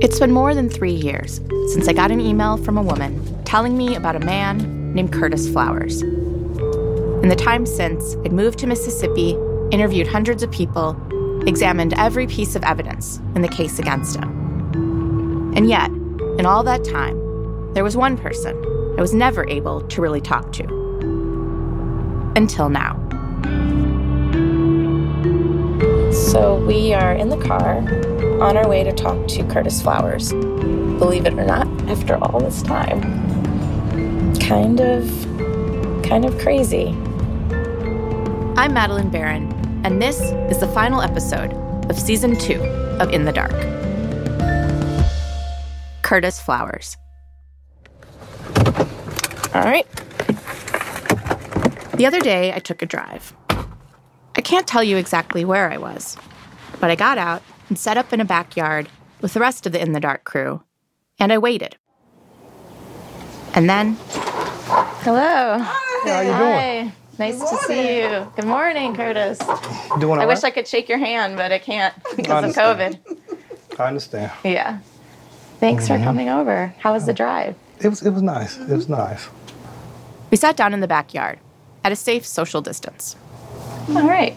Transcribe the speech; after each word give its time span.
It's 0.00 0.18
been 0.18 0.32
more 0.32 0.54
than 0.54 0.68
three 0.68 0.92
years 0.92 1.40
since 1.72 1.88
I 1.88 1.94
got 1.94 2.10
an 2.10 2.20
email 2.20 2.58
from 2.58 2.76
a 2.76 2.82
woman 2.82 3.44
telling 3.44 3.76
me 3.78 3.94
about 3.94 4.16
a 4.16 4.20
man 4.20 4.92
named 4.92 5.12
Curtis 5.12 5.48
Flowers. 5.48 6.02
In 6.02 7.28
the 7.28 7.36
time 7.36 7.64
since, 7.64 8.16
I'd 8.16 8.32
moved 8.32 8.58
to 8.58 8.66
Mississippi, 8.66 9.30
interviewed 9.70 10.06
hundreds 10.06 10.42
of 10.42 10.50
people, 10.50 10.96
examined 11.46 11.94
every 11.94 12.26
piece 12.26 12.54
of 12.54 12.62
evidence 12.64 13.18
in 13.34 13.40
the 13.40 13.48
case 13.48 13.78
against 13.78 14.16
him. 14.16 15.54
And 15.56 15.68
yet, 15.68 15.90
in 16.38 16.44
all 16.44 16.62
that 16.64 16.84
time, 16.84 17.72
there 17.72 17.84
was 17.84 17.96
one 17.96 18.18
person 18.18 18.56
I 18.98 19.00
was 19.00 19.14
never 19.14 19.48
able 19.48 19.80
to 19.80 20.02
really 20.02 20.20
talk 20.20 20.52
to. 20.52 20.64
Until 22.36 22.68
now. 22.68 22.97
So 26.28 26.62
we 26.66 26.92
are 26.92 27.14
in 27.14 27.30
the 27.30 27.38
car 27.38 27.78
on 28.42 28.58
our 28.58 28.68
way 28.68 28.84
to 28.84 28.92
talk 28.92 29.26
to 29.28 29.42
Curtis 29.44 29.80
Flowers. 29.80 30.30
Believe 30.30 31.24
it 31.24 31.32
or 31.32 31.46
not, 31.46 31.66
after 31.88 32.22
all 32.22 32.38
this 32.38 32.60
time. 32.60 33.00
Kind 34.38 34.78
of, 34.78 35.08
kind 36.04 36.26
of 36.26 36.38
crazy. 36.38 36.88
I'm 38.58 38.74
Madeleine 38.74 39.08
Baran, 39.08 39.50
and 39.86 40.02
this 40.02 40.20
is 40.50 40.58
the 40.58 40.68
final 40.68 41.00
episode 41.00 41.54
of 41.90 41.98
season 41.98 42.38
two 42.38 42.60
of 43.00 43.10
In 43.10 43.24
the 43.24 43.32
Dark. 43.32 43.52
Curtis 46.02 46.38
Flowers. 46.38 46.98
All 49.54 49.64
right. 49.64 49.86
The 51.94 52.04
other 52.04 52.20
day, 52.20 52.52
I 52.52 52.58
took 52.58 52.82
a 52.82 52.86
drive. 52.86 53.34
I 54.48 54.50
can't 54.50 54.66
tell 54.66 54.82
you 54.82 54.96
exactly 54.96 55.44
where 55.44 55.70
I 55.70 55.76
was, 55.76 56.16
but 56.80 56.90
I 56.90 56.94
got 56.94 57.18
out 57.18 57.42
and 57.68 57.78
set 57.78 57.98
up 57.98 58.14
in 58.14 58.20
a 58.22 58.24
backyard 58.24 58.88
with 59.20 59.34
the 59.34 59.40
rest 59.40 59.66
of 59.66 59.72
the 59.72 59.82
In 59.82 59.92
the 59.92 60.00
Dark 60.00 60.24
crew, 60.24 60.62
and 61.18 61.30
I 61.30 61.36
waited. 61.36 61.76
And 63.52 63.68
then. 63.68 63.98
Hello. 65.04 65.58
Hi. 65.58 66.10
How 66.10 66.20
you 66.22 66.28
doing? 66.28 66.88
Hi. 66.88 66.92
Nice 67.18 67.38
to 67.40 67.56
see 67.66 67.98
you. 68.00 68.26
Good 68.36 68.46
morning, 68.46 68.96
Curtis. 68.96 69.38
Doing 70.00 70.18
I 70.18 70.24
wish 70.24 70.42
I 70.42 70.50
could 70.50 70.66
shake 70.66 70.88
your 70.88 70.96
hand, 70.96 71.36
but 71.36 71.52
I 71.52 71.58
can't 71.58 71.92
because 72.16 72.44
of. 72.44 72.54
COVID. 72.56 72.98
I 73.78 73.84
understand. 73.88 74.32
Yeah. 74.44 74.78
Thanks 75.60 75.84
Mm-hmm. 75.88 75.98
for 75.98 76.02
coming 76.04 76.30
over. 76.30 76.74
How 76.78 76.94
was 76.94 77.04
the 77.04 77.12
drive? 77.12 77.54
It 77.80 77.88
was 77.88 78.00
it 78.00 78.12
was 78.12 78.22
nice. 78.22 78.56
It 78.56 78.70
was 78.74 78.88
nice. 78.88 79.28
We 80.30 80.38
sat 80.38 80.56
down 80.56 80.72
in 80.72 80.80
the 80.80 80.88
backyard 80.88 81.38
at 81.84 81.92
a 81.92 81.96
safe 81.96 82.24
social 82.26 82.62
distance. 82.62 83.14
All 83.90 84.06
right. 84.06 84.36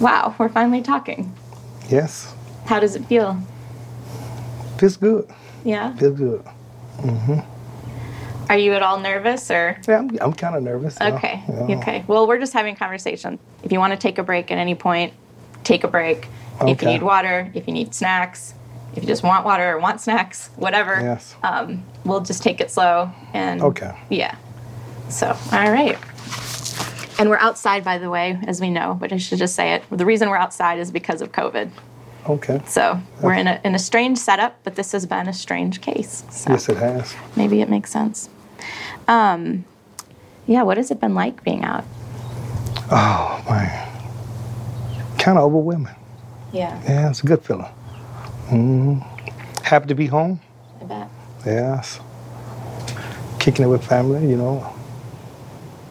Wow, 0.00 0.34
we're 0.38 0.48
finally 0.48 0.82
talking. 0.82 1.32
Yes. 1.88 2.34
How 2.66 2.78
does 2.80 2.94
it 2.94 3.04
feel? 3.06 3.40
Feels 4.78 4.96
good. 4.96 5.28
Yeah. 5.64 5.94
Feels 5.96 6.18
good. 6.18 6.44
Mhm. 6.98 7.44
Are 8.48 8.58
you 8.58 8.72
at 8.72 8.82
all 8.82 8.98
nervous 8.98 9.50
or? 9.50 9.78
Yeah, 9.88 9.98
I'm, 9.98 10.10
I'm 10.20 10.32
kind 10.32 10.56
of 10.56 10.62
nervous. 10.62 10.98
you 11.00 11.08
know, 11.08 11.14
Okay. 11.16 11.42
you 11.48 11.54
know. 11.54 11.78
Okay. 11.80 12.04
Well, 12.06 12.26
we're 12.26 12.38
just 12.38 12.52
having 12.52 12.74
conversation. 12.76 13.38
If 13.62 13.72
you 13.72 13.78
want 13.78 13.92
to 13.92 13.96
take 13.98 14.18
a 14.18 14.22
break 14.22 14.50
at 14.50 14.58
any 14.58 14.74
point, 14.74 15.12
take 15.64 15.84
a 15.84 15.88
break. 15.88 16.26
Okay. 16.60 16.72
If 16.72 16.82
you 16.82 16.88
need 16.88 17.02
water, 17.02 17.50
if 17.54 17.66
you 17.66 17.72
need 17.72 17.94
snacks, 17.94 18.54
if 18.96 19.02
you 19.02 19.06
just 19.08 19.22
want 19.22 19.44
water 19.44 19.76
or 19.76 19.78
want 19.78 20.00
snacks, 20.00 20.50
whatever. 20.56 21.00
Yes. 21.00 21.34
Um, 21.42 21.84
we'll 22.04 22.20
just 22.20 22.42
take 22.42 22.60
it 22.60 22.70
slow 22.70 23.10
and. 23.32 23.62
Okay. 23.62 23.94
Yeah. 24.10 24.34
So, 25.08 25.28
all 25.52 25.70
right. 25.70 25.96
And 27.20 27.28
we're 27.28 27.36
outside, 27.36 27.84
by 27.84 27.98
the 27.98 28.08
way, 28.08 28.38
as 28.46 28.62
we 28.62 28.70
know, 28.70 28.96
but 28.98 29.12
I 29.12 29.18
should 29.18 29.36
just 29.38 29.54
say 29.54 29.74
it. 29.74 29.84
The 29.90 30.06
reason 30.06 30.30
we're 30.30 30.38
outside 30.38 30.78
is 30.78 30.90
because 30.90 31.20
of 31.20 31.32
COVID. 31.32 31.70
Okay. 32.26 32.62
So 32.66 32.98
we're 33.20 33.34
in 33.34 33.46
a, 33.46 33.60
in 33.62 33.74
a 33.74 33.78
strange 33.78 34.16
setup, 34.16 34.58
but 34.64 34.74
this 34.74 34.92
has 34.92 35.04
been 35.04 35.28
a 35.28 35.32
strange 35.34 35.82
case. 35.82 36.24
So 36.30 36.52
Yes, 36.52 36.70
it 36.70 36.78
has. 36.78 37.14
maybe 37.36 37.60
it 37.60 37.68
makes 37.68 37.90
sense. 37.92 38.30
Um, 39.06 39.66
yeah, 40.46 40.62
what 40.62 40.78
has 40.78 40.90
it 40.90 40.98
been 40.98 41.14
like 41.14 41.44
being 41.44 41.62
out? 41.62 41.84
Oh 42.90 43.44
man. 43.50 43.88
Kind 45.18 45.36
of 45.36 45.44
overwhelming. 45.44 45.94
Yeah, 46.54 46.80
Yeah, 46.84 47.10
it's 47.10 47.22
a 47.22 47.26
good 47.26 47.42
feeling. 47.44 47.66
hmm 48.48 49.00
Happy 49.62 49.88
to 49.88 49.94
be 49.94 50.06
home. 50.06 50.40
I 50.80 50.84
bet. 50.84 51.08
Yes. 51.44 52.00
Kicking 53.38 53.66
it 53.66 53.68
with 53.68 53.84
family, 53.84 54.26
you 54.26 54.36
know. 54.38 54.74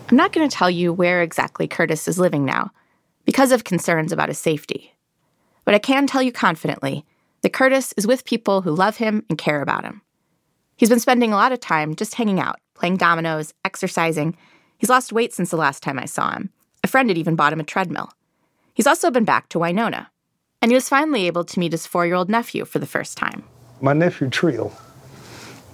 I'm 0.09 0.17
not 0.17 0.33
going 0.33 0.49
to 0.49 0.55
tell 0.55 0.71
you 0.71 0.91
where 0.91 1.21
exactly 1.21 1.67
Curtis 1.67 2.07
is 2.07 2.17
living 2.17 2.43
now 2.43 2.71
because 3.25 3.51
of 3.51 3.63
concerns 3.63 4.11
about 4.11 4.29
his 4.29 4.39
safety. 4.39 4.95
But 5.65 5.75
I 5.75 5.79
can 5.79 6.07
tell 6.07 6.23
you 6.23 6.31
confidently 6.31 7.05
that 7.41 7.53
Curtis 7.53 7.93
is 7.95 8.07
with 8.07 8.25
people 8.25 8.61
who 8.61 8.71
love 8.71 8.97
him 8.97 9.23
and 9.29 9.37
care 9.37 9.61
about 9.61 9.83
him. 9.83 10.01
He's 10.77 10.89
been 10.89 10.99
spending 10.99 11.31
a 11.31 11.35
lot 11.35 11.51
of 11.51 11.59
time 11.59 11.95
just 11.95 12.15
hanging 12.15 12.39
out, 12.39 12.59
playing 12.73 12.97
dominoes, 12.97 13.53
exercising. 13.63 14.35
He's 14.79 14.89
lost 14.89 15.13
weight 15.13 15.31
since 15.31 15.51
the 15.51 15.57
last 15.57 15.83
time 15.83 15.99
I 15.99 16.05
saw 16.05 16.31
him. 16.31 16.49
A 16.83 16.87
friend 16.87 17.09
had 17.09 17.17
even 17.17 17.35
bought 17.35 17.53
him 17.53 17.59
a 17.59 17.63
treadmill. 17.63 18.09
He's 18.73 18.87
also 18.87 19.11
been 19.11 19.25
back 19.25 19.49
to 19.49 19.59
Winona. 19.59 20.09
And 20.61 20.71
he 20.71 20.75
was 20.75 20.89
finally 20.89 21.27
able 21.27 21.43
to 21.43 21.59
meet 21.59 21.71
his 21.71 21.85
four 21.85 22.07
year 22.07 22.15
old 22.15 22.29
nephew 22.29 22.65
for 22.65 22.79
the 22.79 22.87
first 22.87 23.15
time. 23.15 23.43
My 23.79 23.93
nephew 23.93 24.29
Trio, 24.29 24.71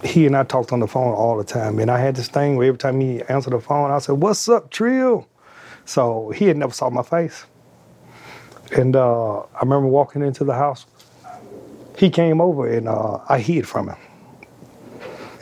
he 0.04 0.26
and 0.26 0.36
I 0.36 0.44
talked 0.44 0.72
on 0.72 0.80
the 0.80 0.88
phone 0.88 1.14
all 1.14 1.38
the 1.38 1.44
time, 1.44 1.80
and 1.80 1.90
I 1.90 2.00
had 2.00 2.16
this 2.16 2.28
thing 2.28 2.56
where 2.56 2.68
every 2.68 2.78
time 2.78 3.00
he 3.00 3.22
answered 3.24 3.54
the 3.54 3.60
phone, 3.60 3.92
I 3.92 4.00
said, 4.00 4.14
"What's 4.14 4.48
up, 4.50 4.70
Trio?" 4.70 5.28
So 5.86 6.32
he 6.32 6.46
had 6.46 6.58
never 6.58 6.74
saw 6.74 6.90
my 6.90 7.04
face, 7.04 7.46
and 8.76 8.96
uh, 8.96 9.40
I 9.40 9.60
remember 9.62 9.88
walking 9.88 10.22
into 10.22 10.44
the 10.44 10.54
house. 10.54 10.86
He 11.98 12.10
came 12.10 12.42
over, 12.42 12.68
and 12.72 12.88
uh, 12.88 13.20
I 13.30 13.40
hid 13.40 13.68
from 13.68 13.90
him, 13.90 13.98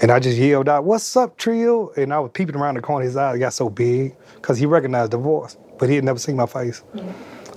and 0.02 0.12
I 0.12 0.20
just 0.20 0.38
yelled 0.38 0.70
out, 0.70 0.84
"What's 0.84 1.16
up, 1.18 1.38
Trio?" 1.38 1.92
And 1.98 2.14
I 2.14 2.20
was 2.20 2.32
peeping 2.34 2.56
around 2.56 2.76
the 2.76 2.82
corner. 2.82 3.06
His 3.06 3.18
eyes 3.18 3.40
got 3.40 3.54
so 3.54 3.70
big 3.70 4.16
because 4.36 4.58
he 4.58 4.66
recognized 4.66 5.12
the 5.12 5.18
voice, 5.18 5.58
but 5.80 5.90
he 5.90 5.96
had 5.96 6.04
never 6.04 6.20
seen 6.20 6.36
my 6.36 6.46
face. 6.46 6.84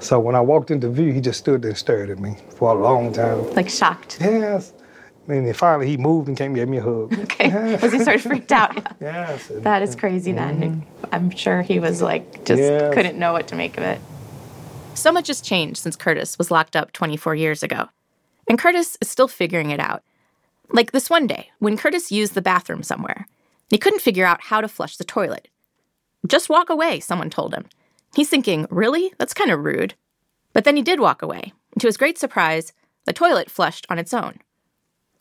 So 0.01 0.21
when 0.21 0.35
I 0.35 0.41
walked 0.41 0.71
into 0.71 0.89
view, 0.91 1.13
he 1.13 1.21
just 1.21 1.39
stood 1.41 1.63
there 1.63 1.71
and 1.71 1.79
stared 1.79 2.11
at 2.11 2.19
me 2.19 2.37
for 2.51 2.71
a 2.71 2.75
long 2.75 3.13
time. 3.13 3.53
Like 3.55 3.69
shocked. 3.69 4.19
Yes. 4.21 4.73
And 5.29 5.47
then 5.47 5.55
finally 5.55 5.89
he 5.89 5.97
moved 5.97 6.29
and 6.29 6.37
came 6.37 6.47
and 6.49 6.57
gave 6.57 6.69
me 6.69 6.79
a 6.79 6.83
hug. 6.83 7.13
Okay. 7.25 7.77
Was 7.83 7.93
he 7.93 7.99
sort 7.99 8.17
of 8.17 8.23
freaked 8.23 8.53
out? 8.53 8.75
Yeah. 8.77 8.85
Yes. 9.01 9.51
and- 9.51 9.63
That 9.65 9.83
is 9.83 9.95
crazy 9.97 10.33
then. 10.33 10.61
Mm-hmm. 10.61 11.05
I'm 11.13 11.31
sure 11.31 11.63
he 11.63 11.79
was 11.81 12.01
like, 12.03 12.45
just 12.45 12.61
Yes. 12.61 12.95
couldn't 12.95 13.19
know 13.19 13.33
what 13.33 13.49
to 13.49 13.55
make 13.57 13.77
of 13.77 13.83
it. 13.85 14.01
So 14.95 15.13
much 15.13 15.27
has 15.29 15.41
changed 15.41 15.79
since 15.79 15.97
Curtis 15.97 16.39
was 16.39 16.51
locked 16.51 16.75
up 16.77 16.93
24 16.93 17.35
years 17.35 17.63
ago. 17.63 17.89
And 18.49 18.59
Curtis 18.59 18.97
is 19.01 19.09
still 19.09 19.29
figuring 19.29 19.71
it 19.71 19.81
out. 19.81 20.03
Like 20.71 20.93
this 20.93 21.11
one 21.11 21.27
day, 21.27 21.51
when 21.59 21.77
Curtis 21.77 22.11
used 22.11 22.35
the 22.35 22.43
bathroom 22.43 22.83
somewhere, 22.83 23.27
he 23.69 23.79
couldn't 23.79 24.01
figure 24.03 24.25
out 24.25 24.43
how 24.43 24.61
to 24.61 24.69
flush 24.69 24.97
the 24.97 25.05
toilet. 25.05 25.49
Just 26.27 26.49
walk 26.49 26.71
away, 26.71 27.01
someone 27.01 27.31
told 27.31 27.55
him. 27.55 27.67
He's 28.15 28.29
thinking, 28.31 28.67
really? 28.71 29.13
That's 29.19 29.35
kind 29.35 29.51
of 29.51 29.65
rude. 29.65 29.95
But 30.53 30.65
then 30.65 30.77
he 30.77 30.83
did 30.83 31.01
walk 31.01 31.21
away. 31.23 31.53
And 31.73 31.81
to 31.83 31.87
his 31.89 31.97
great 31.97 32.19
surprise, 32.19 32.73
the 33.05 33.13
toilet 33.13 33.51
flushed 33.51 33.87
on 33.91 33.99
its 33.99 34.15
own. 34.15 34.39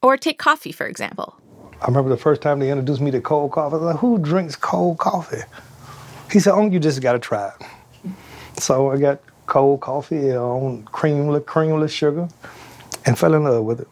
Or 0.06 0.18
take 0.18 0.38
coffee, 0.38 0.72
for 0.72 0.86
example. 0.86 1.34
I 1.82 1.88
remember 1.88 2.12
the 2.12 2.18
first 2.18 2.44
time 2.44 2.60
they 2.60 2.70
introduced 2.70 3.02
me 3.02 3.10
to 3.10 3.20
cold 3.20 3.52
coffee. 3.54 3.74
I 3.74 3.78
was 3.80 3.86
like, 3.94 3.98
who 3.98 4.20
drinks 4.20 4.56
cold 4.56 5.00
coffee? 5.00 5.42
He 6.32 6.40
said, 6.40 6.54
oh, 6.54 6.70
you 6.70 6.80
just 6.80 7.02
got 7.02 7.14
to 7.14 7.20
try 7.20 7.48
it. 7.60 7.66
So 8.62 8.92
I 8.92 8.98
got 8.98 9.20
cold 9.48 9.82
coffee 9.82 10.32
on 10.32 10.84
creamless, 10.86 11.42
creamless 11.46 11.90
sugar 11.90 12.28
and 13.08 13.18
fell 13.18 13.34
in 13.34 13.46
love 13.46 13.64
with 13.66 13.80
it. 13.82 13.88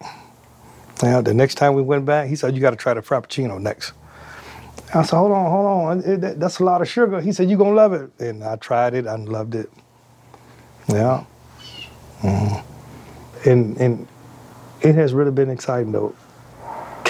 Now, 1.01 1.19
the 1.21 1.33
next 1.33 1.55
time 1.55 1.73
we 1.73 1.81
went 1.81 2.05
back, 2.05 2.27
he 2.29 2.35
said, 2.35 2.53
you 2.53 2.61
got 2.61 2.69
to 2.69 2.75
try 2.75 2.93
the 2.93 3.01
Frappuccino 3.01 3.59
next. 3.59 3.93
I 4.93 5.01
said, 5.01 5.17
hold 5.17 5.31
on, 5.31 5.49
hold 5.49 5.65
on. 5.65 5.99
It- 6.11 6.21
that- 6.21 6.39
that's 6.39 6.59
a 6.59 6.63
lot 6.63 6.83
of 6.83 6.87
sugar. 6.87 7.21
He 7.21 7.31
said, 7.31 7.49
you're 7.49 7.57
going 7.57 7.71
to 7.71 7.75
love 7.75 7.93
it. 7.93 8.11
And 8.19 8.43
I 8.43 8.55
tried 8.57 8.93
it 8.93 9.07
I 9.07 9.15
loved 9.15 9.55
it. 9.55 9.71
Yeah. 10.89 11.23
Mhm. 12.21 12.63
And, 13.45 13.77
and 13.77 14.07
it 14.83 14.95
has 14.95 15.13
really 15.13 15.31
been 15.31 15.49
exciting, 15.49 15.91
though 15.91 16.13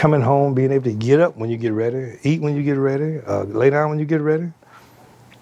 coming 0.03 0.19
home, 0.19 0.53
being 0.53 0.73
able 0.73 0.83
to 0.83 0.93
get 0.93 1.21
up 1.21 1.37
when 1.37 1.49
you 1.49 1.55
get 1.55 1.71
ready, 1.71 2.17
eat 2.23 2.41
when 2.41 2.57
you 2.57 2.61
get 2.61 2.75
ready, 2.75 3.19
uh, 3.25 3.43
lay 3.43 3.69
down 3.69 3.89
when 3.89 3.99
you 3.99 4.05
get 4.05 4.19
ready. 4.19 4.51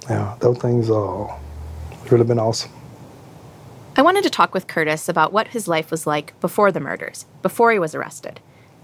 Yeah, 0.07 0.35
those 0.39 0.59
things 0.59 0.87
are 0.87 1.35
really 2.11 2.25
been 2.25 2.37
awesome. 2.37 2.71
I 3.97 4.03
wanted 4.03 4.23
to 4.23 4.29
talk 4.29 4.53
with 4.53 4.67
Curtis 4.67 5.09
about 5.09 5.33
what 5.33 5.47
his 5.47 5.67
life 5.67 5.89
was 5.89 6.05
like 6.05 6.39
before 6.41 6.71
the 6.71 6.79
murders, 6.79 7.25
before 7.41 7.71
he 7.71 7.79
was 7.79 7.95
arrested, 7.95 8.39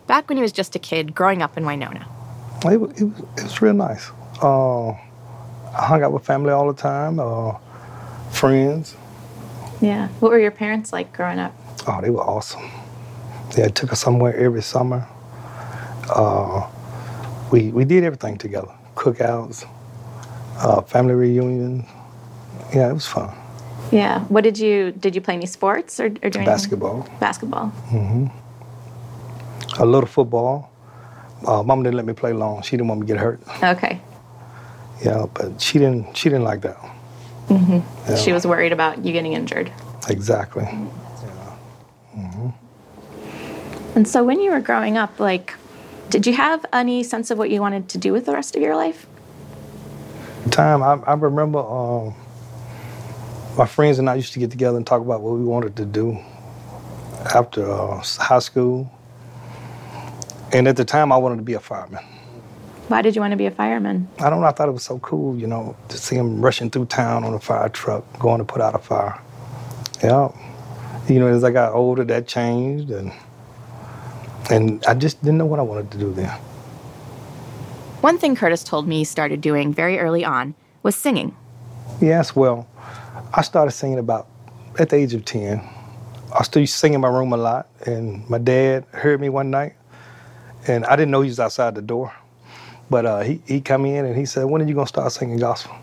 back 0.08 0.28
when 0.30 0.38
he 0.38 0.42
was 0.42 0.52
just 0.52 0.76
a 0.76 0.80
kid 0.80 1.14
growing 1.14 1.44
up 1.44 1.58
in 1.58 1.64
Winona. 1.64 2.08
It, 2.66 2.74
it, 2.74 2.78
was, 2.78 3.00
it 3.00 3.44
was 3.44 3.62
real 3.62 3.74
nice. 3.74 4.10
Uh, 4.42 4.90
I 4.90 5.86
hung 5.86 6.02
out 6.02 6.12
with 6.12 6.26
family 6.26 6.50
all 6.50 6.74
the 6.74 6.82
time, 6.82 7.20
uh, 7.20 7.54
friends. 8.32 8.96
Yeah. 9.80 10.08
What 10.22 10.32
were 10.32 10.40
your 10.40 10.50
parents 10.50 10.92
like 10.92 11.14
growing 11.14 11.38
up? 11.38 11.54
Oh, 11.86 12.02
they 12.02 12.10
were 12.10 12.24
awesome. 12.24 12.68
They 13.56 13.70
took 13.70 13.92
us 13.92 14.00
somewhere 14.00 14.36
every 14.36 14.62
summer. 14.62 15.08
Uh, 16.10 16.68
we 17.52 17.72
we 17.72 17.86
did 17.86 18.04
everything 18.04 18.38
together: 18.38 18.72
cookouts, 18.96 19.66
uh, 20.60 20.82
family 20.82 21.16
reunions. 21.16 21.86
Yeah, 22.74 22.90
it 22.90 22.94
was 22.94 23.08
fun. 23.08 23.30
Yeah. 23.92 24.20
What 24.26 24.44
did 24.44 24.58
you 24.60 24.92
did 24.92 25.16
you 25.16 25.22
play 25.22 25.36
any 25.36 25.46
sports 25.46 26.00
or, 26.00 26.06
or 26.06 26.10
do 26.10 26.20
anything? 26.40 26.46
Basketball. 26.46 27.08
Basketball. 27.20 27.72
A 29.80 29.86
little 29.86 30.08
football. 30.08 30.70
Uh, 31.46 31.62
Mom 31.64 31.84
didn't 31.84 31.96
let 31.96 32.06
me 32.06 32.14
play 32.14 32.34
long. 32.34 32.62
She 32.64 32.72
didn't 32.78 32.88
want 32.90 33.02
me 33.02 33.08
to 33.08 33.14
get 33.14 33.22
hurt. 33.22 33.40
Okay. 33.64 34.02
Yeah, 35.06 35.26
but 35.34 35.62
she 35.62 35.78
didn't. 35.80 36.18
She 36.18 36.30
didn't 36.30 36.44
like 36.46 36.62
that. 36.62 36.78
Mhm. 37.50 37.82
She 38.24 38.34
was 38.34 38.46
worried 38.46 38.74
about 38.74 39.06
you 39.06 39.14
getting 39.14 39.34
injured. 39.34 39.72
Exactly. 40.10 40.68
And 43.98 44.08
so 44.08 44.24
when 44.24 44.40
you 44.40 44.52
were 44.52 44.60
growing 44.60 44.96
up, 44.96 45.20
like, 45.20 45.56
did 46.12 46.28
you 46.28 46.34
have 46.34 46.64
any 46.72 47.02
sense 47.02 47.32
of 47.32 47.40
what 47.40 47.50
you 47.50 47.62
wanted 47.62 47.90
to 47.90 47.98
do 47.98 48.14
with 48.14 48.28
the 48.28 48.32
rest 48.32 48.56
of 48.56 48.62
your 48.62 48.76
life? 48.76 49.08
Time 50.52 50.84
I, 50.84 51.00
I 51.08 51.14
remember 51.14 51.58
um, 51.58 52.14
my 53.58 53.66
friends 53.66 53.98
and 53.98 54.08
I 54.08 54.14
used 54.14 54.34
to 54.34 54.40
get 54.40 54.52
together 54.52 54.78
and 54.78 54.86
talk 54.86 55.02
about 55.02 55.22
what 55.22 55.34
we 55.34 55.44
wanted 55.44 55.76
to 55.78 55.86
do 55.86 56.16
after 57.34 57.68
uh, 57.68 58.04
high 58.20 58.38
school. 58.38 58.88
And 60.54 60.68
at 60.68 60.78
the 60.78 60.86
time, 60.86 61.12
I 61.12 61.18
wanted 61.18 61.38
to 61.38 61.42
be 61.42 61.56
a 61.56 61.60
fireman. 61.60 62.04
Why 62.90 63.02
did 63.02 63.16
you 63.16 63.22
want 63.22 63.32
to 63.32 63.38
be 63.38 63.48
a 63.48 63.52
fireman? 63.52 64.08
I 64.20 64.30
don't 64.30 64.42
know. 64.42 64.48
I 64.48 64.52
thought 64.52 64.70
it 64.70 64.74
was 64.74 64.84
so 64.84 65.00
cool, 65.00 65.36
you 65.40 65.48
know, 65.48 65.76
to 65.88 65.98
see 65.98 66.18
him 66.18 66.40
rushing 66.40 66.70
through 66.70 66.86
town 66.86 67.24
on 67.24 67.34
a 67.34 67.40
fire 67.40 67.68
truck, 67.70 68.20
going 68.20 68.38
to 68.38 68.46
put 68.46 68.62
out 68.62 68.76
a 68.76 68.78
fire. 68.78 69.20
Yeah. 70.04 70.30
You 71.10 71.18
know, 71.18 71.30
as 71.30 71.44
I 71.44 71.50
got 71.50 71.74
older, 71.74 72.04
that 72.04 72.28
changed, 72.28 72.92
and 72.92 73.12
and 74.50 74.84
I 74.86 74.94
just 74.94 75.22
didn't 75.24 75.38
know 75.38 75.46
what 75.46 75.60
I 75.60 75.64
wanted 75.64 75.92
to 75.92 75.98
do 75.98 76.14
then. 76.14 76.30
One 78.02 78.18
thing 78.18 78.36
Curtis 78.36 78.64
told 78.64 78.88
me 78.88 79.00
he 79.00 79.04
started 79.04 79.42
doing 79.42 79.74
very 79.74 80.00
early 80.00 80.24
on 80.24 80.56
was 80.84 80.96
singing. 80.96 81.36
Yes, 82.00 82.36
well, 82.36 82.68
I 83.34 83.42
started 83.42 83.72
singing 83.72 84.00
about 84.00 84.28
at 84.80 84.90
the 84.90 84.96
age 84.96 85.14
of 85.14 85.26
10. 85.26 85.68
I 86.38 86.44
still 86.44 86.62
used 86.62 86.74
to 86.74 86.80
sing 86.80 86.94
in 86.94 87.02
my 87.02 87.08
room 87.08 87.34
a 87.34 87.38
lot, 87.38 87.68
and 87.86 88.30
my 88.30 88.38
dad 88.38 88.86
heard 88.92 89.20
me 89.20 89.30
one 89.30 89.50
night, 89.50 89.74
and 90.68 90.86
I 90.86 90.96
didn't 90.96 91.12
know 91.12 91.22
he 91.22 91.30
was 91.30 91.40
outside 91.40 91.76
the 91.76 91.82
door. 91.82 92.14
But 92.90 93.06
uh, 93.06 93.20
he, 93.22 93.42
he 93.46 93.62
come 93.62 93.86
in 93.86 94.06
and 94.06 94.16
he 94.16 94.26
said, 94.26 94.46
when 94.46 94.62
are 94.62 94.66
you 94.66 94.74
going 94.74 94.86
to 94.86 94.90
start 94.90 95.12
singing 95.12 95.38
gospel? 95.38 95.76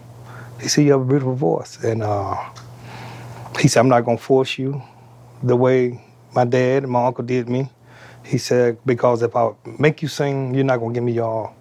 He 0.61 0.69
said, 0.69 0.85
you 0.85 0.93
have 0.93 1.03
a 1.03 1.05
beautiful 1.05 1.35
voice. 1.35 1.83
And 1.85 2.03
uh, 2.03 2.37
he 3.59 3.69
said, 3.69 3.81
I'm 3.81 3.89
not 3.89 4.03
going 4.03 4.17
to 4.17 4.23
force 4.23 4.59
you 4.59 4.83
the 5.43 5.57
way 5.57 6.03
my 6.35 6.45
dad 6.45 6.85
and 6.85 6.93
my 6.93 7.05
uncle 7.05 7.25
did 7.25 7.49
me. 7.49 7.69
He 8.25 8.39
said, 8.39 8.79
because 8.87 9.23
if 9.23 9.37
I 9.37 9.51
make 9.79 10.03
you 10.03 10.09
sing, 10.09 10.55
you're 10.55 10.65
not 10.65 10.79
going 10.79 10.95
to 10.95 10.99
give 10.99 11.05
me 11.05 11.13
your 11.13 11.25
all. 11.25 11.57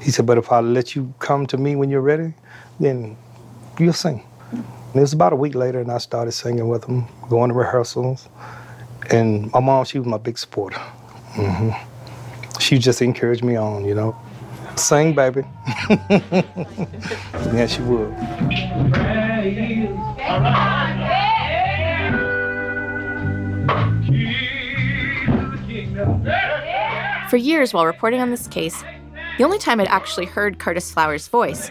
He 0.00 0.10
said, 0.10 0.26
but 0.26 0.38
if 0.38 0.52
I 0.52 0.60
let 0.60 0.94
you 0.94 1.12
come 1.18 1.46
to 1.46 1.56
me 1.56 1.76
when 1.76 1.88
you're 1.90 2.02
ready, 2.02 2.34
then 2.78 3.16
you'll 3.78 3.92
sing. 3.94 4.22
And 4.52 4.96
it 4.96 5.00
was 5.00 5.12
about 5.14 5.32
a 5.32 5.36
week 5.36 5.54
later, 5.54 5.80
and 5.80 5.90
I 5.90 5.98
started 5.98 6.32
singing 6.32 6.68
with 6.68 6.84
him, 6.84 7.06
going 7.28 7.48
to 7.50 7.54
rehearsals. 7.54 8.28
And 9.10 9.50
my 9.52 9.60
mom, 9.60 9.84
she 9.84 9.98
was 9.98 10.06
my 10.06 10.18
big 10.18 10.38
supporter. 10.38 10.78
hmm 11.32 11.70
She 12.60 12.78
just 12.78 13.02
encouraged 13.02 13.42
me 13.42 13.56
on, 13.56 13.84
you 13.84 13.94
know. 13.94 14.14
Sing, 14.76 15.14
baby. 15.14 15.44
yeah, 16.10 17.66
she 17.66 17.82
would. 17.82 18.14
For 27.34 27.38
years 27.38 27.74
while 27.74 27.84
reporting 27.84 28.20
on 28.20 28.30
this 28.30 28.46
case, 28.46 28.84
the 29.38 29.42
only 29.42 29.58
time 29.58 29.80
I'd 29.80 29.88
actually 29.88 30.26
heard 30.26 30.60
Curtis 30.60 30.92
Flowers' 30.92 31.26
voice 31.26 31.68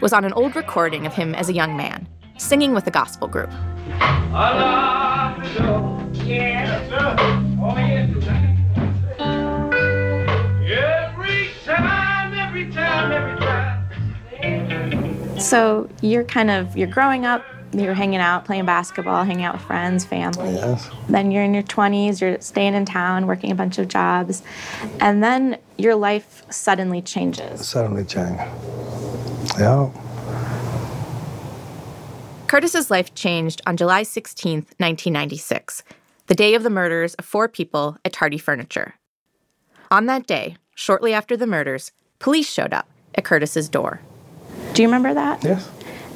was 0.00 0.14
on 0.14 0.24
an 0.24 0.32
old 0.32 0.56
recording 0.56 1.04
of 1.04 1.12
him 1.12 1.34
as 1.34 1.50
a 1.50 1.52
young 1.52 1.76
man, 1.76 2.08
singing 2.38 2.72
with 2.72 2.86
a 2.86 2.90
gospel 2.90 3.28
group. 3.28 3.50
So 15.38 15.90
you're 16.00 16.24
kind 16.24 16.50
of 16.50 16.74
you're 16.74 16.88
growing 16.88 17.26
up, 17.26 17.44
you're 17.72 17.94
hanging 17.94 18.20
out, 18.20 18.44
playing 18.44 18.66
basketball, 18.66 19.24
hanging 19.24 19.44
out 19.44 19.54
with 19.54 19.62
friends, 19.62 20.04
family. 20.04 20.50
Oh, 20.58 20.72
yes. 20.72 20.90
Then 21.08 21.30
you're 21.30 21.42
in 21.42 21.54
your 21.54 21.62
20s, 21.62 22.20
you're 22.20 22.40
staying 22.40 22.74
in 22.74 22.84
town, 22.84 23.26
working 23.26 23.50
a 23.50 23.54
bunch 23.54 23.78
of 23.78 23.88
jobs, 23.88 24.42
and 25.00 25.22
then 25.22 25.58
your 25.78 25.94
life 25.94 26.42
suddenly 26.50 27.00
changes. 27.00 27.66
Suddenly 27.66 28.04
changed. 28.04 28.42
Yeah. 29.58 29.90
Curtis's 32.46 32.90
life 32.90 33.14
changed 33.14 33.62
on 33.66 33.78
July 33.78 34.02
16th, 34.02 34.68
1996, 34.78 35.82
the 36.26 36.34
day 36.34 36.54
of 36.54 36.62
the 36.62 36.70
murders 36.70 37.14
of 37.14 37.24
four 37.24 37.48
people 37.48 37.96
at 38.04 38.12
Tardy 38.12 38.36
Furniture. 38.36 38.94
On 39.90 40.06
that 40.06 40.26
day, 40.26 40.56
shortly 40.74 41.14
after 41.14 41.36
the 41.36 41.46
murders, 41.46 41.92
police 42.18 42.50
showed 42.50 42.74
up 42.74 42.88
at 43.14 43.24
Curtis's 43.24 43.68
door. 43.68 44.00
Do 44.74 44.82
you 44.82 44.88
remember 44.88 45.14
that? 45.14 45.42
Yes. 45.42 45.70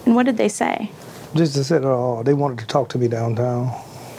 And 0.05 0.15
what 0.15 0.27
did 0.27 0.37
they 0.37 0.49
say? 0.49 0.91
Just 1.35 1.55
to 1.55 1.65
said, 1.65 1.85
uh, 1.85 2.23
they 2.23 2.35
wanted 2.35 2.59
to 2.61 2.67
talk 2.67 2.89
to 2.91 2.99
me 2.99 3.09
downtown. 3.09 3.73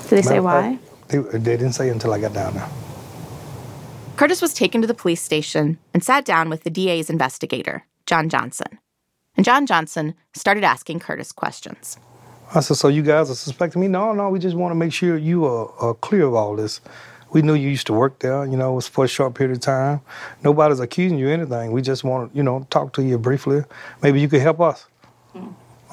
Did 0.03 0.09
they 0.09 0.21
say 0.21 0.39
Matter 0.39 0.41
why? 0.41 0.79
They, 1.07 1.17
they 1.17 1.57
didn't 1.57 1.73
say 1.73 1.89
until 1.89 2.13
I 2.13 2.19
got 2.19 2.33
down 2.33 2.55
there. 2.55 2.69
Curtis 4.17 4.41
was 4.41 4.53
taken 4.53 4.81
to 4.81 4.87
the 4.87 4.93
police 4.93 5.21
station 5.21 5.77
and 5.93 6.03
sat 6.03 6.25
down 6.25 6.49
with 6.49 6.63
the 6.63 6.69
DA's 6.69 7.09
investigator, 7.09 7.85
John 8.07 8.29
Johnson. 8.29 8.79
And 9.35 9.45
John 9.45 9.67
Johnson 9.67 10.15
started 10.33 10.63
asking 10.63 10.99
Curtis 10.99 11.31
questions. 11.31 11.97
I 12.55 12.61
said, 12.61 12.77
so 12.77 12.87
you 12.87 13.03
guys 13.03 13.29
are 13.29 13.35
suspecting 13.35 13.81
me? 13.81 13.87
No, 13.87 14.13
no, 14.13 14.29
we 14.29 14.39
just 14.39 14.55
want 14.55 14.71
to 14.71 14.75
make 14.75 14.91
sure 14.91 15.17
you 15.17 15.45
are, 15.45 15.71
are 15.79 15.93
clear 15.93 16.25
of 16.25 16.33
all 16.33 16.55
this. 16.55 16.81
We 17.31 17.41
knew 17.41 17.53
you 17.53 17.69
used 17.69 17.87
to 17.87 17.93
work 17.93 18.19
there, 18.19 18.45
you 18.45 18.55
know, 18.55 18.71
it 18.71 18.75
was 18.75 18.87
for 18.87 19.03
a 19.05 19.07
short 19.07 19.35
period 19.35 19.57
of 19.57 19.61
time. 19.61 20.01
Nobody's 20.43 20.79
accusing 20.79 21.19
you 21.19 21.27
of 21.27 21.33
anything. 21.33 21.71
We 21.73 21.81
just 21.81 22.03
want 22.03 22.31
to, 22.31 22.37
you 22.37 22.41
know, 22.41 22.65
talk 22.69 22.93
to 22.93 23.03
you 23.03 23.17
briefly. 23.17 23.63
Maybe 24.01 24.21
you 24.21 24.29
could 24.29 24.41
help 24.41 24.61
us. 24.61 24.87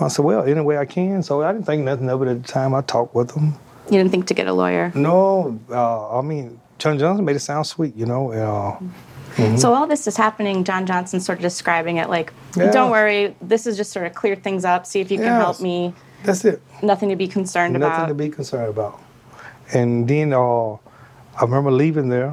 I 0.01 0.09
said, 0.09 0.25
well, 0.25 0.43
any 0.45 0.61
way 0.61 0.77
I 0.79 0.85
can. 0.87 1.23
So 1.23 1.43
I 1.43 1.53
didn't 1.53 1.67
think 1.67 1.85
nothing 1.85 2.09
of 2.11 2.21
it 2.23 2.29
at 2.29 2.43
the 2.43 2.49
time. 2.49 2.75
I 2.75 2.81
talked 2.83 3.15
with 3.15 3.29
them. 3.35 3.55
You 3.87 3.99
didn't 3.99 4.11
think 4.11 4.27
to 4.27 4.35
get 4.35 4.47
a 4.49 4.53
lawyer. 4.53 4.91
No, 4.95 5.59
uh, 5.71 6.19
I 6.19 6.23
mean, 6.23 6.59
John 6.79 6.99
Johnson 6.99 7.25
made 7.25 7.37
it 7.37 7.41
sound 7.41 7.67
sweet, 7.67 7.95
you 7.95 8.07
know. 8.07 8.33
Uh, 8.33 9.57
So 9.57 9.75
all 9.75 9.87
this 9.87 10.07
is 10.07 10.17
happening, 10.17 10.63
John 10.65 10.87
Johnson 10.87 11.21
sort 11.21 11.39
of 11.39 11.43
describing 11.43 11.97
it 11.99 12.09
like, 12.09 12.33
Yeah. 12.57 12.71
don't 12.71 12.91
worry, 12.91 13.35
this 13.43 13.67
is 13.67 13.77
just 13.77 13.93
sort 13.93 14.07
of 14.07 14.15
clear 14.15 14.37
things 14.37 14.65
up, 14.65 14.87
see 14.87 15.01
if 15.01 15.11
you 15.11 15.19
can 15.19 15.27
help 15.27 15.61
me. 15.61 15.93
that's 16.23 16.45
it. 16.45 16.63
Nothing 16.83 17.09
to 17.11 17.17
be 17.17 17.29
concerned 17.29 17.75
Nothing 17.75 17.83
about. 17.87 17.99
Nothing 18.03 18.17
to 18.17 18.25
be 18.25 18.31
concerned 18.31 18.69
about. 18.69 19.01
And 19.73 20.09
then 20.09 20.33
uh, 20.33 20.73
I 20.75 21.43
remember 21.43 21.71
leaving 21.71 22.09
there. 22.09 22.29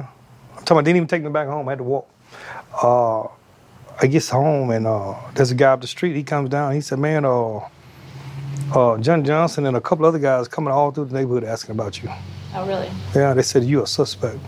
I'm 0.56 0.64
talking 0.64 0.76
about, 0.76 0.84
didn't 0.84 0.96
even 0.96 1.08
take 1.08 1.22
them 1.22 1.32
back 1.32 1.48
home. 1.48 1.68
I 1.68 1.72
had 1.72 1.78
to 1.78 1.84
walk. 1.84 2.08
Uh, 4.02 4.04
I 4.04 4.08
get 4.08 4.28
home 4.28 4.70
and 4.70 4.86
uh, 4.86 5.14
there's 5.34 5.50
a 5.50 5.54
guy 5.54 5.72
up 5.72 5.80
the 5.80 5.86
street. 5.86 6.16
He 6.16 6.22
comes 6.22 6.50
down. 6.50 6.74
He 6.74 6.80
said, 6.80 6.98
"Man, 6.98 7.24
uh, 7.24 7.60
uh, 8.74 8.98
John 8.98 9.24
Johnson 9.24 9.66
and 9.66 9.76
a 9.76 9.80
couple 9.80 10.06
other 10.06 10.18
guys 10.18 10.48
coming 10.48 10.72
all 10.72 10.90
through 10.90 11.06
the 11.06 11.14
neighborhood 11.14 11.44
asking 11.44 11.74
about 11.74 12.02
you." 12.02 12.10
oh, 12.54 12.66
really? 12.66 12.90
Yeah, 13.14 13.34
they 13.34 13.42
said 13.42 13.64
you're 13.64 13.84
a 13.84 13.86
suspect. 13.86 14.38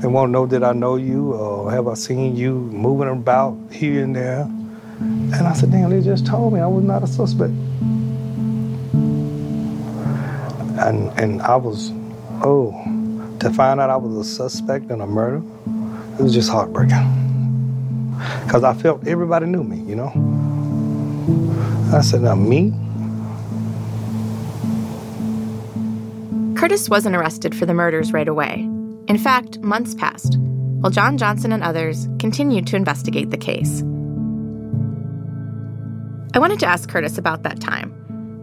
They 0.00 0.06
want 0.06 0.28
to 0.28 0.32
know 0.32 0.46
did 0.46 0.62
I 0.62 0.72
know 0.72 0.96
you 0.96 1.34
or 1.34 1.72
have 1.72 1.88
I 1.88 1.94
seen 1.94 2.36
you 2.36 2.54
moving 2.54 3.08
about 3.08 3.56
here 3.72 4.04
and 4.04 4.14
there? 4.14 4.42
And 5.00 5.34
I 5.34 5.52
said, 5.54 5.72
damn, 5.72 5.90
they 5.90 6.00
just 6.00 6.24
told 6.24 6.52
me 6.52 6.60
I 6.60 6.66
was 6.68 6.84
not 6.84 7.02
a 7.02 7.06
suspect. 7.06 7.52
And 10.80 11.10
and 11.18 11.42
I 11.42 11.56
was, 11.56 11.90
oh, 12.44 12.72
to 13.40 13.50
find 13.52 13.80
out 13.80 13.90
I 13.90 13.96
was 13.96 14.16
a 14.16 14.24
suspect 14.28 14.90
in 14.90 15.00
a 15.00 15.06
murder, 15.06 15.42
it 16.18 16.22
was 16.22 16.34
just 16.34 16.50
heartbreaking. 16.50 16.96
Because 18.44 18.64
I 18.64 18.74
felt 18.74 19.06
everybody 19.06 19.46
knew 19.46 19.62
me, 19.62 19.78
you 19.88 19.94
know? 19.94 20.12
I 21.96 22.00
said, 22.00 22.22
now 22.22 22.34
me? 22.34 22.72
Curtis 26.58 26.88
wasn't 26.88 27.14
arrested 27.14 27.54
for 27.54 27.66
the 27.66 27.74
murders 27.74 28.12
right 28.12 28.26
away. 28.26 28.68
In 29.06 29.16
fact, 29.16 29.60
months 29.60 29.94
passed, 29.94 30.36
while 30.80 30.90
John 30.90 31.16
Johnson 31.16 31.52
and 31.52 31.62
others 31.62 32.08
continued 32.18 32.66
to 32.66 32.76
investigate 32.76 33.30
the 33.30 33.38
case. 33.38 33.82
I 36.34 36.40
wanted 36.40 36.58
to 36.60 36.66
ask 36.66 36.88
Curtis 36.88 37.16
about 37.16 37.44
that 37.44 37.60
time, 37.60 37.90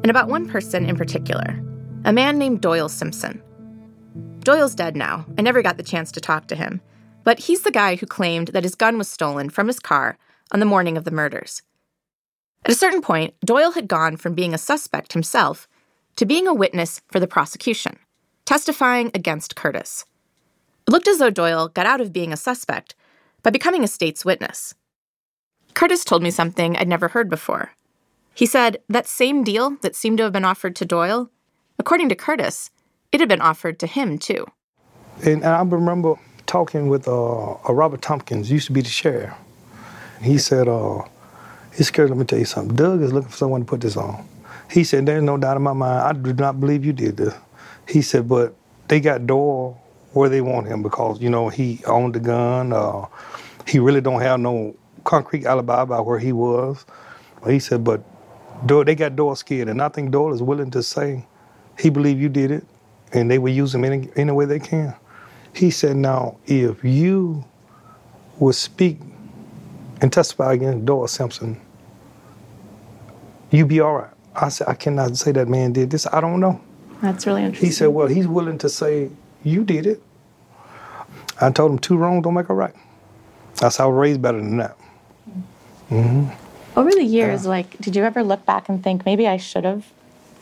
and 0.03 0.09
about 0.09 0.29
one 0.29 0.47
person 0.47 0.85
in 0.85 0.95
particular, 0.95 1.61
a 2.05 2.13
man 2.13 2.39
named 2.39 2.61
Doyle 2.61 2.89
Simpson. 2.89 3.41
Doyle's 4.45 4.75
dead 4.75 4.95
now. 4.95 5.25
I 5.39 5.41
never 5.41 5.63
got 5.63 5.77
the 5.77 5.83
chance 5.83 6.11
to 6.11 6.21
talk 6.21 6.47
to 6.47 6.55
him, 6.55 6.79
but 7.23 7.39
he's 7.39 7.63
the 7.63 7.71
guy 7.71 7.95
who 7.95 8.05
claimed 8.05 8.49
that 8.49 8.63
his 8.63 8.75
gun 8.75 8.99
was 8.99 9.09
stolen 9.09 9.49
from 9.49 9.65
his 9.65 9.79
car 9.79 10.19
on 10.51 10.59
the 10.59 10.67
morning 10.67 10.97
of 10.97 11.03
the 11.03 11.09
murders. 11.09 11.63
At 12.63 12.71
a 12.71 12.75
certain 12.75 13.01
point, 13.01 13.33
Doyle 13.43 13.71
had 13.71 13.87
gone 13.87 14.17
from 14.17 14.35
being 14.35 14.53
a 14.53 14.59
suspect 14.59 15.13
himself 15.13 15.67
to 16.17 16.27
being 16.27 16.47
a 16.47 16.53
witness 16.53 17.01
for 17.11 17.19
the 17.19 17.25
prosecution, 17.27 17.97
testifying 18.45 19.09
against 19.15 19.55
Curtis. 19.55 20.05
It 20.87 20.91
looked 20.91 21.07
as 21.07 21.17
though 21.17 21.31
Doyle 21.31 21.67
got 21.69 21.87
out 21.87 21.99
of 21.99 22.13
being 22.13 22.31
a 22.31 22.37
suspect 22.37 22.93
by 23.41 23.49
becoming 23.49 23.83
a 23.83 23.87
state's 23.87 24.23
witness. 24.23 24.75
Curtis 25.73 26.05
told 26.05 26.21
me 26.21 26.29
something 26.29 26.77
I'd 26.77 26.87
never 26.87 27.07
heard 27.07 27.31
before. 27.31 27.71
He 28.35 28.45
said 28.45 28.77
that 28.89 29.07
same 29.07 29.43
deal 29.43 29.77
that 29.81 29.95
seemed 29.95 30.19
to 30.19 30.23
have 30.25 30.33
been 30.33 30.45
offered 30.45 30.75
to 30.75 30.85
Doyle, 30.85 31.31
according 31.79 32.09
to 32.09 32.15
Curtis, 32.15 32.69
it 33.15 33.21
had 33.21 33.29
been 33.29 33.39
offered 33.41 33.79
to 33.79 33.87
him 33.87 34.17
too. 34.17 34.45
And 35.23 35.45
I 35.45 35.61
remember 35.63 36.15
talking 36.47 36.89
with 36.89 37.07
uh, 37.07 37.55
Robert 37.69 38.01
Tompkins, 38.01 38.51
used 38.51 38.67
to 38.67 38.73
be 38.73 38.81
the 38.81 38.89
sheriff. 38.89 39.33
He 40.21 40.37
said, 40.37 40.67
uh, 40.67 41.01
he's 41.73 41.87
scared, 41.87 42.09
let 42.09 42.19
me 42.19 42.25
tell 42.25 42.39
you 42.39 42.45
something. 42.45 42.75
Doug 42.75 43.01
is 43.01 43.13
looking 43.13 43.29
for 43.29 43.37
someone 43.37 43.61
to 43.61 43.65
put 43.65 43.79
this 43.79 43.95
on. 43.95 44.27
He 44.69 44.83
said, 44.83 45.05
there's 45.05 45.23
no 45.23 45.37
doubt 45.37 45.55
in 45.55 45.63
my 45.63 45.71
mind, 45.71 46.01
I 46.01 46.11
do 46.11 46.33
not 46.33 46.59
believe 46.59 46.83
you 46.83 46.91
did 46.91 47.15
this. 47.15 47.33
He 47.87 48.01
said, 48.01 48.27
but 48.27 48.53
they 48.89 48.99
got 48.99 49.25
Doyle 49.25 49.81
where 50.11 50.27
they 50.27 50.41
want 50.41 50.67
him 50.67 50.83
because, 50.83 51.21
you 51.21 51.29
know, 51.29 51.47
he 51.47 51.79
owned 51.85 52.15
the 52.15 52.19
gun. 52.19 52.73
Uh, 52.73 53.05
he 53.65 53.79
really 53.79 54.01
don't 54.01 54.21
have 54.21 54.41
no 54.41 54.75
concrete 55.05 55.45
alibi 55.45 55.83
about 55.83 56.05
where 56.05 56.19
he 56.19 56.33
was. 56.33 56.85
He 57.47 57.59
said, 57.59 57.85
but 57.85 58.03
Doyle, 58.65 58.83
they 58.83 58.95
got 58.95 59.15
Doyle 59.15 59.35
scared, 59.35 59.69
and 59.69 59.81
I 59.81 59.87
think 59.87 60.11
Doyle 60.11 60.33
is 60.33 60.43
willing 60.43 60.71
to 60.71 60.83
say 60.83 61.25
he 61.79 61.89
believe 61.89 62.19
you 62.19 62.27
did 62.27 62.51
it, 62.51 62.65
and 63.15 63.31
they 63.31 63.39
will 63.39 63.53
use 63.53 63.71
them 63.71 63.83
any, 63.83 64.09
any 64.15 64.31
way 64.31 64.45
they 64.45 64.59
can. 64.59 64.93
He 65.53 65.71
said, 65.71 65.95
now, 65.95 66.37
if 66.45 66.83
you 66.83 67.45
would 68.39 68.55
speak 68.55 68.99
and 70.01 70.11
testify 70.11 70.53
against 70.53 70.85
Doyle 70.85 71.07
Simpson, 71.07 71.59
you 73.51 73.65
be 73.65 73.79
all 73.79 73.95
right. 73.95 74.11
I 74.35 74.49
said, 74.49 74.67
I 74.67 74.73
cannot 74.73 75.15
say 75.15 75.31
that 75.31 75.47
man 75.47 75.71
did 75.71 75.89
this. 75.89 76.05
I 76.11 76.19
don't 76.19 76.41
know. 76.41 76.59
That's 77.01 77.25
really 77.25 77.43
interesting. 77.43 77.69
He 77.69 77.73
said, 77.73 77.87
well, 77.87 78.07
he's 78.07 78.27
willing 78.27 78.57
to 78.57 78.69
say, 78.69 79.09
you 79.43 79.63
did 79.63 79.85
it. 79.85 80.03
I 81.39 81.51
told 81.51 81.71
him, 81.71 81.79
two 81.79 81.95
wrongs 81.95 82.23
don't 82.23 82.33
make 82.33 82.49
a 82.49 82.53
right. 82.53 82.75
That's 83.61 83.77
how 83.77 83.85
I 83.85 83.87
was 83.87 83.95
raised 83.95 84.21
better 84.21 84.39
than 84.39 84.57
that. 84.57 84.77
Mm-hmm. 85.89 86.77
Over 86.77 86.91
the 86.91 87.03
years, 87.03 87.45
like, 87.45 87.77
did 87.77 87.95
you 87.95 88.03
ever 88.03 88.23
look 88.23 88.45
back 88.45 88.67
and 88.67 88.83
think 88.83 89.05
maybe 89.05 89.25
I 89.25 89.37
should 89.37 89.63
have 89.63 89.85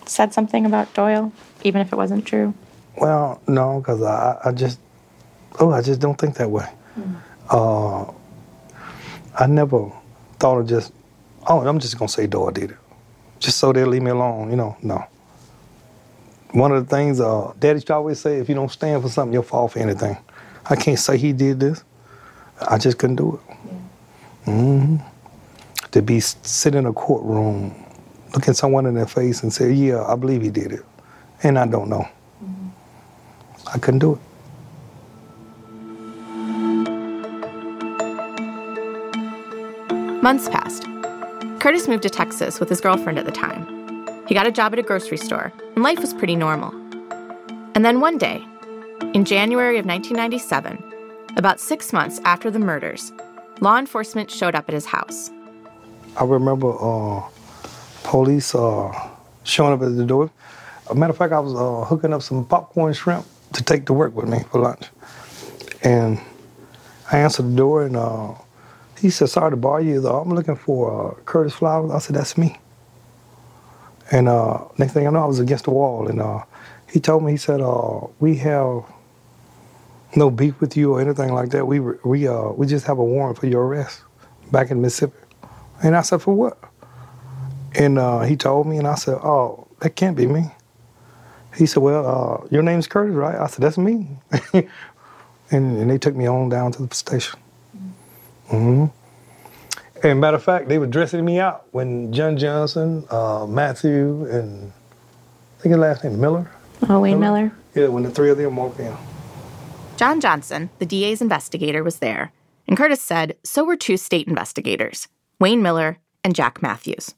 said 0.08 0.34
something 0.34 0.66
about 0.66 0.92
Doyle, 0.96 1.32
even 1.64 1.82
if 1.82 1.94
it 1.94 1.96
wasn't 1.96 2.26
true? 2.26 2.56
Well, 2.98 3.42
no, 3.48 3.80
because 3.80 4.02
I, 4.02 4.40
I 4.46 4.52
just, 4.52 4.80
oh, 5.60 5.72
I 5.72 5.82
just 5.82 6.00
don't 6.00 6.18
think 6.18 6.36
that 6.36 6.50
way. 6.50 6.68
Uh, 7.50 8.06
I 9.40 9.48
never 9.48 9.92
thought 10.40 10.60
of 10.60 10.68
just, 10.68 10.94
oh, 11.48 11.68
I'm 11.68 11.80
just 11.80 11.98
gonna 11.98 12.10
say 12.10 12.28
Doyle 12.28 12.52
did 12.52 12.72
it, 12.72 12.78
just 13.40 13.58
so 13.58 13.74
they'll 13.74 13.88
leave 13.88 14.02
me 14.04 14.12
alone. 14.12 14.50
You 14.52 14.56
know, 14.58 14.78
no. 14.82 15.06
One 16.52 16.72
of 16.72 16.88
the 16.88 16.96
things 16.96 17.20
uh, 17.20 17.52
Daddy 17.60 17.78
used 17.78 17.88
to 17.88 17.96
always 17.96 18.20
say, 18.20 18.38
if 18.38 18.48
you 18.48 18.54
don't 18.56 18.70
stand 18.72 19.02
for 19.02 19.10
something, 19.10 19.34
you'll 19.34 19.42
fall 19.44 19.68
for 19.68 19.80
anything. 19.80 20.16
I 20.70 20.76
can't 20.76 21.00
say 21.00 21.18
he 21.18 21.34
did 21.34 21.60
this. 21.60 21.84
I 22.62 22.78
just 22.78 23.00
couldn't 23.00 23.16
do 23.16 23.36
it. 23.50 23.56
hmm 24.46 24.98
To 25.92 26.02
be 26.02 26.20
sitting 26.20 26.80
in 26.80 26.86
a 26.86 26.94
courtroom, 26.94 27.74
looking 28.34 28.54
someone 28.54 28.86
in 28.86 28.94
their 28.94 29.08
face 29.08 29.42
and 29.44 29.52
say, 29.52 29.72
"Yeah, 29.72 30.04
I 30.06 30.16
believe 30.16 30.42
he 30.44 30.52
did 30.52 30.72
it," 30.74 30.86
and 31.42 31.58
I 31.58 31.66
don't 31.66 31.90
know. 31.90 32.08
I 33.74 33.80
couldn't 33.80 34.00
do 34.00 34.14
it. 34.14 34.20
Months 40.24 40.48
passed. 40.48 40.84
Curtis 41.60 41.88
moved 41.88 42.04
to 42.04 42.10
Texas 42.10 42.60
with 42.60 42.70
his 42.70 42.80
girlfriend 42.80 43.18
at 43.18 43.26
the 43.26 43.32
time. 43.32 43.68
He 44.28 44.36
got 44.36 44.48
a 44.48 44.52
job 44.52 44.74
at 44.74 44.80
a 44.80 44.84
grocery 44.84 45.18
store, 45.18 45.52
and 45.76 45.84
life 45.84 46.00
was 46.00 46.14
pretty 46.14 46.36
normal. 46.36 46.72
And 47.76 47.84
then 47.84 48.00
one 48.00 48.18
day, 48.18 48.46
in 49.14 49.26
January 49.26 49.80
of 49.80 49.86
1997, 49.86 50.82
about 51.36 51.60
six 51.60 51.92
months 51.92 52.22
after 52.26 52.52
the 52.52 52.60
murders, 52.60 53.12
law 53.60 53.78
enforcement 53.78 54.30
showed 54.30 54.56
up 54.56 54.70
at 54.70 54.74
his 54.74 54.86
house. 54.86 55.32
I 56.16 56.24
remember 56.26 56.74
uh, 56.80 57.28
police 58.04 58.54
uh, 58.54 58.92
showing 59.44 59.74
up 59.74 59.82
at 59.82 59.96
the 59.98 60.06
door. 60.06 60.30
A 60.90 60.96
matter 60.96 61.12
of 61.12 61.18
fact, 61.18 61.34
I 61.34 61.40
was 61.40 61.56
uh, 61.56 61.86
hooking 61.86 62.14
up 62.14 62.22
some 62.22 62.46
popcorn 62.46 62.94
shrimp 62.94 63.26
to 63.54 63.64
take 63.64 63.86
to 63.86 63.94
work 63.94 64.16
with 64.16 64.28
me 64.28 64.40
for 64.52 64.62
lunch. 64.62 64.88
And 65.84 66.20
I 67.12 67.20
answered 67.20 67.52
the 67.52 67.56
door, 67.56 67.86
and 67.86 67.96
uh, 67.96 68.34
he 69.00 69.10
said, 69.10 69.30
Sorry 69.30 69.52
to 69.52 69.58
bother 69.58 69.84
you. 69.84 70.02
though. 70.02 70.20
I'm 70.20 70.34
looking 70.34 70.56
for 70.56 71.12
uh, 71.12 71.14
Curtis 71.24 71.54
Flowers. 71.54 71.92
I 71.92 72.00
said, 72.00 72.16
That's 72.16 72.38
me. 72.38 72.58
And 74.12 74.28
uh, 74.28 74.66
next 74.78 74.94
thing 74.94 75.08
I 75.08 75.10
know, 75.10 75.24
I 75.24 75.26
was 75.26 75.40
against 75.40 75.66
the 75.66 75.72
wall. 75.72 76.08
And 76.08 76.22
uh, 76.22 76.44
he 76.90 77.00
told 77.00 77.24
me, 77.24 77.34
He 77.34 77.38
said, 77.38 77.62
uh, 77.62 78.08
We 78.20 78.38
have 78.38 78.84
no 80.16 80.30
beef 80.30 80.60
with 80.62 80.78
you 80.78 80.94
or 80.94 81.02
anything 81.02 81.34
like 81.34 81.50
that. 81.50 81.66
We, 81.66 81.80
we, 81.80 82.28
uh, 82.28 82.50
we 82.50 82.68
just 82.68 82.86
have 82.86 83.00
a 83.00 83.04
warrant 83.04 83.40
for 83.40 83.48
your 83.48 83.66
arrest 83.66 84.02
back 84.52 84.72
in 84.72 84.82
Mississippi. 84.82 85.18
And 85.84 85.96
I 85.96 86.02
said, 86.02 86.22
for 86.22 86.34
what? 86.34 86.58
And 87.76 87.98
he 88.30 88.38
told 88.38 88.68
me, 88.68 88.78
and 88.78 88.88
I 88.88 88.94
said, 88.94 89.16
oh, 89.16 89.68
that 89.82 89.96
can't 89.96 90.16
be 90.16 90.28
me. 90.28 90.52
He 91.56 91.66
said, 91.66 91.84
well, 91.84 92.06
uh, 92.44 92.48
your 92.50 92.64
name's 92.64 92.88
Curtis, 92.88 93.16
right? 93.16 93.36
I 93.36 93.48
said, 93.48 93.62
that's 93.64 93.78
me. 93.78 94.08
and, 94.54 94.68
and 95.52 95.90
they 95.90 95.98
took 95.98 96.16
me 96.16 96.28
on 96.28 96.50
down 96.50 96.72
to 96.74 96.86
the 96.86 96.96
station. 96.96 97.40
hmm 98.48 98.86
And 100.04 100.20
matter 100.20 100.38
of 100.38 100.44
fact, 100.44 100.68
they 100.68 100.78
were 100.80 100.88
dressing 100.88 101.24
me 101.24 101.40
out 101.40 101.66
when 101.72 102.12
John 102.12 102.38
Johnson, 102.38 103.06
uh, 103.10 103.46
Matthew, 103.48 104.26
and 104.26 104.72
I 104.72 105.62
think 105.62 105.72
his 105.74 105.80
last 105.80 106.04
name 106.04 106.20
Miller. 106.20 106.50
Oh, 106.90 107.00
Wayne 107.00 107.20
Miller? 107.20 107.52
Yeah, 107.76 107.88
when 107.88 108.04
the 108.04 108.10
three 108.12 108.30
of 108.30 108.38
them 108.38 108.56
walked 108.56 108.80
in. 108.80 108.96
John 109.96 110.20
Johnson, 110.20 110.70
the 110.80 110.86
DA's 110.86 111.22
investigator, 111.22 111.84
was 111.84 112.00
there, 112.00 112.32
and 112.68 112.76
Curtis 112.76 113.02
said 113.02 113.38
so 113.44 113.64
were 113.64 113.78
two 113.78 113.96
state 113.98 114.28
investigators, 114.28 115.08
Wayne 115.40 115.62
Miller 115.62 116.00
and 116.24 116.36
Jack 116.36 116.62
Matthews. 116.62 117.14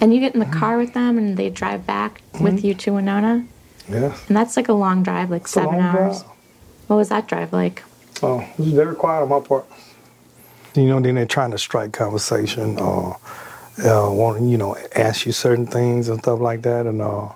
And 0.00 0.14
you 0.14 0.20
get 0.20 0.34
in 0.34 0.40
the 0.40 0.46
car 0.46 0.78
with 0.78 0.94
them 0.94 1.18
and 1.18 1.36
they 1.36 1.50
drive 1.50 1.86
back 1.86 2.22
with 2.40 2.64
you 2.64 2.74
to 2.74 2.92
Winona? 2.94 3.46
Yes. 3.88 4.22
And 4.28 4.36
that's 4.36 4.56
like 4.56 4.68
a 4.68 4.72
long 4.72 5.02
drive, 5.02 5.30
like 5.30 5.44
a 5.44 5.48
seven 5.48 5.80
hours. 5.80 6.20
drive. 6.22 6.32
What 6.86 6.96
was 6.96 7.08
that 7.10 7.26
drive 7.28 7.52
like? 7.52 7.82
Oh, 8.22 8.40
it 8.40 8.58
was 8.58 8.68
very 8.72 8.94
quiet 8.94 9.22
on 9.22 9.28
my 9.28 9.40
part. 9.40 9.66
You 10.74 10.84
know, 10.86 11.00
then 11.00 11.14
they're 11.16 11.26
trying 11.26 11.50
to 11.52 11.58
strike 11.58 11.92
conversation 11.92 12.78
or 12.78 13.18
uh, 13.84 14.08
want 14.12 14.42
you 14.42 14.56
know 14.58 14.76
ask 14.94 15.26
you 15.26 15.32
certain 15.32 15.66
things 15.66 16.08
and 16.08 16.18
stuff 16.20 16.38
like 16.40 16.62
that. 16.62 16.86
And 16.86 17.00
uh, 17.02 17.28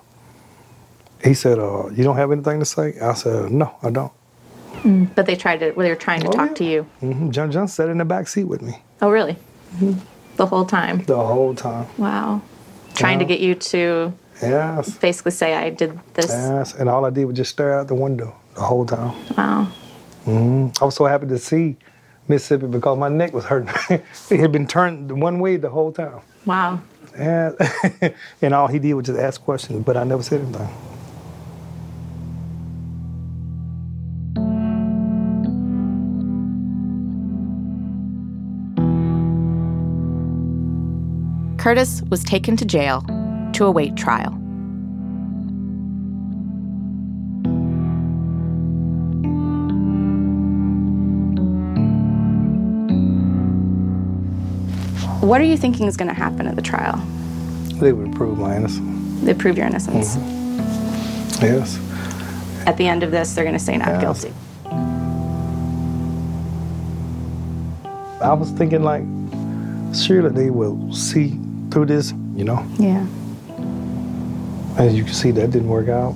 he 1.23 1.33
said, 1.33 1.59
uh, 1.59 1.87
"You 1.89 2.03
don't 2.03 2.15
have 2.17 2.31
anything 2.31 2.59
to 2.59 2.65
say?" 2.65 2.97
I 2.99 3.13
said, 3.13 3.51
"No, 3.51 3.75
I 3.83 3.89
don't." 3.89 4.11
But 5.15 5.25
they 5.25 5.35
tried 5.35 5.61
to, 5.61 5.71
well, 5.71 5.83
they 5.85 5.89
were 5.89 5.95
trying 5.95 6.21
to 6.21 6.27
Oh, 6.27 6.31
talk 6.31 6.49
yeah. 6.49 6.53
to 6.55 6.63
you. 6.63 6.81
hmm 6.99 7.31
John 7.31 7.51
John 7.51 7.67
sat 7.67 7.89
in 7.89 7.97
the 7.97 8.05
back 8.05 8.27
seat 8.27 8.43
with 8.43 8.61
me 8.61 8.77
Oh, 9.01 9.09
really? 9.09 9.35
The 10.35 10.45
whole 10.45 10.65
time. 10.65 11.03
the 11.03 11.15
whole 11.17 11.55
time. 11.55 11.87
Wow. 11.97 12.41
Trying 12.95 13.19
to 13.19 13.25
get 13.25 13.39
you 13.39 13.55
to 13.55 14.13
Yes, 14.41 14.97
basically 14.97 15.31
say, 15.31 15.53
I 15.55 15.69
did 15.69 15.97
this. 16.13 16.27
yes. 16.27 16.73
And 16.75 16.89
all 16.89 17.05
I 17.05 17.09
did 17.09 17.25
was 17.25 17.35
just 17.37 17.51
stare 17.51 17.79
out 17.79 17.87
the 17.87 17.95
window 17.95 18.35
the 18.53 18.61
whole 18.61 18.85
time. 18.85 19.13
Wow. 19.37 19.67
Mm. 20.25 20.81
I 20.81 20.85
was 20.85 20.95
so 20.95 21.05
happy 21.05 21.27
to 21.27 21.37
see 21.37 21.77
Mississippi 22.27 22.67
because 22.67 22.97
my 22.97 23.07
neck 23.09 23.33
was 23.33 23.45
hurting. 23.45 23.73
it 24.29 24.39
had 24.39 24.51
been 24.51 24.67
turned 24.67 25.21
one 25.21 25.39
way 25.39 25.55
the 25.57 25.69
whole 25.69 25.91
time. 25.91 26.19
Wow. 26.45 26.81
And, 27.15 27.55
and 28.41 28.53
all 28.53 28.67
he 28.67 28.79
did 28.79 28.93
was 28.93 29.05
just 29.05 29.19
ask 29.19 29.41
questions, 29.41 29.85
but 29.85 29.95
I 29.95 30.03
never 30.03 30.23
said 30.23 30.41
anything. 30.41 30.67
Curtis 41.65 42.03
was 42.11 42.23
taken 42.23 42.55
to 42.57 42.63
jail 42.63 43.01
to 43.53 43.65
await 43.65 43.95
trial. 43.95 44.29
What 55.21 55.41
are 55.41 55.43
you 55.43 55.57
thinking 55.57 55.87
is 55.87 55.97
going 55.97 56.07
to 56.07 56.13
happen 56.13 56.45
at 56.45 56.55
the 56.55 56.61
trial? 56.61 56.97
They 57.79 57.93
would 57.93 58.13
prove 58.15 58.37
my 58.37 58.55
innocence. 58.55 59.23
They 59.23 59.33
prove 59.33 59.57
your 59.57 59.65
innocence. 59.65 60.17
Mm-hmm. 60.17 61.45
Yes. 61.45 62.67
At 62.67 62.77
the 62.77 62.85
end 62.87 63.01
of 63.01 63.09
this, 63.09 63.33
they're 63.33 63.43
going 63.43 63.57
to 63.57 63.59
say 63.59 63.75
not 63.75 63.87
Yes. 63.87 64.01
guilty. 64.23 64.35
I 68.21 68.33
was 68.33 68.51
thinking 68.51 68.83
like, 68.83 69.01
surely 69.95 70.29
they 70.29 70.51
will 70.51 70.93
see 70.93 71.39
through 71.75 71.85
this, 71.85 72.13
you 72.37 72.45
know. 72.45 72.65
Yeah. 72.79 73.05
As 74.77 74.95
you 74.95 75.03
can 75.03 75.13
see, 75.13 75.31
that 75.31 75.51
didn't 75.51 75.67
work 75.67 75.89
out. 75.89 76.15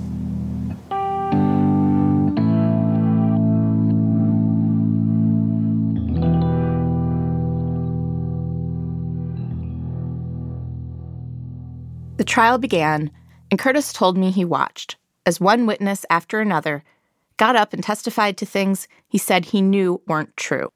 The 12.16 12.24
trial 12.24 12.56
began, 12.56 13.10
and 13.50 13.60
Curtis 13.60 13.92
told 13.92 14.16
me 14.16 14.30
he 14.30 14.46
watched 14.46 14.96
as 15.26 15.40
one 15.40 15.66
witness 15.66 16.06
after 16.08 16.40
another 16.40 16.82
got 17.36 17.54
up 17.54 17.74
and 17.74 17.82
testified 17.82 18.38
to 18.38 18.46
things 18.46 18.88
he 19.08 19.18
said 19.18 19.44
he 19.44 19.60
knew 19.60 20.00
weren't 20.06 20.34
true. 20.38 20.72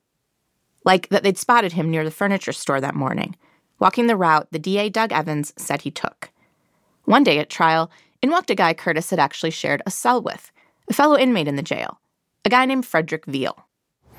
Like 0.85 1.09
that 1.09 1.23
they'd 1.23 1.39
spotted 1.39 1.73
him 1.73 1.91
near 1.91 2.05
the 2.05 2.11
furniture 2.11 2.53
store 2.53 2.83
that 2.83 2.95
morning, 2.95 3.35
walking 3.79 4.07
the 4.07 4.17
route 4.17 4.49
the 4.51 4.59
DA 4.59 4.89
Doug 4.89 5.13
Evans 5.13 5.53
said 5.57 5.83
he 5.83 5.91
took. 5.91 6.31
One 7.05 7.25
day 7.25 7.39
at 7.39 7.51
trial, 7.51 7.91
in 8.23 8.31
walked 8.31 8.51
a 8.51 8.55
guy 8.55 8.73
Curtis 8.75 9.11
had 9.11 9.19
actually 9.19 9.51
shared 9.51 9.83
a 9.85 9.91
cell 9.91 10.23
with, 10.23 10.51
a 10.89 10.95
fellow 10.95 11.19
inmate 11.19 11.49
in 11.49 11.57
the 11.57 11.63
jail, 11.63 12.01
a 12.45 12.49
guy 12.49 12.65
named 12.65 12.87
Frederick 12.87 13.27
Veal. 13.27 13.67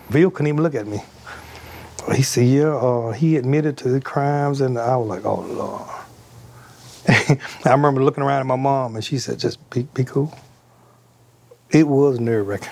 Veal 0.09 0.29
couldn't 0.29 0.47
even 0.47 0.61
look 0.63 0.75
at 0.75 0.85
me. 0.85 1.01
He 2.13 2.21
said, 2.21 2.45
yeah, 2.45 2.75
uh, 2.75 3.11
he 3.13 3.35
admitted 3.35 3.77
to 3.79 3.89
the 3.89 3.99
crimes, 3.99 4.61
and 4.61 4.77
I 4.77 4.95
was 4.95 5.07
like, 5.07 5.25
oh, 5.25 5.41
Lord. 5.41 5.89
I 7.65 7.71
remember 7.71 8.03
looking 8.03 8.23
around 8.23 8.41
at 8.41 8.45
my 8.45 8.55
mom, 8.55 8.95
and 8.95 9.03
she 9.03 9.17
said, 9.17 9.39
just 9.39 9.67
be, 9.71 9.83
be 9.93 10.03
cool. 10.03 10.37
It 11.71 11.87
was 11.87 12.19
nerve-wracking. 12.19 12.69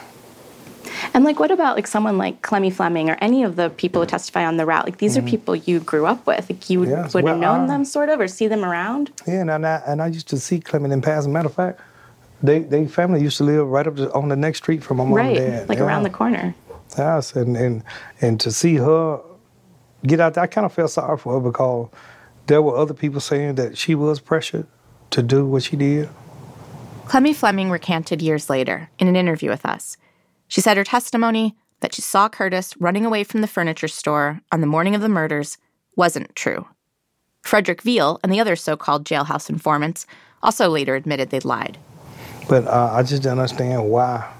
And 1.13 1.23
like, 1.23 1.39
what 1.39 1.51
about 1.51 1.75
like 1.75 1.85
someone 1.85 2.17
like 2.17 2.41
Clemmy 2.41 2.71
Fleming 2.71 3.09
or 3.09 3.17
any 3.21 3.43
of 3.43 3.55
the 3.55 3.69
people 3.69 4.01
who 4.01 4.07
testify 4.07 4.45
on 4.45 4.57
the 4.57 4.65
route? 4.65 4.85
Like, 4.85 4.97
these 4.97 5.15
are 5.15 5.21
mm-hmm. 5.21 5.29
people 5.29 5.55
you 5.55 5.79
grew 5.79 6.07
up 6.07 6.25
with. 6.25 6.49
Like, 6.49 6.69
you 6.69 6.85
Yes, 6.85 7.13
would 7.13 7.23
well, 7.23 7.33
have 7.35 7.41
known 7.41 7.61
I- 7.61 7.67
them 7.67 7.85
sort 7.85 8.09
of, 8.09 8.19
or 8.19 8.27
see 8.27 8.47
them 8.47 8.65
around. 8.65 9.11
Yeah, 9.27 9.41
and 9.41 9.51
I, 9.51 9.81
and 9.85 10.01
I 10.01 10.07
used 10.07 10.27
to 10.29 10.39
see 10.39 10.59
Clemmy 10.59 10.91
in 10.91 11.01
passing. 11.01 11.31
Matter 11.31 11.49
of 11.49 11.53
fact, 11.53 11.79
they, 12.41 12.59
they 12.59 12.87
family 12.87 13.21
used 13.21 13.37
to 13.37 13.43
live 13.43 13.67
right 13.67 13.85
up 13.85 13.95
the, 13.95 14.11
on 14.13 14.29
the 14.29 14.35
next 14.35 14.57
street 14.59 14.83
from 14.83 14.97
my 14.97 15.03
mom 15.03 15.13
right, 15.13 15.37
and 15.37 15.51
dad. 15.51 15.69
like 15.69 15.77
Yeah. 15.77 15.85
around 15.85 16.03
the 16.03 16.09
corner. 16.09 16.55
Yes, 16.97 17.35
and, 17.35 17.55
and 17.57 17.83
and 18.21 18.39
to 18.41 18.51
see 18.51 18.75
her 18.75 19.19
get 20.05 20.19
out 20.19 20.33
there, 20.35 20.43
I 20.43 20.47
kind 20.47 20.65
of 20.65 20.73
felt 20.73 20.91
sorry 20.91 21.17
for 21.17 21.33
her 21.33 21.39
because 21.39 21.89
there 22.47 22.61
were 22.61 22.75
other 22.75 22.93
people 22.93 23.19
saying 23.19 23.55
that 23.55 23.77
she 23.77 23.95
was 23.95 24.19
pressured 24.19 24.67
to 25.11 25.23
do 25.23 25.45
what 25.45 25.63
she 25.63 25.75
did. 25.75 26.09
Clemmy 27.05 27.33
Fleming 27.33 27.69
recanted 27.71 28.21
years 28.21 28.49
later 28.49 28.89
in 28.99 29.07
an 29.07 29.15
interview 29.15 29.49
with 29.49 29.65
us. 29.65 29.97
She 30.53 30.61
said 30.61 30.77
her 30.77 30.83
testimony 30.83 31.55
that 31.79 31.95
she 31.95 32.03
saw 32.03 32.29
Curtis 32.29 32.77
running 32.77 33.07
away 33.07 33.23
from 33.23 33.41
the 33.41 33.47
furniture 33.47 33.87
store 33.87 34.39
on 34.51 34.61
the 34.61 34.67
morning 34.67 34.93
of 34.93 35.01
the 35.01 35.09
murders 35.09 35.57
wasn't 35.95 36.35
true. 36.35 36.67
Frederick 37.41 37.81
Veal 37.81 38.19
and 38.21 38.31
the 38.31 38.39
other 38.39 38.55
so 38.55 38.77
called 38.77 39.03
jailhouse 39.03 39.49
informants 39.49 40.05
also 40.43 40.69
later 40.69 40.93
admitted 40.93 41.31
they'd 41.31 41.43
lied. 41.43 41.79
But 42.47 42.67
uh, 42.67 42.91
I 42.93 43.01
just 43.01 43.23
didn't 43.23 43.39
understand 43.39 43.89
why 43.89 44.31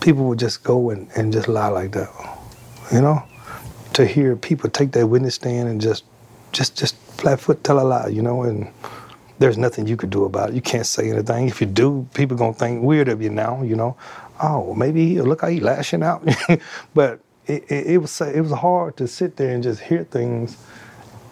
people 0.00 0.24
would 0.24 0.38
just 0.38 0.64
go 0.64 0.88
and, 0.88 1.10
and 1.14 1.30
just 1.30 1.46
lie 1.46 1.68
like 1.68 1.92
that. 1.92 2.08
You 2.90 3.02
know, 3.02 3.22
to 3.92 4.06
hear 4.06 4.34
people 4.34 4.70
take 4.70 4.92
their 4.92 5.06
witness 5.06 5.34
stand 5.34 5.68
and 5.68 5.78
just 5.78 6.04
just 6.52 6.74
just 6.74 6.96
flat 7.20 7.38
foot 7.38 7.62
tell 7.64 7.80
a 7.80 7.84
lie. 7.84 8.08
You 8.08 8.22
know, 8.22 8.44
and 8.44 8.72
there's 9.38 9.58
nothing 9.58 9.86
you 9.86 9.96
could 9.96 10.10
do 10.10 10.24
about 10.24 10.50
it. 10.50 10.54
You 10.54 10.62
can't 10.62 10.86
say 10.86 11.10
anything. 11.10 11.48
If 11.48 11.60
you 11.60 11.66
do, 11.66 12.08
people 12.14 12.36
gonna 12.36 12.54
think 12.54 12.82
weird 12.82 13.08
of 13.08 13.22
you 13.22 13.30
now. 13.30 13.62
You 13.62 13.76
know, 13.76 13.96
oh 14.40 14.74
maybe 14.74 15.06
he, 15.08 15.20
look 15.20 15.40
how 15.42 15.48
he 15.48 15.60
lashing 15.60 16.02
out. 16.02 16.26
but 16.94 17.20
it, 17.46 17.64
it, 17.70 17.86
it 17.86 17.98
was 17.98 18.20
it 18.20 18.40
was 18.40 18.52
hard 18.52 18.96
to 18.98 19.08
sit 19.08 19.36
there 19.36 19.54
and 19.54 19.62
just 19.62 19.80
hear 19.80 20.04
things 20.04 20.56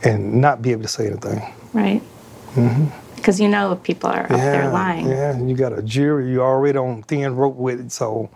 and 0.03 0.41
not 0.41 0.63
be 0.63 0.73
able 0.73 0.83
to 0.83 0.89
say 0.89 1.07
anything. 1.07 1.43
Right. 1.73 2.03
Because 3.17 3.41
you 3.41 3.49
know 3.49 3.77
people 3.83 4.09
are 4.11 4.23
up 4.23 4.29
there 4.29 4.71
lying. 4.71 5.07
Mm-hmm. 5.07 5.41
Yeah, 5.41 5.47
you 5.47 5.57
got 5.57 5.73
a 5.73 5.83
jury 5.83 6.33
you're 6.33 6.47
already 6.47 6.79
on 6.79 7.03
thin 7.03 7.37
rope 7.37 7.57
with 7.57 7.81
it, 7.81 7.93
so 7.93 8.31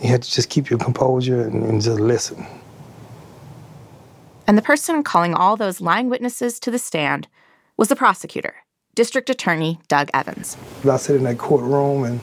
you 0.00 0.08
have 0.08 0.20
to 0.20 0.30
just 0.30 0.50
keep 0.50 0.70
your 0.70 0.78
composure 0.78 1.42
and, 1.42 1.64
and 1.64 1.80
just 1.80 2.00
listen. 2.00 2.46
And 4.46 4.56
the 4.56 4.62
person 4.62 5.02
calling 5.02 5.34
all 5.34 5.56
those 5.56 5.80
lying 5.80 6.08
witnesses 6.08 6.58
to 6.60 6.70
the 6.70 6.78
stand 6.78 7.28
was 7.76 7.88
the 7.88 7.96
prosecutor, 7.96 8.56
District 8.94 9.28
Attorney 9.30 9.78
Doug 9.88 10.08
Evans. 10.14 10.56
I 10.88 10.96
sit 10.96 11.16
in 11.16 11.24
that 11.24 11.38
courtroom 11.38 12.04
and 12.04 12.20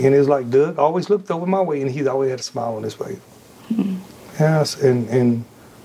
and 0.00 0.14
it's 0.14 0.28
like 0.28 0.50
Doug 0.50 0.78
always 0.78 1.08
looked 1.10 1.30
over 1.30 1.46
my 1.46 1.60
way 1.60 1.80
and 1.82 1.90
he 1.90 2.06
always 2.06 2.30
had 2.30 2.40
a 2.40 2.42
smile 2.42 2.76
on 2.76 2.82
his 2.82 2.94
face. 2.94 3.18
Yes, 4.40 4.80
and 4.82 5.08
and 5.08 5.44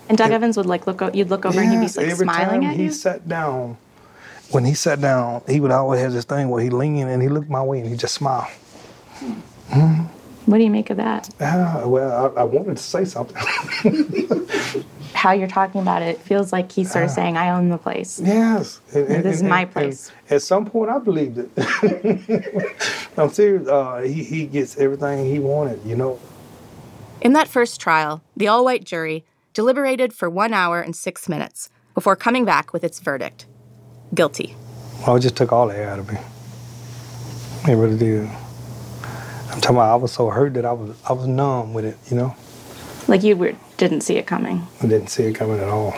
And 0.10 0.18
Doug 0.18 0.32
Evans 0.32 0.58
would 0.58 0.66
like 0.66 0.88
look. 0.88 1.02
O- 1.02 1.12
you'd 1.14 1.30
look 1.30 1.46
over 1.46 1.60
and 1.60 1.70
he'd 1.72 1.80
be 1.80 1.88
like 1.88 2.08
every 2.08 2.26
smiling 2.26 2.62
time 2.62 2.70
at 2.72 2.76
he 2.76 2.84
you. 2.86 2.92
sat 2.92 3.28
down, 3.28 3.78
when 4.52 4.64
he 4.66 4.74
sat 4.74 5.02
down, 5.02 5.42
he 5.48 5.60
would 5.60 5.72
always 5.72 6.00
have 6.02 6.14
this 6.14 6.26
thing 6.26 6.50
where 6.50 6.62
he 6.64 6.70
leaned 6.70 7.10
and 7.10 7.22
he 7.22 7.28
looked 7.30 7.50
my 7.50 7.62
way 7.62 7.80
and 7.80 7.90
he 7.90 7.96
just 7.96 8.16
smiled. 8.16 8.48
What 10.46 10.60
do 10.60 10.64
you 10.64 10.70
make 10.70 10.90
of 10.90 10.98
that? 10.98 11.30
Ah, 11.42 11.84
well, 11.86 12.34
I, 12.38 12.42
I 12.42 12.44
wanted 12.46 12.78
to 12.78 12.84
say 12.84 13.04
something. 13.04 13.36
How 15.28 15.34
you're 15.34 15.50
talking 15.50 15.82
about 15.82 16.04
it 16.04 16.22
feels 16.22 16.54
like 16.54 16.72
he's 16.72 16.90
sort 16.90 17.04
of 17.04 17.12
saying, 17.12 17.36
"I 17.36 17.50
own 17.50 17.68
the 17.68 17.78
place." 17.78 18.18
Yes. 18.24 18.80
And, 18.94 19.26
This 19.26 19.36
is 19.36 19.44
my 19.44 19.66
place. 19.66 20.10
at 20.30 20.42
some 20.42 20.66
point, 20.66 20.90
I 20.90 21.00
believed 21.00 21.38
it. 21.38 21.50
I'm 23.18 23.30
serious. 23.32 23.68
Uh, 23.68 24.04
he, 24.06 24.24
he 24.24 24.46
gets 24.46 24.78
everything 24.78 25.26
he 25.30 25.40
wanted, 25.40 25.82
you 25.86 25.98
know. 25.98 26.18
In 27.20 27.34
that 27.34 27.50
first 27.50 27.82
trial, 27.82 28.24
the 28.38 28.48
all 28.48 28.64
white 28.64 28.86
jury 28.86 29.26
deliberated 29.54 30.14
for 30.14 30.30
one 30.30 30.54
hour 30.54 30.80
and 30.80 30.96
six 30.96 31.28
minutes 31.28 31.70
before 31.94 32.16
coming 32.16 32.46
back 32.46 32.72
with 32.72 32.86
its 32.86 33.02
verdict 33.02 33.48
guilty. 34.14 34.56
Oh, 35.06 35.18
it 35.18 35.20
just 35.20 35.36
took 35.36 35.52
all 35.52 35.68
the 35.68 35.76
air 35.76 35.90
out 35.90 36.00
of 36.00 36.10
me. 36.10 36.20
It 37.70 37.76
really 37.76 37.98
did. 37.98 38.30
I'm 39.52 39.60
talking 39.60 39.76
about 39.76 39.92
I 39.92 39.96
was 39.96 40.14
so 40.14 40.30
hurt 40.30 40.54
that 40.54 40.64
I 40.64 40.72
was 40.72 40.96
I 41.04 41.12
was 41.12 41.28
numb 41.28 41.74
with 41.74 41.84
it, 41.84 41.98
you 42.10 42.16
know. 42.16 42.34
Like 43.08 43.24
you 43.24 43.36
were, 43.38 43.56
didn't 43.78 44.02
see 44.02 44.18
it 44.18 44.28
coming. 44.28 44.68
I 44.82 44.88
didn't 44.88 45.08
see 45.08 45.24
it 45.24 45.34
coming 45.34 45.60
at 45.60 45.70
all. 45.70 45.96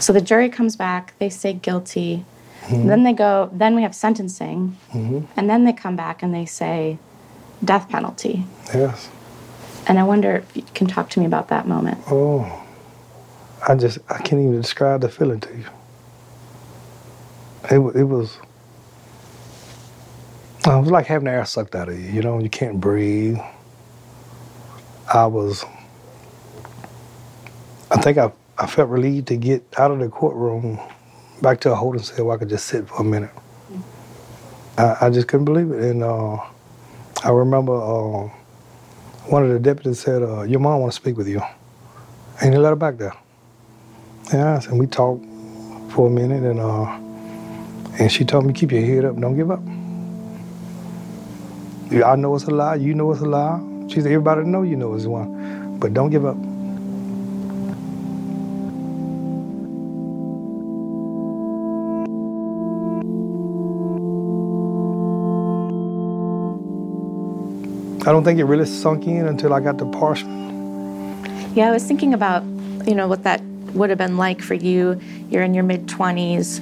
So 0.00 0.12
the 0.12 0.20
jury 0.20 0.48
comes 0.48 0.76
back, 0.76 1.14
they 1.18 1.30
say 1.30 1.52
guilty. 1.52 2.24
Mm-hmm. 2.62 2.88
Then 2.88 3.02
they 3.04 3.12
go, 3.12 3.50
then 3.52 3.74
we 3.74 3.82
have 3.82 3.94
sentencing. 3.94 4.76
Mm-hmm. 4.92 5.26
And 5.36 5.48
then 5.48 5.64
they 5.64 5.72
come 5.72 5.96
back 5.96 6.22
and 6.22 6.34
they 6.34 6.46
say 6.46 6.98
death 7.64 7.88
penalty. 7.88 8.44
Yes. 8.74 9.08
And 9.86 9.98
I 9.98 10.04
wonder 10.04 10.36
if 10.36 10.56
you 10.56 10.62
can 10.74 10.86
talk 10.86 11.10
to 11.10 11.20
me 11.20 11.26
about 11.26 11.48
that 11.48 11.66
moment. 11.66 11.98
Oh, 12.08 12.64
I 13.66 13.74
just 13.74 13.98
I 14.08 14.18
can't 14.18 14.40
even 14.40 14.60
describe 14.60 15.00
the 15.00 15.08
feeling 15.08 15.40
to 15.40 15.56
you. 15.56 15.64
It 17.64 17.96
it 17.96 18.04
was. 18.04 18.38
It 20.64 20.68
was 20.68 20.90
like 20.90 21.06
having 21.06 21.24
the 21.24 21.32
air 21.32 21.44
sucked 21.44 21.74
out 21.74 21.88
of 21.88 21.98
you. 21.98 22.08
You 22.10 22.22
know, 22.22 22.38
you 22.38 22.48
can't 22.48 22.80
breathe. 22.80 23.38
I 25.12 25.26
was. 25.26 25.64
I 27.90 27.96
think 28.02 28.18
I 28.18 28.32
I 28.58 28.66
felt 28.66 28.90
relieved 28.90 29.28
to 29.28 29.36
get 29.36 29.64
out 29.78 29.90
of 29.90 30.00
the 30.00 30.08
courtroom, 30.08 30.80
back 31.42 31.60
to 31.62 31.72
a 31.72 31.74
holding 31.74 32.02
cell 32.02 32.26
where 32.26 32.36
I 32.36 32.38
could 32.38 32.50
just 32.50 32.66
sit 32.66 32.88
for 32.88 33.02
a 33.02 33.04
minute. 33.04 33.30
I, 34.78 34.96
I 35.02 35.10
just 35.10 35.28
couldn't 35.28 35.46
believe 35.46 35.70
it, 35.72 35.82
and 35.82 36.02
uh, 36.04 36.38
I 37.24 37.30
remember 37.30 37.74
uh, 37.74 38.28
one 39.28 39.44
of 39.44 39.50
the 39.50 39.60
deputies 39.60 40.00
said, 40.00 40.22
uh, 40.22 40.42
"Your 40.42 40.60
mom 40.60 40.80
want 40.80 40.92
to 40.92 40.96
speak 40.96 41.16
with 41.16 41.28
you," 41.28 41.42
and 42.42 42.54
he 42.54 42.58
let 42.60 42.70
her 42.70 42.76
back 42.76 42.98
there. 42.98 43.14
Yes, 44.32 44.66
and 44.68 44.78
we 44.80 44.86
talked 44.86 45.24
for 45.90 46.08
a 46.08 46.10
minute, 46.10 46.44
and 46.44 46.60
uh, 46.60 46.98
and 47.98 48.12
she 48.12 48.24
told 48.24 48.46
me, 48.46 48.52
"Keep 48.52 48.72
your 48.72 48.82
head 48.82 49.04
up, 49.06 49.20
don't 49.20 49.36
give 49.36 49.50
up." 49.50 49.62
Yeah, 51.90 52.12
I 52.12 52.16
know 52.16 52.34
it's 52.36 52.44
a 52.44 52.50
lie. 52.50 52.76
You 52.76 52.94
know 52.94 53.12
it's 53.12 53.22
a 53.22 53.26
lie. 53.26 53.71
She 53.92 54.00
said, 54.00 54.10
"Everybody 54.10 54.44
know 54.44 54.62
you 54.62 54.74
know 54.74 54.94
it's 54.94 55.04
one, 55.04 55.76
but 55.78 55.92
don't 55.92 56.08
give 56.08 56.24
up." 56.24 56.38
I 68.04 68.12
don't 68.12 68.24
think 68.24 68.38
it 68.38 68.44
really 68.44 68.64
sunk 68.64 69.06
in 69.06 69.26
until 69.26 69.52
I 69.52 69.60
got 69.60 69.76
to 69.76 69.84
Parchman. 69.84 71.54
Yeah, 71.54 71.68
I 71.68 71.70
was 71.70 71.84
thinking 71.84 72.14
about, 72.14 72.42
you 72.86 72.94
know, 72.94 73.06
what 73.06 73.24
that 73.24 73.42
would 73.74 73.90
have 73.90 73.98
been 73.98 74.16
like 74.16 74.40
for 74.40 74.54
you. 74.54 74.98
You're 75.28 75.42
in 75.42 75.52
your 75.52 75.64
mid 75.64 75.86
20s. 75.86 76.60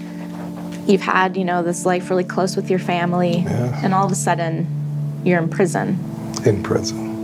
You've 0.89 1.01
had, 1.01 1.37
you 1.37 1.45
know, 1.45 1.63
this 1.63 1.87
life 1.87 2.11
really 2.11 2.25
close 2.25 2.57
with 2.57 2.69
your 2.69 2.81
family. 2.81 3.39
Yeah. 3.39 3.81
And 3.85 3.95
all 3.95 4.05
of 4.05 4.11
a 4.11 4.17
sudden, 4.17 4.67
you're 5.25 5.39
in 5.39 5.49
prison. 5.49 5.97
in 6.45 6.63
prison. 6.63 7.20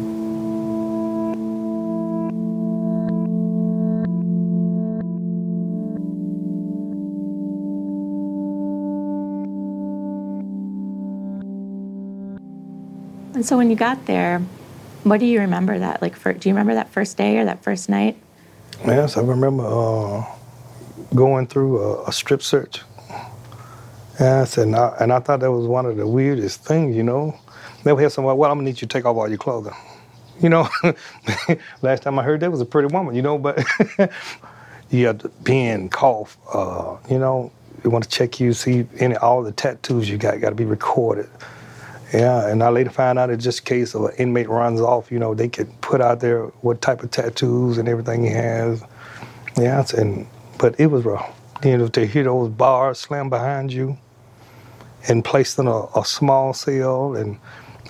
And 13.47 13.49
so 13.49 13.59
when 13.59 13.71
you 13.71 13.77
got 13.77 14.07
there, 14.07 14.41
what 15.05 15.21
do 15.21 15.27
you 15.27 15.39
remember 15.39 15.79
that? 15.79 16.03
Like, 16.03 16.17
for, 16.17 16.33
do 16.33 16.49
you 16.49 16.53
remember 16.53 16.75
that 16.75 16.91
first 16.91 17.17
day 17.17 17.39
or 17.39 17.45
that 17.45 17.63
first 17.63 17.89
night? 17.89 18.17
Yes, 18.85 19.17
I 19.17 19.21
remember 19.21 19.65
uh, 19.65 20.25
going 21.15 21.47
through 21.47 21.79
a, 21.81 22.09
a 22.09 22.13
strip 22.13 22.43
search. 22.43 22.81
Yes, 24.19 24.59
and 24.59 24.75
I, 24.75 24.97
and 24.99 25.13
I 25.13 25.21
thought 25.21 25.39
that 25.39 25.53
was 25.53 25.69
one 25.69 25.87
of 25.87 25.97
the 25.97 26.09
weirdest 26.09 26.65
things, 26.65 26.97
you 26.97 27.05
know. 27.05 27.39
They 27.85 27.93
would 27.93 28.03
have 28.03 28.13
somebody, 28.13 28.37
well, 28.37 28.51
I'm 28.51 28.59
gonna 28.59 28.65
need 28.69 28.81
you 28.81 28.89
to 28.89 28.93
take 28.93 29.05
off 29.05 29.17
all 29.17 29.29
your 29.29 29.39
clothing. 29.39 29.75
You 30.41 30.51
know, 30.51 30.69
last 31.83 32.03
time 32.03 32.19
I 32.19 32.23
heard 32.23 32.41
that 32.41 32.51
was 32.51 32.61
a 32.61 32.67
pretty 32.67 32.93
woman, 32.93 33.15
you 33.15 33.23
know, 33.23 33.39
but 33.39 33.65
you 34.91 35.07
have 35.07 35.19
to 35.19 35.89
cough, 35.91 36.37
uh, 36.53 36.97
you 37.09 37.19
know, 37.19 37.53
they 37.83 37.89
want 37.89 38.05
to 38.05 38.11
check 38.11 38.39
you, 38.39 38.53
see 38.53 38.87
any 38.99 39.17
all 39.17 39.43
the 39.43 39.53
tattoos 39.53 40.11
you 40.11 40.19
got 40.19 40.39
got 40.43 40.51
to 40.51 40.55
be 40.55 40.67
recorded. 40.67 41.31
Yeah, 42.13 42.47
and 42.49 42.63
I 42.63 42.69
later 42.69 42.91
found 42.91 43.19
out 43.19 43.31
it's 43.31 43.43
just 43.43 43.61
a 43.61 43.63
case 43.63 43.95
of 43.95 44.05
an 44.05 44.13
inmate 44.17 44.49
runs 44.49 44.81
off, 44.81 45.11
you 45.11 45.19
know, 45.19 45.35
they 45.35 45.49
could 45.49 45.81
put 45.81 46.01
out 46.01 46.21
there 46.21 46.45
what 46.63 46.81
type 46.81 47.03
of 47.03 47.11
tattoos 47.11 47.79
and 47.79 47.89
everything 47.89 48.23
he 48.23 48.31
has. 48.31 48.83
Yeah, 49.57 49.85
and 49.97 50.27
but 50.59 50.79
it 50.79 50.87
was 50.87 51.05
rough. 51.05 51.35
You 51.65 51.79
know, 51.79 51.89
to 51.89 52.07
hear 52.07 52.25
those 52.25 52.51
bars 52.51 52.99
slam 52.99 53.29
behind 53.29 53.73
you 53.73 53.99
and 55.09 55.25
placed 55.25 55.59
in 55.59 55.67
a, 55.67 55.85
a 55.99 56.05
small 56.05 56.53
cell 56.53 57.15
and 57.15 57.39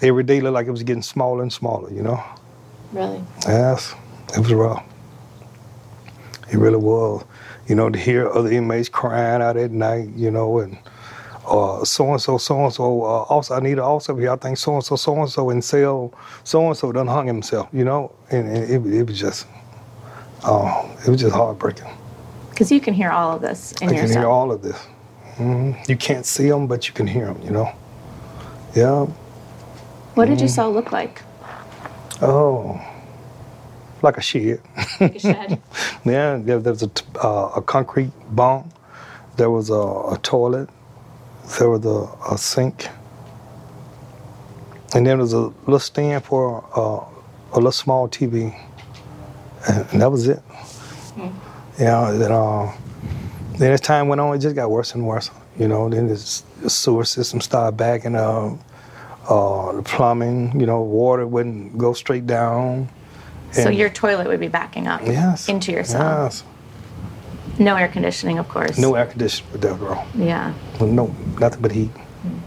every 0.02 0.22
day 0.22 0.40
looked 0.40 0.54
like 0.54 0.66
it 0.66 0.70
was 0.70 0.82
getting 0.82 1.02
smaller 1.02 1.42
and 1.42 1.52
smaller, 1.52 1.90
you 1.90 2.02
know? 2.02 2.22
Really? 2.92 3.22
Yes, 3.46 3.94
it 4.34 4.38
was 4.38 4.52
rough. 4.52 4.84
It 6.50 6.58
really 6.58 6.76
was. 6.76 7.24
You 7.66 7.74
know, 7.74 7.90
to 7.90 7.98
hear 7.98 8.30
other 8.30 8.50
inmates 8.50 8.88
crying 8.88 9.42
out 9.42 9.56
at 9.56 9.72
night, 9.72 10.08
you 10.14 10.30
know, 10.30 10.60
and 10.60 10.78
uh, 11.46 11.84
so 11.84 12.12
and 12.12 12.20
so, 12.20 12.38
so 12.38 12.64
and 12.64 12.72
so. 12.72 13.02
Also, 13.02 13.54
I 13.54 13.60
need 13.60 13.78
also 13.78 14.16
here. 14.16 14.32
I 14.32 14.36
think 14.36 14.56
so 14.58 14.74
and 14.74 14.84
so, 14.84 14.96
so 14.96 15.20
and 15.20 15.30
so 15.30 15.50
in 15.50 15.62
cell, 15.62 16.12
so 16.44 16.66
and 16.66 16.76
so 16.76 16.92
done 16.92 17.06
hung 17.06 17.26
himself. 17.26 17.68
You 17.72 17.84
know, 17.84 18.12
and, 18.30 18.48
and 18.48 18.64
it, 18.70 18.94
it 18.94 19.06
was 19.06 19.18
just, 19.18 19.46
uh, 20.44 20.88
it 21.06 21.10
was 21.10 21.20
just 21.20 21.34
heartbreaking. 21.34 21.88
Because 22.50 22.72
you 22.72 22.80
can 22.80 22.94
hear 22.94 23.10
all 23.10 23.34
of 23.36 23.42
this 23.42 23.72
in 23.82 23.88
I 23.88 23.92
your 23.92 24.02
can 24.02 24.10
hear 24.10 24.26
all 24.28 24.50
of 24.50 24.62
this. 24.62 24.78
hmm 25.36 25.72
You 25.88 25.96
can't 25.96 26.24
see 26.26 26.48
them, 26.48 26.66
but 26.66 26.88
you 26.88 26.94
can 26.94 27.06
hear 27.06 27.26
them. 27.26 27.40
You 27.42 27.50
know. 27.50 27.72
Yeah. 28.74 29.06
What 30.14 30.26
Mm. 30.28 30.30
did 30.30 30.40
your 30.40 30.48
cell 30.48 30.72
look 30.72 30.92
like? 30.92 31.22
Oh, 32.22 32.80
like 34.02 34.16
a 34.16 34.22
shed. 34.22 34.60
Like 35.00 35.16
a 35.16 35.18
shed. 35.18 35.60
Yeah, 36.04 36.38
there, 36.40 36.58
there 36.60 36.72
was 36.72 36.82
a, 36.82 36.88
t- 36.88 37.04
uh, 37.22 37.50
a 37.56 37.62
concrete 37.62 38.10
bunk. 38.34 38.66
There 39.36 39.50
was 39.50 39.68
a, 39.70 39.74
a 40.14 40.18
toilet. 40.22 40.70
There 41.58 41.70
was 41.70 41.84
a, 41.86 42.32
a 42.34 42.38
sink. 42.38 42.88
And 44.94 45.04
then 45.04 45.04
there 45.04 45.16
was 45.18 45.32
a 45.32 45.40
little 45.40 45.78
stand 45.78 46.24
for 46.24 46.64
uh, 46.76 47.04
a 47.52 47.56
little 47.56 47.72
small 47.72 48.08
TV. 48.08 48.58
And, 49.68 49.86
and 49.92 50.00
that 50.02 50.10
was 50.10 50.28
it. 50.28 50.42
Yeah, 51.78 52.10
then, 52.12 52.32
uh, 52.32 52.72
then 53.58 53.72
as 53.72 53.80
time 53.80 54.08
went 54.08 54.20
on, 54.20 54.34
it 54.34 54.38
just 54.38 54.56
got 54.56 54.70
worse 54.70 54.94
and 54.94 55.06
worse. 55.06 55.30
You 55.58 55.68
know, 55.68 55.88
then 55.88 56.08
this, 56.08 56.42
the 56.62 56.70
sewer 56.70 57.04
system 57.04 57.40
started 57.40 57.76
backing 57.76 58.14
up. 58.14 58.58
Uh, 59.28 59.72
the 59.72 59.82
plumbing, 59.82 60.58
you 60.58 60.66
know, 60.66 60.80
water 60.82 61.26
wouldn't 61.26 61.76
go 61.76 61.92
straight 61.92 62.26
down. 62.26 62.88
so 63.50 63.68
your 63.68 63.90
toilet 63.90 64.28
would 64.28 64.38
be 64.40 64.48
backing 64.48 64.86
up 64.86 65.00
Yes. 65.04 65.48
into 65.48 65.72
your 65.72 65.82
cell. 65.84 66.24
Yes. 66.24 66.44
No 67.58 67.76
air 67.76 67.88
conditioning, 67.88 68.38
of 68.38 68.48
course. 68.48 68.78
No 68.78 68.94
air 68.94 69.06
conditioning 69.06 69.52
with 69.52 69.60
that 69.62 69.78
girl. 69.78 70.06
Yeah. 70.14 70.52
Well, 70.78 70.90
no, 70.90 71.14
nothing 71.38 71.62
but 71.62 71.72
heat. 71.72 71.88
Hmm. 71.88 72.38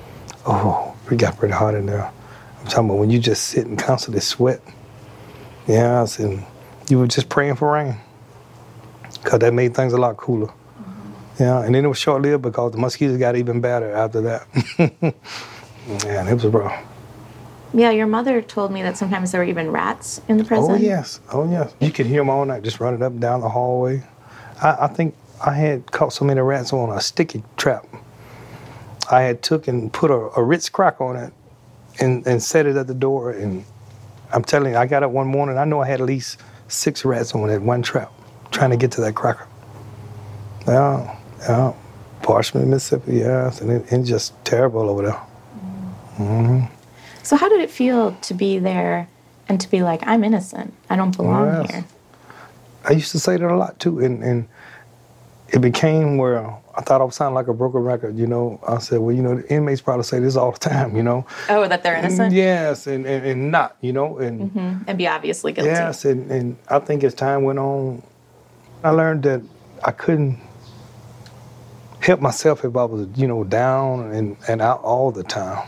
Oh, 0.46 0.96
it 1.10 1.18
got 1.18 1.38
pretty 1.38 1.54
hot 1.54 1.76
in 1.76 1.86
there. 1.86 2.12
I'm 2.60 2.68
talking 2.68 2.90
about 2.90 3.00
when 3.00 3.10
you 3.10 3.20
just 3.20 3.46
sit 3.46 3.66
and 3.66 3.78
constantly 3.78 4.22
sweat. 4.22 4.62
Yes, 5.68 6.20
and 6.20 6.46
you 6.90 7.00
were 7.00 7.08
just 7.08 7.30
praying 7.30 7.56
for 7.56 7.74
rain. 7.74 7.96
Because 9.24 9.40
that 9.40 9.54
made 9.54 9.76
things 9.76 9.94
a 9.94 9.98
lot 9.98 10.18
cooler. 10.18 10.48
Mm-hmm. 10.48 11.44
Yeah, 11.44 11.64
and 11.64 11.76
then 11.76 11.86
it 11.86 11.88
was 11.88 11.98
short 11.98 12.22
lived 12.22 12.44
because 12.44 12.72
the 12.72 12.78
mosquitoes 12.78 13.18
got 13.18 13.36
even 13.36 13.62
better 13.62 13.92
after 13.92 14.22
that. 14.22 14.48
Man, 16.06 16.28
it 16.28 16.34
was 16.34 16.46
rough. 16.46 16.86
Yeah, 17.74 17.92
your 17.92 18.08
mother 18.08 18.42
told 18.42 18.72
me 18.72 18.82
that 18.82 18.98
sometimes 18.98 19.32
there 19.32 19.42
were 19.42 19.48
even 19.48 19.72
rats 19.72 20.22
in 20.28 20.38
the 20.38 20.44
oh, 20.44 20.48
prison. 20.48 20.72
Oh, 20.72 20.76
yes. 20.76 21.20
Oh, 21.32 21.50
yes. 21.50 21.74
You 21.80 21.92
could 21.92 22.08
hear 22.08 22.22
them 22.22 22.30
all 22.30 22.46
night 22.46 22.64
just 22.64 22.80
running 22.80 23.04
up 23.04 23.12
and 23.12 23.22
down 23.22 23.42
the 23.42 23.50
hallway. 23.50 24.04
I, 24.62 24.86
I 24.86 24.88
think 24.88 25.16
I 25.46 25.54
had 25.54 25.92
caught 25.92 26.14
so 26.14 26.26
many 26.26 26.42
rats 26.42 26.74
on 26.74 26.96
a 26.96 27.02
sticky 27.02 27.44
trap. 27.58 27.86
I 29.12 29.22
had 29.22 29.42
took 29.42 29.68
and 29.68 29.92
put 29.92 30.12
a, 30.12 30.30
a 30.40 30.44
Ritz 30.44 30.70
crack 30.70 31.02
on 31.02 31.16
it 31.16 31.34
and, 32.00 32.26
and 32.28 32.42
set 32.44 32.66
it 32.66 32.76
at 32.76 32.88
the 32.88 32.94
door. 32.94 33.32
And 33.32 33.66
I'm 34.34 34.44
telling 34.44 34.74
you, 34.74 34.78
I 34.78 34.86
got 34.86 35.04
up 35.04 35.12
one 35.12 35.28
morning, 35.28 35.58
I 35.58 35.66
know 35.66 35.82
I 35.82 35.88
had 35.88 36.02
at 36.02 36.06
least 36.08 36.40
six 36.68 37.04
rats 37.06 37.34
on 37.34 37.48
that 37.48 37.62
one 37.62 37.82
trap 37.82 38.12
trying 38.52 38.70
to 38.72 38.78
get 38.78 38.92
to 38.94 39.02
that 39.02 39.16
cracker. 39.16 39.48
Yeah, 40.68 41.18
yeah. 41.42 41.74
Parchman, 42.22 42.68
Mississippi, 42.68 43.18
yes. 43.18 43.62
And 43.62 43.72
it, 43.72 43.92
it's 43.92 44.08
just 44.08 44.34
terrible 44.46 44.90
over 44.90 45.04
there. 45.04 45.22
Mm-hmm. 46.18 46.66
So 47.24 47.38
how 47.38 47.50
did 47.50 47.62
it 47.62 47.72
feel 47.72 48.12
to 48.14 48.34
be 48.34 48.60
there 48.60 49.08
and 49.48 49.60
to 49.62 49.70
be 49.70 49.82
like, 49.82 50.06
I'm 50.06 50.24
innocent. 50.24 50.74
I 50.90 50.96
don't 50.96 51.16
belong 51.16 51.64
Yes. 51.64 51.72
here. 51.72 51.86
I 52.90 52.94
used 52.94 53.12
to 53.12 53.20
say 53.20 53.38
that 53.38 53.50
a 53.52 53.56
lot 53.56 53.80
too, 53.80 54.00
and, 54.00 54.24
and 54.24 54.48
it 55.50 55.60
became 55.62 56.18
where 56.18 56.44
I 56.76 56.82
thought 56.82 57.02
I 57.02 57.04
was 57.04 57.16
sounding 57.16 57.36
like 57.36 57.48
a 57.48 57.54
broken 57.54 57.82
record. 57.82 58.18
You 58.18 58.26
know, 58.26 58.60
I 58.68 58.80
said, 58.80 59.00
well, 59.00 59.16
you 59.16 59.22
know, 59.22 59.36
the 59.36 59.54
inmates 59.54 59.80
probably 59.82 60.04
say 60.04 60.20
this 60.20 60.36
all 60.36 60.52
the 60.52 60.58
time. 60.58 60.96
You 60.98 61.04
know, 61.04 61.26
Oh, 61.50 61.68
that 61.68 61.84
they're 61.84 61.96
innocent? 61.96 62.34
yes, 62.34 62.88
and, 62.88 63.06
and, 63.06 63.26
and 63.26 63.52
not. 63.52 63.78
You 63.82 63.94
know, 63.94 64.18
and 64.18 64.52
Mhm. 64.52 64.84
And 64.88 64.98
be 64.98 65.08
obviously 65.08 65.52
guilty. 65.52 65.70
yes, 65.70 66.04
and, 66.06 66.32
and 66.32 66.58
I 66.68 66.80
think 66.80 67.04
as 67.04 67.14
time 67.14 67.44
went 67.44 67.60
on, 67.60 68.02
I 68.84 68.90
learned 68.90 69.24
that 69.24 69.42
I 69.84 69.92
couldn't 69.92 70.40
help 72.00 72.22
myself 72.22 72.66
if 72.66 72.76
I 72.76 72.86
was, 72.86 73.08
you 73.16 73.28
know, 73.28 73.44
down 73.44 74.12
and, 74.14 74.36
and 74.48 74.62
out 74.62 74.82
all 74.82 75.12
the 75.12 75.24
time. 75.24 75.68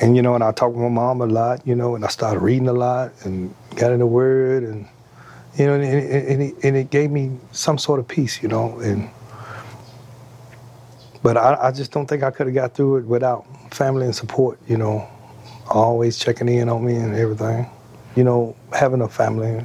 And 0.00 0.16
you 0.16 0.20
know, 0.22 0.34
and 0.34 0.42
I 0.44 0.50
talked 0.52 0.74
with 0.74 0.82
my 0.82 0.88
mom 0.88 1.20
a 1.20 1.26
lot, 1.26 1.66
you 1.66 1.74
know, 1.76 1.94
and 1.94 2.04
I 2.04 2.08
started 2.08 2.40
reading 2.40 2.68
a 2.68 2.72
lot 2.72 3.12
and 3.24 3.54
got 3.76 3.92
in 3.92 4.00
the 4.00 4.06
Word, 4.06 4.62
and 4.62 4.86
you 5.56 5.66
know, 5.66 5.74
and, 5.74 5.84
and, 5.84 6.28
and, 6.28 6.42
it, 6.42 6.54
and 6.62 6.76
it 6.76 6.90
gave 6.90 7.10
me 7.10 7.32
some 7.52 7.78
sort 7.78 7.98
of 8.00 8.06
peace, 8.08 8.42
you 8.42 8.48
know, 8.48 8.78
and 8.80 9.08
but 11.22 11.36
I, 11.36 11.68
I 11.68 11.70
just 11.72 11.90
don't 11.90 12.06
think 12.06 12.22
I 12.22 12.30
could 12.30 12.46
have 12.46 12.54
got 12.54 12.74
through 12.74 12.98
it 12.98 13.04
without 13.06 13.44
family 13.74 14.04
and 14.04 14.14
support, 14.14 14.60
you 14.68 14.76
know, 14.76 15.08
always 15.68 16.18
checking 16.18 16.48
in 16.48 16.68
on 16.68 16.84
me 16.84 16.94
and 16.96 17.14
everything, 17.14 17.68
you 18.14 18.22
know, 18.24 18.54
having 18.72 19.00
a 19.00 19.08
family 19.08 19.64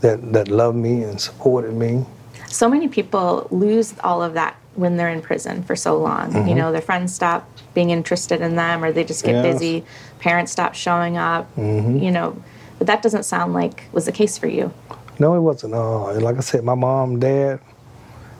that 0.00 0.32
that 0.32 0.48
loved 0.48 0.76
me 0.76 1.04
and 1.04 1.20
supported 1.20 1.74
me. 1.74 2.04
So 2.48 2.68
many 2.68 2.88
people 2.88 3.46
lose 3.50 3.94
all 4.02 4.22
of 4.22 4.34
that 4.34 4.56
when 4.74 4.96
they're 4.96 5.10
in 5.10 5.22
prison 5.22 5.62
for 5.62 5.76
so 5.76 5.98
long. 5.98 6.32
Mm-hmm. 6.32 6.48
You 6.48 6.54
know, 6.56 6.72
their 6.72 6.80
friends 6.80 7.14
stop 7.14 7.48
being 7.74 7.90
interested 7.90 8.40
in 8.40 8.56
them 8.56 8.82
or 8.82 8.90
they 8.90 9.04
just 9.04 9.24
get 9.24 9.34
Yes. 9.34 9.44
Mm-hmm. 9.44 9.52
busy. 9.52 9.84
Parents 10.18 10.50
stop 10.50 10.74
showing 10.74 11.16
up. 11.16 11.48
You 11.56 12.10
know, 12.10 12.42
but 12.78 12.86
that 12.86 13.02
doesn't 13.02 13.24
sound 13.24 13.52
like 13.52 13.84
was 13.92 14.06
the 14.06 14.12
case 14.12 14.38
for 14.38 14.48
you. 14.48 14.72
No, 15.20 15.34
it 15.34 15.40
wasn't. 15.40 15.74
Uh, 15.74 16.18
like 16.18 16.38
I 16.38 16.40
said, 16.40 16.64
my 16.64 16.74
mom, 16.74 17.20
dad, 17.20 17.60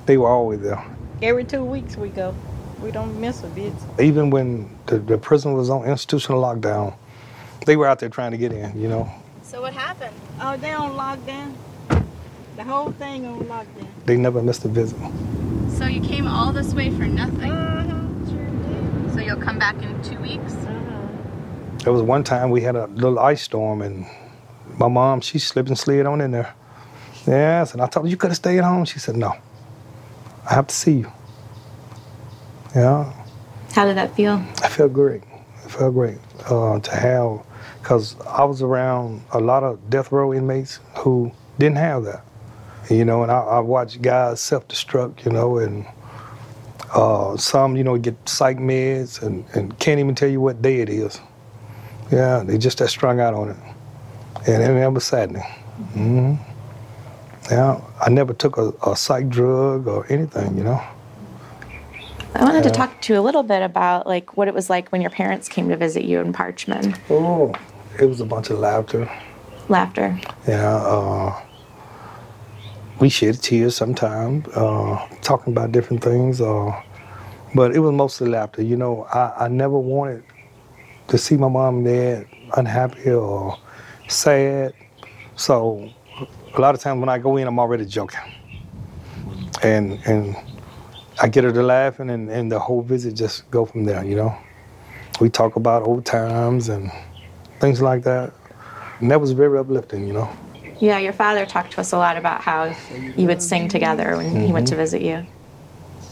they 0.07 0.17
were 0.17 0.29
always 0.29 0.61
there. 0.61 0.83
Every 1.21 1.45
two 1.45 1.63
weeks 1.63 1.95
we 1.99 2.09
go. 2.09 2.35
We 2.83 2.91
don't 2.91 3.21
miss 3.21 3.43
a 3.43 3.49
visit. 3.49 3.79
Even 4.01 4.31
when 4.31 4.75
the, 4.87 4.99
the 4.99 5.19
prison 5.19 5.53
was 5.53 5.69
on 5.69 5.85
institutional 5.85 6.43
lockdown, 6.43 6.97
they 7.67 7.77
were 7.77 7.87
out 7.87 7.99
there 7.99 8.09
trying 8.09 8.31
to 8.31 8.39
get 8.39 8.53
in, 8.53 8.81
you 8.81 8.89
know. 8.89 9.13
So 9.43 9.61
what 9.61 9.75
happened? 9.75 10.17
Oh, 10.41 10.57
they 10.57 10.73
on 10.73 10.93
lockdown. 10.93 11.55
The 12.57 12.65
whole 12.65 12.93
thing 12.93 13.27
on 13.27 13.41
lockdown. 13.41 13.87
They 14.07 14.17
never 14.17 14.41
missed 14.41 14.65
a 14.65 14.69
visit. 14.69 14.99
So 15.77 15.85
you 15.85 16.01
came 16.01 16.27
all 16.27 16.51
this 16.51 16.73
way 16.73 16.89
for 16.89 17.05
nothing. 17.05 17.51
Uh-huh. 17.53 19.13
So 19.13 19.21
you'll 19.21 19.37
come 19.37 19.59
back 19.59 19.77
in 19.83 20.03
two 20.03 20.19
weeks? 20.21 20.55
Uh-huh. 20.55 21.09
There 21.85 21.93
was 21.93 22.01
one 22.01 22.25
time 22.25 22.49
we 22.49 22.63
had 22.63 22.75
a 22.75 22.87
little 22.87 23.19
ice 23.19 23.43
storm, 23.43 23.83
and 23.83 24.07
my 24.79 24.89
mom, 24.89 25.21
she 25.21 25.39
slipped 25.39 25.69
and 25.69 25.79
slid 25.79 26.07
on 26.07 26.23
in 26.23 26.31
there. 26.31 26.55
Yes, 27.27 27.73
and 27.73 27.83
I 27.83 27.87
told 27.87 28.07
her, 28.07 28.11
you 28.11 28.17
could 28.17 28.31
have 28.31 28.37
stayed 28.37 28.59
at 28.59 28.65
home. 28.65 28.85
She 28.85 28.99
said, 28.99 29.17
no, 29.17 29.35
I 30.49 30.55
have 30.55 30.67
to 30.69 30.75
see 30.75 30.93
you. 30.99 31.13
Yeah, 32.75 33.13
How 33.73 33.85
did 33.85 33.97
that 33.97 34.15
feel? 34.15 34.43
I 34.63 34.69
felt 34.69 34.93
great. 34.93 35.23
It 35.65 35.71
felt 35.71 35.93
great 35.95 36.19
uh, 36.47 36.79
to 36.79 36.97
have, 36.97 37.41
because 37.83 38.17
I 38.27 38.45
was 38.45 38.63
around 38.63 39.23
a 39.33 39.41
lot 39.41 39.63
of 39.65 39.91
death 39.91 40.13
row 40.13 40.33
inmates 40.33 40.79
who 40.99 41.33
didn't 41.59 41.79
have 41.79 42.05
that. 42.05 42.25
You 42.89 43.05
know, 43.05 43.23
and 43.23 43.31
I, 43.31 43.39
I 43.41 43.59
watched 43.61 44.01
guys 44.03 44.41
self-destruct, 44.41 45.25
you 45.25 45.33
know, 45.33 45.59
and 45.59 45.85
uh, 46.95 47.37
some, 47.37 47.77
you 47.77 47.85
know, 47.85 47.97
get 47.99 48.17
psych 48.29 48.59
meds 48.59 49.23
and, 49.23 49.45
and 49.55 49.79
can't 49.79 50.01
even 50.01 50.15
tell 50.15 50.29
you 50.29 50.41
what 50.41 50.61
day 50.63 50.81
it 50.81 50.89
is. 50.89 51.21
Yeah, 52.11 52.43
they 52.45 52.59
just 52.59 52.79
that 52.79 52.89
strung 52.89 53.21
out 53.21 53.35
on 53.35 53.51
it. 53.51 53.57
And 54.49 54.63
it, 54.63 54.71
it 54.71 54.93
was 54.93 55.05
saddening. 55.05 55.43
hmm 55.43 56.35
Yeah, 57.51 57.81
I 58.01 58.11
never 58.11 58.33
took 58.33 58.57
a, 58.59 58.73
a 58.87 58.97
psych 58.97 59.29
drug 59.29 59.89
or 59.89 60.07
anything, 60.09 60.57
you 60.57 60.63
know. 60.63 60.81
I 62.35 62.45
wanted 62.45 62.63
to 62.63 62.71
talk 62.71 63.01
to 63.03 63.13
you 63.13 63.19
a 63.19 63.23
little 63.23 63.43
bit 63.43 63.61
about 63.61 64.07
like 64.07 64.37
what 64.37 64.47
it 64.47 64.55
was 64.55 64.71
like 64.71 64.91
when 64.91 65.01
your 65.01 65.11
parents 65.11 65.49
came 65.49 65.69
to 65.69 65.77
visit 65.77 66.05
you 66.05 66.21
in 66.21 66.33
Parchman. 66.33 66.97
Oh, 67.11 67.53
it 67.99 68.07
was 68.07 68.21
a 68.21 68.25
bunch 68.25 68.51
of 68.51 68.61
laughter. 68.61 69.11
Laughter. 69.69 70.19
Yeah, 70.47 70.77
uh, 70.77 71.43
we 73.01 73.09
shed 73.09 73.43
tears 73.43 73.75
sometimes, 73.75 74.47
uh, 74.55 75.09
talking 75.23 75.53
about 75.53 75.73
different 75.73 76.05
things. 76.05 76.41
Uh, 76.41 76.71
but 77.55 77.75
it 77.75 77.81
was 77.81 77.93
mostly 77.93 78.29
laughter. 78.29 78.63
You 78.63 78.77
know, 78.77 79.05
I, 79.13 79.47
I 79.47 79.49
never 79.49 79.79
wanted 79.79 80.23
to 81.09 81.19
see 81.19 81.37
my 81.37 81.49
mom 81.49 81.79
and 81.79 81.85
dad 81.85 82.27
unhappy 82.57 83.11
or 83.11 83.59
sad. 84.07 84.73
So 85.35 85.91
a 86.55 86.61
lot 86.61 86.75
of 86.75 86.81
times 86.81 87.01
when 87.01 87.09
I 87.09 87.19
go 87.19 87.37
in, 87.37 87.47
I'm 87.47 87.59
already 87.59 87.85
joking. 87.85 88.21
And 89.63 90.01
and 90.07 90.37
I 91.23 91.29
get 91.29 91.45
her 91.45 91.53
to 91.53 91.63
laughing, 91.63 92.11
and, 92.11 92.31
and 92.31 92.51
the 92.51 92.59
whole 92.59 92.83
visit 92.83 93.15
just 93.15 93.51
go 93.51 93.67
from 93.67 93.85
there, 93.85 94.05
you 94.05 94.17
know. 94.17 94.35
We 95.21 95.29
talk 95.29 95.57
about 95.57 95.83
old 95.83 96.07
times 96.07 96.71
and 96.71 96.91
things 97.59 97.83
like 97.83 98.05
that. 98.05 98.33
And 99.01 99.11
that 99.11 99.21
was 99.21 99.33
very 99.33 99.59
uplifting, 99.59 100.07
you 100.07 100.15
know. 100.15 100.31
Yeah, 100.79 100.99
your 100.99 101.13
father 101.13 101.45
talked 101.45 101.73
to 101.73 101.81
us 101.83 101.93
a 101.93 101.99
lot 101.99 102.17
about 102.17 102.41
how 102.41 102.75
you 103.17 103.27
would 103.27 103.43
sing 103.43 103.69
together 103.69 104.17
when 104.17 104.47
he 104.47 104.51
went 104.51 104.67
to 104.69 104.75
mm-hmm. 104.75 104.81
visit 104.81 105.03
you. 105.03 105.27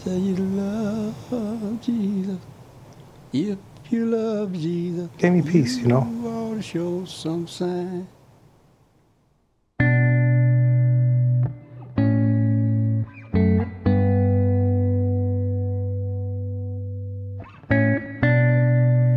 Say 0.03 0.17
you 0.17 0.35
love 0.35 1.81
Jesus. 1.81 2.37
If 3.33 3.57
you 3.89 4.05
love 4.05 4.53
Jesus, 4.53 5.09
Gave 5.17 5.33
me 5.33 5.41
peace, 5.41 5.77
you 5.77 5.87
know. 5.87 6.05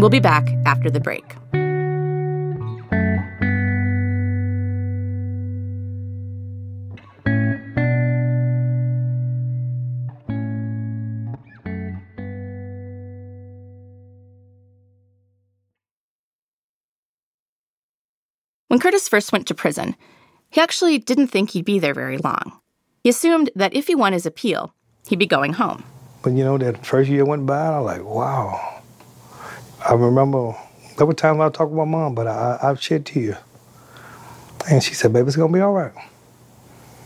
We'll 0.03 0.11
be 0.11 0.19
back 0.19 0.49
after 0.67 0.91
the 0.91 0.99
break. 0.99 1.25
When 18.67 18.81
Curtis 18.81 19.09
first 19.09 19.31
went 19.31 19.47
to 19.47 19.55
prison, 19.55 19.95
he 20.51 20.61
actually 20.61 20.99
didn't 20.99 21.29
think 21.29 21.51
he'd 21.51 21.65
be 21.65 21.79
there 21.79 21.95
very 21.95 22.19
long. 22.19 22.59
He 23.05 23.11
assumed 23.11 23.51
that 23.55 23.73
if 23.73 23.87
he 23.87 23.95
won 23.95 24.13
his 24.13 24.27
appeal, 24.27 24.75
he'd 25.07 25.21
be 25.21 25.27
going 25.27 25.53
home. 25.53 25.85
But 26.25 26.33
you 26.33 26.43
know, 26.43 26.59
that 26.59 26.85
first 26.85 27.09
year 27.09 27.25
went 27.25 27.47
by, 27.47 27.67
and 27.67 27.75
I 27.77 27.79
was 27.79 27.99
like, 27.99 28.05
wow. 28.05 28.72
I 29.85 29.95
remember 29.95 30.55
there 30.97 31.07
were 31.07 31.15
times 31.15 31.41
I 31.41 31.49
talked 31.49 31.73
to 31.73 31.77
my 31.77 31.85
mom, 31.85 32.15
but 32.15 32.27
I, 32.27 32.59
I've 32.63 32.81
shed 32.81 33.07
tears. 33.07 33.37
And 34.71 34.83
she 34.83 34.95
said, 34.95 35.13
baby, 35.13 35.27
it's 35.27 35.37
gonna 35.37 35.53
be 35.53 35.61
all 35.61 35.73
right. 35.73 35.93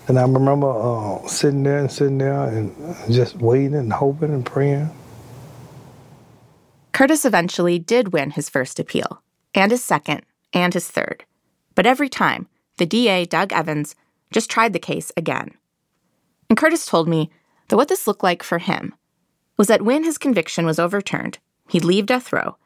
And 0.09 0.19
I 0.19 0.23
remember 0.23 0.71
uh, 0.71 1.27
sitting 1.27 1.63
there 1.63 1.79
and 1.79 1.91
sitting 1.91 2.19
there 2.19 2.45
and 2.45 2.75
just 3.11 3.37
waiting 3.37 3.75
and 3.75 3.93
hoping 3.93 4.33
and 4.33 4.45
praying. 4.45 4.91
Curtis 6.93 7.25
eventually 7.25 7.79
did 7.79 8.13
win 8.13 8.31
his 8.31 8.49
first 8.49 8.79
appeal, 8.79 9.23
and 9.55 9.71
his 9.71 9.85
second, 9.85 10.23
and 10.53 10.73
his 10.73 10.89
third. 10.89 11.25
But 11.75 11.87
every 11.87 12.09
time, 12.09 12.49
the 12.79 12.87
DA, 12.87 13.25
Doug 13.25 13.53
Evans, 13.53 13.95
just 14.33 14.51
tried 14.51 14.73
the 14.73 14.79
case 14.79 15.13
again. 15.17 15.53
And 16.49 16.57
Curtis 16.57 16.87
told 16.87 17.09
me 17.09 17.31
that 17.69 17.77
what 17.77 17.89
this 17.89 18.07
looked 18.07 18.23
like 18.23 18.43
for 18.43 18.59
him 18.59 18.95
was 19.57 19.67
that 19.69 19.83
when 19.83 20.05
his 20.05 20.19
conviction 20.19 20.65
was 20.67 20.79
overturned, 20.79 21.39
he'd 21.69 21.85
leave 21.85 22.07
death 22.07 22.33
row, 22.33 22.57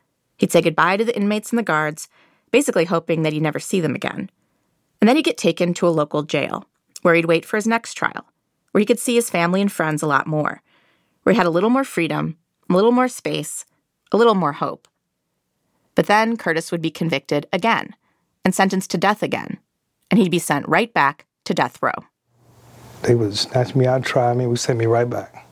he'd 0.40 0.50
say 0.50 0.62
goodbye 0.62 0.96
to 0.96 1.04
the 1.04 1.16
inmates 1.16 1.50
and 1.50 1.58
the 1.58 1.62
guards, 1.62 2.08
basically 2.50 2.86
hoping 2.86 3.22
that 3.22 3.32
he'd 3.32 3.42
never 3.42 3.60
see 3.60 3.80
them 3.80 3.94
again. 3.94 4.30
And 5.00 5.08
then 5.08 5.16
he'd 5.16 5.24
get 5.24 5.38
taken 5.38 5.74
to 5.74 5.86
a 5.86 5.90
local 5.90 6.22
jail, 6.22 6.64
where 7.02 7.14
he'd 7.14 7.26
wait 7.26 7.44
for 7.44 7.56
his 7.56 7.66
next 7.66 7.94
trial, 7.94 8.26
where 8.72 8.80
he 8.80 8.86
could 8.86 8.98
see 8.98 9.14
his 9.14 9.30
family 9.30 9.60
and 9.60 9.70
friends 9.70 10.02
a 10.02 10.06
lot 10.06 10.26
more, 10.26 10.62
where 11.22 11.32
he 11.32 11.36
had 11.36 11.46
a 11.46 11.50
little 11.50 11.70
more 11.70 11.84
freedom, 11.84 12.38
a 12.68 12.72
little 12.72 12.90
more 12.90 13.08
space, 13.08 13.66
a 14.12 14.16
little 14.16 14.34
more 14.34 14.52
hope. 14.52 14.88
But 15.94 16.06
then 16.06 16.36
Curtis 16.36 16.72
would 16.72 16.82
be 16.82 16.90
convicted 16.90 17.46
again 17.52 17.94
and 18.44 18.54
sentenced 18.54 18.90
to 18.92 18.98
death 18.98 19.22
again, 19.22 19.58
and 20.10 20.18
he'd 20.18 20.30
be 20.30 20.38
sent 20.38 20.66
right 20.68 20.92
back 20.92 21.26
to 21.44 21.54
death 21.54 21.82
row. 21.82 21.92
They 23.02 23.14
would 23.14 23.36
snatch 23.36 23.74
me 23.74 23.86
out, 23.86 24.04
try 24.04 24.32
me, 24.34 24.46
would 24.46 24.58
send 24.58 24.78
me 24.78 24.86
right 24.86 25.08
back. 25.08 25.46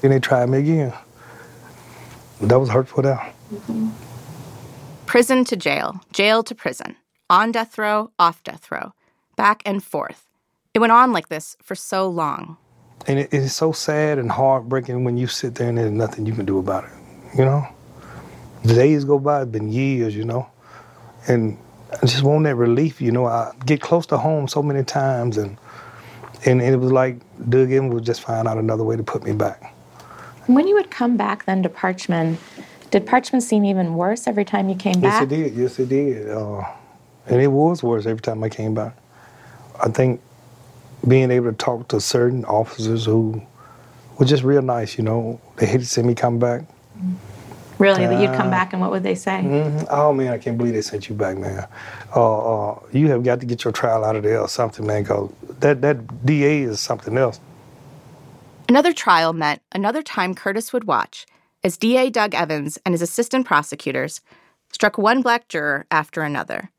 Then 0.00 0.10
they 0.10 0.18
tried 0.18 0.48
me 0.48 0.58
again. 0.58 0.92
That 2.40 2.58
was 2.58 2.70
hurtful 2.70 3.02
there. 3.50 3.90
Prison 5.06 5.44
to 5.44 5.56
jail, 5.56 6.00
jail 6.12 6.42
to 6.44 6.54
prison, 6.54 6.96
on 7.28 7.50
death 7.52 7.78
row, 7.78 8.10
off 8.18 8.42
death 8.44 8.70
row, 8.70 8.92
back 9.36 9.62
and 9.66 9.82
forth. 9.82 10.26
It 10.72 10.78
went 10.78 10.92
on 10.92 11.12
like 11.12 11.28
this 11.28 11.56
for 11.62 11.74
so 11.74 12.08
long. 12.08 12.56
And 13.06 13.18
it, 13.18 13.32
it's 13.32 13.54
so 13.54 13.72
sad 13.72 14.18
and 14.18 14.30
heartbreaking 14.30 15.04
when 15.04 15.16
you 15.16 15.26
sit 15.26 15.56
there 15.56 15.68
and 15.68 15.78
there's 15.78 15.90
nothing 15.90 16.26
you 16.26 16.34
can 16.34 16.44
do 16.44 16.58
about 16.58 16.84
it. 16.84 16.90
You 17.36 17.44
know? 17.44 17.66
The 18.64 18.74
days 18.74 19.04
go 19.04 19.18
by, 19.18 19.42
it's 19.42 19.50
been 19.50 19.72
years, 19.72 20.14
you 20.14 20.24
know? 20.24 20.48
And 21.26 21.58
I 21.90 22.06
just 22.06 22.22
want 22.22 22.44
that 22.44 22.56
relief, 22.56 23.00
you 23.00 23.10
know? 23.10 23.26
I 23.26 23.52
get 23.66 23.80
close 23.80 24.06
to 24.06 24.18
home 24.18 24.46
so 24.46 24.62
many 24.62 24.84
times 24.84 25.38
and 25.38 25.56
and 26.46 26.62
it 26.62 26.76
was 26.76 26.90
like 26.90 27.16
Doug 27.50 27.70
Evans 27.70 27.92
would 27.92 28.04
just 28.04 28.22
find 28.22 28.48
out 28.48 28.56
another 28.56 28.84
way 28.84 28.96
to 28.96 29.02
put 29.02 29.24
me 29.24 29.32
back. 29.32 29.74
When 30.46 30.66
you 30.66 30.74
would 30.74 30.90
come 30.90 31.16
back 31.16 31.44
then 31.44 31.62
to 31.62 31.68
Parchman, 31.68 32.38
did 32.90 33.06
Parchman 33.06 33.40
seem 33.42 33.64
even 33.64 33.94
worse 33.94 34.26
every 34.26 34.44
time 34.44 34.68
you 34.68 34.74
came 34.74 35.00
back? 35.00 35.20
Yes, 35.20 35.22
it 35.22 35.28
did. 35.28 35.54
Yes, 35.54 35.78
it 35.78 35.88
did. 35.88 36.28
Uh, 36.30 36.62
and 37.26 37.40
it 37.40 37.48
was 37.48 37.82
worse 37.82 38.06
every 38.06 38.20
time 38.20 38.42
I 38.42 38.48
came 38.48 38.74
back. 38.74 38.96
I 39.82 39.88
think 39.88 40.20
being 41.06 41.30
able 41.30 41.50
to 41.50 41.56
talk 41.56 41.88
to 41.88 42.00
certain 42.00 42.44
officers 42.44 43.04
who 43.06 43.40
were 44.18 44.26
just 44.26 44.42
real 44.42 44.62
nice, 44.62 44.98
you 44.98 45.04
know, 45.04 45.40
they 45.56 45.66
hated 45.66 45.80
to 45.80 45.86
see 45.86 46.02
me 46.02 46.14
come 46.14 46.38
back. 46.38 46.62
Really, 47.78 48.06
that 48.06 48.20
you'd 48.20 48.36
come 48.36 48.48
Uh, 48.48 48.50
back 48.50 48.74
and 48.74 48.82
what 48.82 48.90
would 48.90 49.02
they 49.02 49.14
say? 49.14 49.40
Mhm. 49.42 49.86
Oh 49.88 50.12
man, 50.12 50.34
I 50.34 50.38
can't 50.38 50.58
believe 50.58 50.74
they 50.74 50.82
sent 50.82 51.08
you 51.08 51.14
back, 51.14 51.38
man. 51.38 51.66
Uh, 52.14 52.72
uh, 52.72 52.78
you 52.92 53.08
have 53.08 53.22
got 53.24 53.40
to 53.40 53.46
get 53.46 53.64
your 53.64 53.72
trial 53.72 54.04
out 54.04 54.16
of 54.16 54.22
there 54.22 54.38
or 54.38 54.48
something, 54.48 54.86
man. 54.86 55.02
Cause 55.06 55.30
that 55.60 55.80
that 55.80 56.26
DA 56.26 56.60
is 56.62 56.78
something 56.80 57.16
else. 57.16 57.40
Another 58.68 58.92
trial 58.92 59.32
meant 59.32 59.62
another 59.72 60.02
time 60.02 60.34
Curtis 60.34 60.74
would 60.74 60.84
watch 60.84 61.26
as 61.62 61.76
DA 61.76 62.10
Doug 62.10 62.34
Evans 62.34 62.78
and 62.84 62.92
his 62.94 63.02
assistant 63.02 63.46
prosecutors 63.46 64.20
struck 64.72 64.96
one 64.98 65.22
black 65.22 65.48
juror 65.48 65.86
after 65.90 66.22
another, 66.22 66.70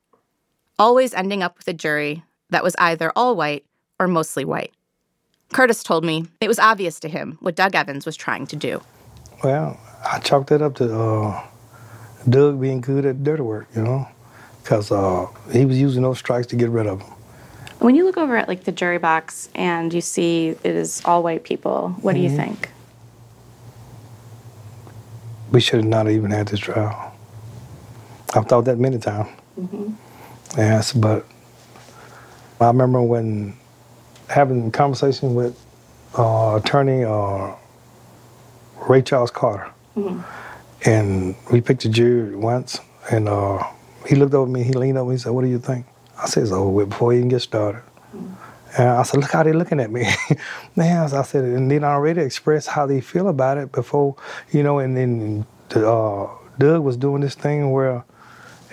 always 0.79 1.13
ending 1.13 1.43
up 1.43 1.57
with 1.57 1.67
a 1.67 1.73
jury 1.73 2.23
that 2.49 2.63
was 2.63 2.75
either 2.79 3.11
all 3.15 3.35
white 3.35 3.65
or 3.99 4.07
mostly 4.07 4.45
white. 4.45 4.73
Curtis 5.53 5.83
told 5.83 6.03
me 6.05 6.25
it 6.39 6.47
was 6.47 6.59
obvious 6.59 6.99
to 7.01 7.09
him 7.09 7.37
what 7.41 7.55
Doug 7.55 7.75
Evans 7.75 8.05
was 8.05 8.15
trying 8.15 8.47
to 8.47 8.55
do. 8.55 8.81
Well, 9.43 9.79
I 10.05 10.19
chalked 10.19 10.49
that 10.49 10.61
up 10.61 10.75
to 10.75 10.93
uh, 10.97 11.43
Doug 12.29 12.59
being 12.61 12.81
good 12.81 13.05
at 13.05 13.23
dirty 13.23 13.41
work, 13.43 13.67
you 13.75 13.81
know, 13.83 14.07
because 14.63 14.91
uh, 14.91 15.27
he 15.51 15.65
was 15.65 15.79
using 15.79 16.03
those 16.03 16.19
strikes 16.19 16.47
to 16.47 16.55
get 16.55 16.69
rid 16.69 16.87
of 16.87 16.99
them. 16.99 17.07
When 17.79 17.95
you 17.95 18.05
look 18.05 18.17
over 18.17 18.37
at 18.37 18.47
like 18.47 18.63
the 18.63 18.71
jury 18.71 18.99
box 18.99 19.49
and 19.55 19.91
you 19.93 20.01
see 20.01 20.49
it 20.49 20.65
is 20.65 21.01
all 21.03 21.21
white 21.23 21.43
people, 21.43 21.89
what 22.01 22.15
Mm-hmm. 22.15 22.23
do 22.27 22.29
you 22.31 22.35
think? 22.37 22.69
We 25.51 25.59
should 25.61 25.81
have 25.81 25.89
not 25.89 26.09
even 26.09 26.31
had 26.31 26.47
this 26.47 26.59
trial. 26.61 27.13
I've 28.33 28.47
thought 28.47 28.65
that 28.65 28.77
many 28.79 28.97
times. 28.99 29.29
Yes, 30.57 30.93
but 30.93 31.25
I 32.61 32.67
remember 32.67 33.01
when 33.01 33.57
having 34.29 34.71
conversation 34.71 35.35
with 35.35 35.59
uh, 36.17 36.59
attorney 36.63 37.03
uh, 37.03 37.53
Ray 38.87 39.01
Charles 39.01 39.31
Carter, 39.31 39.71
and 40.85 41.35
we 41.51 41.61
picked 41.61 41.85
a 41.85 41.89
jury 41.89 42.35
once, 42.35 42.79
and 43.11 43.27
uh, 43.29 43.63
he 44.07 44.15
looked 44.15 44.33
over 44.33 44.49
me, 44.49 44.63
he 44.63 44.73
leaned 44.73 44.97
over 44.97 45.09
me, 45.09 45.15
he 45.15 45.19
said, 45.19 45.31
"What 45.31 45.43
do 45.43 45.49
you 45.49 45.59
think?" 45.59 45.85
I 46.17 46.27
said, 46.27 46.43
"It's 46.43 46.51
over 46.51 46.69
with 46.69 46.89
before 46.89 47.11
he 47.13 47.17
even 47.19 47.29
get 47.29 47.41
started." 47.41 47.83
And 48.77 48.87
I 48.87 49.03
said, 49.03 49.19
look 49.19 49.31
how 49.31 49.43
they're 49.43 49.53
looking 49.53 49.79
at 49.79 49.91
me. 49.91 50.07
Man, 50.75 51.13
I 51.13 51.21
said, 51.23 51.43
and 51.43 51.69
they 51.69 51.79
already 51.79 52.21
expressed 52.21 52.69
how 52.69 52.85
they 52.85 53.01
feel 53.01 53.27
about 53.27 53.57
it 53.57 53.71
before, 53.71 54.15
you 54.51 54.63
know, 54.63 54.79
and 54.79 54.95
then 54.95 55.45
uh, 55.75 56.27
Doug 56.57 56.81
was 56.81 56.95
doing 56.95 57.21
this 57.21 57.35
thing 57.35 57.71
where, 57.71 58.05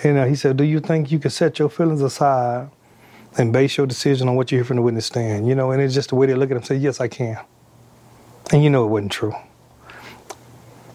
you 0.04 0.12
know, 0.12 0.26
he 0.26 0.36
said, 0.36 0.56
do 0.56 0.64
you 0.64 0.78
think 0.78 1.10
you 1.10 1.18
can 1.18 1.30
set 1.30 1.58
your 1.58 1.68
feelings 1.68 2.00
aside 2.00 2.70
and 3.36 3.52
base 3.52 3.76
your 3.76 3.86
decision 3.86 4.28
on 4.28 4.36
what 4.36 4.52
you 4.52 4.58
hear 4.58 4.64
from 4.64 4.76
the 4.76 4.82
witness 4.82 5.06
stand? 5.06 5.48
You 5.48 5.56
know, 5.56 5.72
and 5.72 5.82
it's 5.82 5.94
just 5.94 6.10
the 6.10 6.14
way 6.14 6.26
they 6.26 6.34
look 6.34 6.50
at 6.52 6.56
him, 6.56 6.62
say, 6.62 6.76
yes, 6.76 7.00
I 7.00 7.08
can. 7.08 7.38
And 8.52 8.62
you 8.62 8.70
know 8.70 8.84
it 8.84 8.88
wasn't 8.88 9.12
true. 9.12 9.34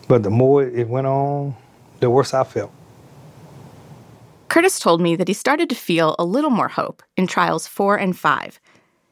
But 0.08 0.24
the 0.24 0.30
more 0.30 0.64
it 0.64 0.88
went 0.88 1.08
on, 1.08 1.56
the 2.00 2.10
worse 2.10 2.34
I 2.34 2.44
felt. 2.46 2.72
Curtis 4.48 4.78
told 4.78 5.02
me 5.02 5.16
that 5.16 5.28
he 5.28 5.34
started 5.34 5.68
to 5.70 5.76
feel 5.76 6.16
a 6.20 6.24
little 6.24 6.52
more 6.52 6.68
hope 6.68 7.02
in 7.18 7.28
trials 7.28 7.66
four 7.66 7.96
and 7.96 8.18
five. 8.18 8.60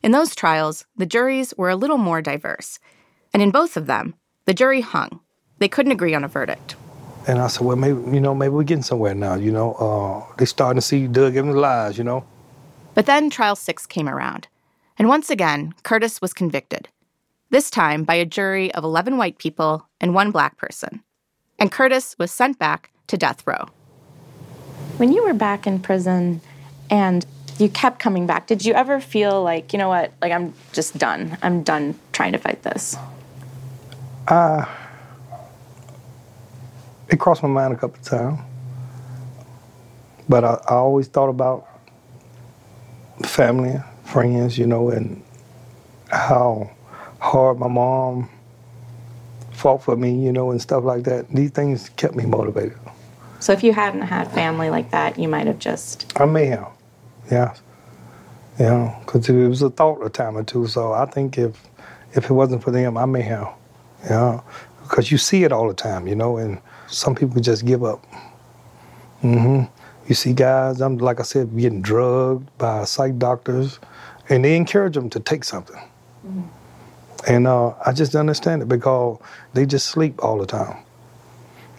In 0.04 0.12
those 0.12 0.36
trials, 0.36 0.86
the 0.98 1.06
juries 1.06 1.54
were 1.58 1.70
a 1.70 1.76
little 1.76 1.98
more 1.98 2.22
diverse. 2.22 2.80
And 3.34 3.44
in 3.44 3.52
both 3.52 3.78
of 3.78 3.86
them, 3.86 4.16
the 4.46 4.54
jury 4.54 4.82
hung. 4.82 5.20
They 5.60 5.68
couldn't 5.68 5.92
agree 5.92 6.16
on 6.16 6.24
a 6.24 6.28
verdict. 6.28 6.76
And 7.28 7.38
I 7.38 7.48
said, 7.48 7.66
well, 7.66 7.78
maybe, 7.78 8.00
you 8.12 8.20
know, 8.20 8.34
maybe 8.34 8.50
we're 8.50 8.64
getting 8.64 8.82
somewhere 8.82 9.14
now, 9.14 9.36
you 9.36 9.52
know. 9.52 9.74
Uh, 9.74 10.36
they're 10.38 10.48
starting 10.48 10.78
to 10.78 10.82
see 10.82 11.06
Doug 11.06 11.36
Evans' 11.36 11.56
lies, 11.56 11.98
you 12.00 12.04
know. 12.04 12.26
But 12.96 13.06
then 13.06 13.30
trial 13.30 13.56
six 13.56 13.86
came 13.86 14.10
around. 14.10 14.48
And 14.98 15.08
once 15.08 15.30
again, 15.30 15.74
Curtis 15.84 16.20
was 16.20 16.34
convicted. 16.34 16.90
This 17.52 17.70
time 17.70 18.04
by 18.04 18.16
a 18.16 18.26
jury 18.26 18.74
of 18.74 18.84
11 18.84 19.18
white 19.18 19.38
people 19.38 19.88
and 20.00 20.16
one 20.16 20.32
black 20.32 20.58
person. 20.58 21.04
And 21.60 21.72
Curtis 21.72 22.16
was 22.18 22.32
sent 22.32 22.58
back 22.58 22.90
to 23.08 23.18
death 23.18 23.46
row. 23.46 23.66
When 24.98 25.14
you 25.14 25.24
were 25.24 25.34
back 25.34 25.68
in 25.68 25.80
prison 25.80 26.42
and 26.90 27.26
you 27.60 27.70
kept 27.70 28.00
coming 28.00 28.28
back, 28.28 28.48
did 28.48 28.64
you 28.64 28.74
ever 28.74 29.00
feel 29.00 29.44
like, 29.44 29.74
you 29.74 29.80
know 29.80 29.90
what, 29.90 30.12
like 30.22 30.32
I'm 30.32 30.54
just 30.74 30.98
done. 30.98 31.38
I'm 31.42 31.64
done 31.64 31.96
trying 32.14 32.32
to 32.32 32.38
fight 32.38 32.64
this? 32.64 32.96
Uh, 34.28 34.66
it 37.10 37.20
crossed 37.20 37.44
my 37.44 37.50
mind 37.50 37.74
a 37.74 37.78
couple 37.78 38.00
of 38.00 38.06
times. 38.06 38.40
But 40.30 40.44
I, 40.44 40.54
I 40.70 40.76
always 40.76 41.08
thought 41.08 41.30
about 41.30 41.68
family, 43.26 43.80
friends, 44.06 44.58
you 44.58 44.66
know, 44.66 44.90
and 44.90 45.22
how 46.10 46.72
hard 47.20 47.60
my 47.60 47.68
mom 47.68 48.30
fought 49.52 49.84
for 49.84 49.96
me, 49.96 50.24
you 50.24 50.32
know, 50.32 50.52
and 50.52 50.62
stuff 50.62 50.84
like 50.84 51.04
that. 51.04 51.30
These 51.30 51.52
things 51.52 51.90
kept 51.90 52.16
me 52.16 52.26
motivated. 52.26 52.78
So 53.40 53.54
if 53.54 53.64
you 53.64 53.74
hadn't 53.74 54.04
had 54.04 54.32
family 54.32 54.70
like 54.70 54.92
that, 54.92 55.20
you 55.20 55.28
might 55.28 55.48
have 55.48 55.60
just. 55.60 56.12
I 56.20 56.26
may 56.26 56.46
have, 56.46 56.72
yeah, 57.32 57.56
you 58.60 58.66
know, 58.66 58.96
because 59.06 59.30
it 59.30 59.48
was 59.48 59.62
a 59.62 59.70
thought 59.70 60.06
a 60.06 60.10
time 60.10 60.38
or 60.38 60.44
two. 60.44 60.68
So 60.68 60.94
I 60.94 61.06
think 61.06 61.38
if 61.38 61.70
if 62.14 62.26
it 62.26 62.34
wasn't 62.34 62.64
for 62.64 62.72
them, 62.72 62.98
I 62.98 63.06
may 63.06 63.22
have, 63.24 63.50
you 64.04 64.10
know, 64.12 64.44
because 64.84 65.12
you 65.12 65.18
see 65.18 65.44
it 65.44 65.52
all 65.52 65.68
the 65.68 65.74
time, 65.74 66.08
you 66.08 66.16
know, 66.16 66.38
and 66.38 66.60
some 66.88 67.16
people 67.16 67.42
just 67.42 67.66
give 67.66 67.84
up. 67.84 68.06
hmm 69.22 69.64
You 70.08 70.16
see 70.16 70.34
guys, 70.34 70.82
I'm 70.82 70.98
like 70.98 71.20
I 71.20 71.24
said, 71.24 71.56
getting 71.58 71.82
drugged 71.82 72.50
by 72.58 72.86
psych 72.86 73.18
doctors, 73.20 73.80
and 74.30 74.46
they 74.46 74.56
encourage 74.58 74.96
them 74.96 75.10
to 75.12 75.20
take 75.20 75.44
something. 75.44 75.82
And 77.28 77.48
uh, 77.48 77.74
I 77.86 77.94
just 77.94 78.16
understand 78.16 78.64
it 78.64 78.70
because 78.70 79.20
they 79.54 79.66
just 79.66 79.88
sleep 79.88 80.24
all 80.24 80.38
the 80.40 80.48
time. 80.48 80.78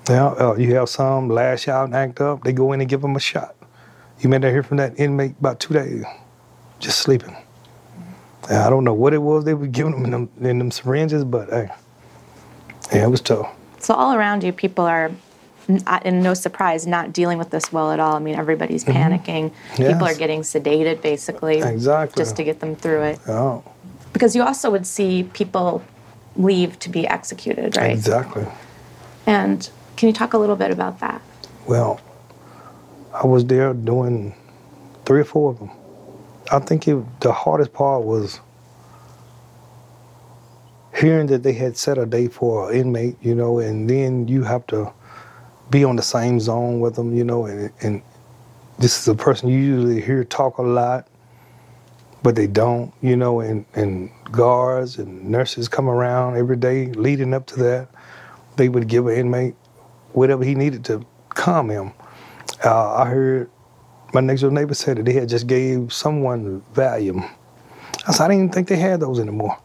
Yeah, 0.09 0.29
uh, 0.29 0.55
you 0.57 0.75
have 0.77 0.89
some 0.89 1.29
lash 1.29 1.69
out 1.69 1.87
and 1.87 1.95
act 1.97 2.21
up. 2.21 2.45
They 2.45 2.53
go 2.53 2.73
in 2.73 2.81
and 2.81 2.91
give 2.91 3.03
them 3.03 3.17
a 3.17 3.21
shot. 3.21 3.57
You 4.21 4.29
may 4.29 4.39
not 4.39 4.51
hear 4.51 4.63
from 4.63 4.77
that 4.77 4.99
inmate 4.99 5.35
about 5.41 5.59
two 5.61 5.75
days, 5.75 6.05
just 6.79 6.99
sleeping. 7.01 7.37
And 8.49 8.59
I 8.59 8.71
don't 8.71 8.85
know 8.85 8.95
what 8.95 9.15
it 9.15 9.19
was 9.19 9.45
they 9.45 9.55
were 9.55 9.67
giving 9.67 9.93
them 9.93 10.05
in 10.05 10.11
them, 10.11 10.29
in 10.41 10.59
them 10.59 10.71
syringes, 10.71 11.25
but 11.25 11.49
hey, 11.51 11.69
yeah, 12.93 13.05
it 13.05 13.11
was 13.11 13.21
tough. 13.21 13.53
So 13.79 13.95
all 13.95 14.15
around 14.15 14.45
you, 14.45 14.53
people 14.53 14.85
are, 14.85 15.11
uh, 15.87 16.01
and 16.05 16.23
no 16.23 16.35
surprise, 16.35 16.87
not 16.87 17.13
dealing 17.13 17.39
with 17.39 17.51
this 17.51 17.73
well 17.73 17.91
at 17.93 17.99
all. 18.01 18.15
I 18.15 18.19
mean, 18.19 18.35
everybody's 18.37 18.85
panicking. 18.85 19.53
People 19.77 19.85
Mm-hmm. 19.87 20.01
Yes. 20.03 20.15
are 20.15 20.19
getting 20.19 20.41
sedated, 20.43 21.03
basically, 21.03 21.61
Exactly. 21.63 22.21
just 22.21 22.37
to 22.37 22.45
get 22.45 22.61
them 22.61 22.77
through 22.77 23.03
it. 23.03 23.21
Yeah, 23.27 23.61
Because 24.13 24.37
you 24.37 24.43
also 24.43 24.71
would 24.71 24.87
see 24.87 25.25
people 25.33 25.83
leave 26.37 26.79
to 26.81 26.89
be 26.91 27.07
executed, 27.07 27.77
right? 27.77 27.91
exactly. 27.93 28.45
And 29.27 29.69
can 29.97 30.09
you 30.09 30.13
talk 30.13 30.33
a 30.33 30.39
little 30.39 30.57
bit 30.57 30.71
about 30.71 30.99
that? 31.01 31.23
Well, 31.67 32.01
I 33.15 33.27
was 33.27 33.45
there 33.45 33.75
doing 33.75 34.35
three 35.05 35.21
or 35.21 35.25
four 35.25 35.51
of 35.51 35.59
them. 35.59 35.71
I 36.51 36.59
think 36.59 36.89
it, 36.89 36.97
the 37.21 37.33
hardest 37.33 37.73
part 37.73 38.05
was 38.05 38.41
hearing 40.95 41.27
that 41.27 41.43
they 41.43 41.53
had 41.53 41.77
set 41.77 41.99
a 41.99 42.07
date 42.07 42.33
for 42.33 42.71
an 42.71 42.79
inmate, 42.79 43.17
you 43.23 43.35
know, 43.35 43.59
and 43.59 43.89
then 43.89 44.29
you 44.29 44.43
have 44.43 44.67
to 44.69 44.93
be 45.71 45.85
on 45.85 45.97
the 45.97 46.03
same 46.03 46.41
zone 46.41 46.81
with 46.81 46.95
them, 46.95 47.15
you 47.15 47.25
know, 47.25 47.47
and, 47.47 47.71
and 47.83 48.03
this 48.79 49.01
is 49.01 49.09
a 49.09 49.15
person 49.15 49.49
you 49.49 49.59
usually 49.59 50.01
hear 50.01 50.25
talk 50.25 50.59
a 50.59 50.63
lot, 50.63 51.09
but 52.23 52.35
they 52.35 52.47
don't, 52.47 52.93
you 53.01 53.17
know, 53.17 53.41
and, 53.41 53.65
and 53.75 54.11
guards 54.31 54.99
and 54.99 55.25
nurses 55.25 55.69
come 55.69 55.89
around 55.89 56.37
every 56.37 56.57
day 56.57 56.87
leading 56.93 57.35
up 57.35 57.47
to 57.47 57.57
that. 57.57 57.89
They 58.57 58.69
would 58.69 58.89
give 58.89 59.07
an 59.07 59.17
inmate 59.17 59.55
whatever 60.13 60.45
he 60.45 60.55
needed 60.55 60.85
to 60.87 61.05
calm 61.31 61.71
him. 61.71 61.93
Uh, 62.65 62.95
I 62.95 63.09
heard 63.09 63.51
my 64.15 64.21
next 64.21 64.43
door 64.43 64.51
neighbor 64.51 64.75
said 64.75 64.99
that 64.99 65.05
they 65.05 65.15
had 65.15 65.29
just 65.29 65.47
gave 65.47 65.93
someone 65.93 66.63
Valium. 66.75 67.29
I 68.07 68.13
said, 68.13 68.25
I 68.25 68.29
didn't 68.29 68.45
even 68.45 68.53
think 68.53 68.69
they 68.69 68.77
had 68.77 69.01
those 69.01 69.19
anymore. 69.19 69.59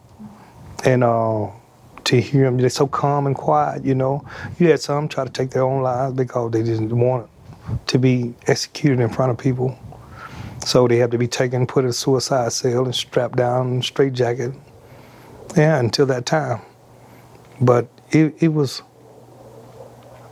And 0.85 1.03
uh, 1.03 1.49
to 2.05 2.21
hear 2.21 2.45
them, 2.45 2.57
they're 2.57 2.69
so 2.69 2.87
calm 2.87 3.27
and 3.27 3.35
quiet, 3.35 3.83
you 3.83 3.93
know. 3.93 4.25
You 4.57 4.69
had 4.69 4.79
some 4.79 5.07
try 5.07 5.25
to 5.25 5.29
take 5.29 5.49
their 5.51 5.63
own 5.63 5.83
lives 5.83 6.15
because 6.15 6.51
they 6.51 6.63
didn't 6.63 6.97
want 6.97 7.29
to 7.87 7.99
be 7.99 8.33
executed 8.47 8.99
in 8.99 9.09
front 9.09 9.31
of 9.31 9.37
people. 9.37 9.77
So 10.65 10.87
they 10.87 10.97
have 10.97 11.11
to 11.11 11.17
be 11.17 11.27
taken, 11.27 11.67
put 11.67 11.83
in 11.83 11.89
a 11.89 11.93
suicide 11.93 12.51
cell 12.51 12.85
and 12.85 12.95
strapped 12.95 13.37
down 13.37 13.73
in 13.73 13.79
a 13.79 13.83
straight 13.83 14.13
jacket. 14.13 14.53
Yeah, 15.55 15.79
until 15.79 16.05
that 16.07 16.25
time. 16.25 16.61
But 17.61 17.87
it, 18.11 18.35
it 18.41 18.49
was, 18.49 18.81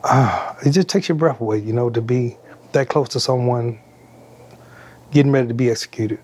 ah, 0.04 0.56
it 0.66 0.72
just 0.72 0.88
takes 0.88 1.10
your 1.10 1.18
breath 1.18 1.42
away, 1.42 1.60
you 1.60 1.74
know, 1.74 1.90
to 1.90 2.02
be 2.02 2.38
that 2.76 2.90
close 2.90 3.10
to 3.10 3.20
someone 3.20 3.80
getting 5.12 5.32
ready 5.32 5.48
to 5.48 5.54
be 5.54 5.70
executed. 5.70 6.20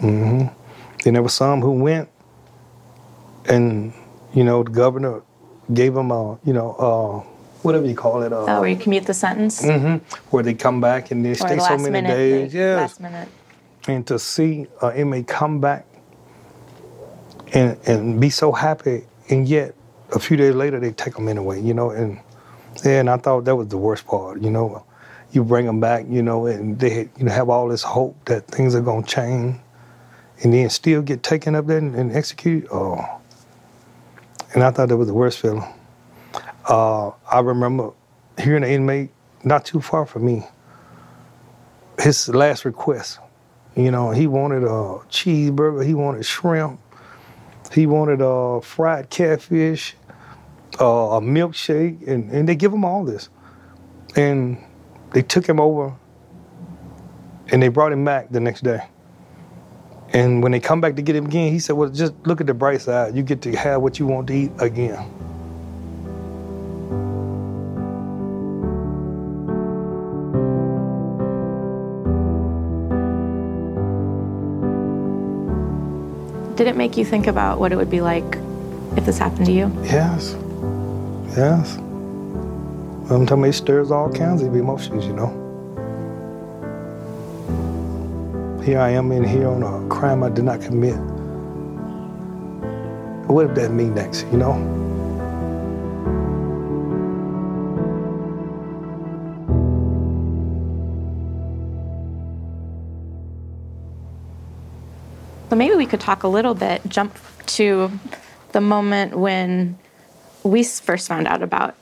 hmm 0.00 0.46
Then 1.04 1.14
there 1.14 1.22
were 1.22 1.28
some 1.28 1.60
who 1.60 1.72
went, 1.72 2.08
and 3.48 3.92
you 4.32 4.44
know, 4.44 4.62
the 4.62 4.70
governor 4.70 5.22
gave 5.74 5.92
them 5.94 6.10
a, 6.10 6.38
you 6.44 6.52
know, 6.52 6.70
uh, 6.78 7.18
whatever 7.62 7.86
you 7.86 7.94
call 7.96 8.22
it, 8.22 8.32
uh, 8.32 8.44
Oh, 8.48 8.60
where 8.60 8.70
you 8.70 8.76
commute 8.76 9.06
the 9.06 9.14
sentence? 9.14 9.60
Mm-hmm. 9.62 9.96
where 10.30 10.42
they 10.42 10.54
come 10.54 10.80
back 10.80 11.10
and 11.10 11.24
they 11.24 11.34
stay 11.34 11.56
the 11.56 11.60
so 11.60 11.76
many 11.78 11.90
minute, 11.90 12.08
days. 12.16 12.52
they- 12.52 12.58
Yes, 12.58 12.76
Last 12.80 13.00
minute. 13.00 13.28
and 13.88 14.06
to 14.06 14.18
see 14.18 14.66
an 14.80 14.96
inmate 14.96 15.26
come 15.26 15.60
back 15.60 15.84
and 17.52 17.76
and 17.86 18.20
be 18.20 18.30
so 18.30 18.52
happy, 18.52 19.04
and 19.28 19.48
yet 19.48 19.74
a 20.14 20.18
few 20.20 20.36
days 20.36 20.54
later 20.54 20.78
they 20.78 20.92
take 20.92 21.14
them 21.14 21.26
anyway, 21.28 21.60
you 21.60 21.74
know, 21.74 21.90
and 21.90 22.18
and 22.84 23.10
I 23.10 23.16
thought 23.16 23.44
that 23.46 23.56
was 23.56 23.68
the 23.68 23.78
worst 23.78 24.06
part, 24.06 24.40
you 24.40 24.50
know. 24.50 24.84
You 25.32 25.44
bring 25.44 25.66
them 25.66 25.80
back, 25.80 26.06
you 26.08 26.22
know, 26.22 26.46
and 26.46 26.78
they 26.78 27.08
you 27.16 27.24
know 27.24 27.32
have 27.32 27.48
all 27.48 27.68
this 27.68 27.82
hope 27.82 28.16
that 28.26 28.46
things 28.46 28.74
are 28.74 28.80
gonna 28.80 29.06
change, 29.06 29.56
and 30.42 30.52
then 30.52 30.68
still 30.70 31.02
get 31.02 31.22
taken 31.22 31.54
up 31.54 31.66
there 31.66 31.78
and, 31.78 31.94
and 31.94 32.14
executed. 32.14 32.68
Oh, 32.70 33.04
and 34.54 34.62
I 34.62 34.70
thought 34.70 34.88
that 34.88 34.96
was 34.96 35.08
the 35.08 35.14
worst 35.14 35.38
feeling. 35.38 35.64
Uh, 36.68 37.10
I 37.30 37.40
remember 37.40 37.92
hearing 38.38 38.62
an 38.62 38.70
inmate 38.70 39.10
not 39.44 39.64
too 39.64 39.80
far 39.80 40.06
from 40.06 40.24
me. 40.26 40.46
His 41.98 42.28
last 42.28 42.64
request 42.64 43.18
you 43.76 43.90
know, 43.90 44.10
he 44.10 44.26
wanted 44.26 44.64
a 44.64 45.00
cheeseburger, 45.08 45.84
he 45.84 45.94
wanted 45.94 46.26
shrimp, 46.26 46.78
he 47.72 47.86
wanted 47.86 48.20
a 48.20 48.60
fried 48.60 49.08
catfish, 49.08 49.96
uh, 50.78 50.84
a 50.84 51.20
milkshake, 51.20 52.06
and, 52.06 52.30
and 52.30 52.48
they 52.48 52.54
give 52.54 52.72
him 52.72 52.84
all 52.84 53.04
this. 53.04 53.30
And 54.14 54.62
they 55.12 55.22
took 55.22 55.46
him 55.46 55.60
over 55.60 55.94
and 57.50 57.62
they 57.62 57.68
brought 57.68 57.92
him 57.92 58.04
back 58.04 58.30
the 58.30 58.40
next 58.40 58.62
day. 58.62 58.82
And 60.12 60.42
when 60.42 60.52
they 60.52 60.60
come 60.60 60.80
back 60.80 60.96
to 60.96 61.02
get 61.02 61.16
him 61.16 61.26
again, 61.26 61.52
he 61.52 61.58
said, 61.58 61.74
Well, 61.74 61.88
just 61.88 62.14
look 62.24 62.40
at 62.40 62.46
the 62.46 62.54
bright 62.54 62.82
side. 62.82 63.16
You 63.16 63.22
get 63.22 63.40
to 63.42 63.56
have 63.56 63.80
what 63.80 63.98
you 63.98 64.06
want 64.06 64.26
to 64.26 64.34
eat 64.34 64.52
again. 64.58 64.98
Did 76.56 76.66
it 76.66 76.76
make 76.76 76.98
you 76.98 77.04
think 77.04 77.26
about 77.26 77.58
what 77.58 77.72
it 77.72 77.76
would 77.76 77.90
be 77.90 78.02
like 78.02 78.36
if 78.96 79.06
this 79.06 79.16
happened 79.16 79.46
to 79.46 79.52
you? 79.52 79.72
Yes. 79.82 80.36
Yes. 81.34 81.78
I'm 83.12 83.26
telling 83.26 83.44
you, 83.44 83.50
it 83.50 83.52
stirs 83.52 83.90
all 83.90 84.10
kinds 84.10 84.42
of 84.42 84.56
emotions, 84.56 85.04
you 85.04 85.12
know. 85.12 85.28
Here 88.64 88.78
I 88.78 88.90
am 88.90 89.12
in 89.12 89.22
here 89.22 89.48
on 89.48 89.62
a 89.62 89.88
crime 89.88 90.22
I 90.22 90.30
did 90.30 90.44
not 90.44 90.62
commit. 90.62 90.96
What 93.28 93.46
if 93.46 93.54
that 93.56 93.70
mean 93.72 93.94
next, 93.94 94.24
you 94.32 94.38
know? 94.38 94.54
So 105.50 105.56
maybe 105.56 105.74
we 105.74 105.86
could 105.86 106.00
talk 106.00 106.22
a 106.22 106.28
little 106.28 106.54
bit, 106.54 106.80
jump 106.88 107.18
to 107.46 107.90
the 108.52 108.60
moment 108.60 109.18
when 109.18 109.76
we 110.44 110.62
first 110.64 111.08
found 111.08 111.26
out 111.26 111.42
about 111.42 111.74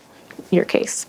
your 0.51 0.65
case. 0.65 1.07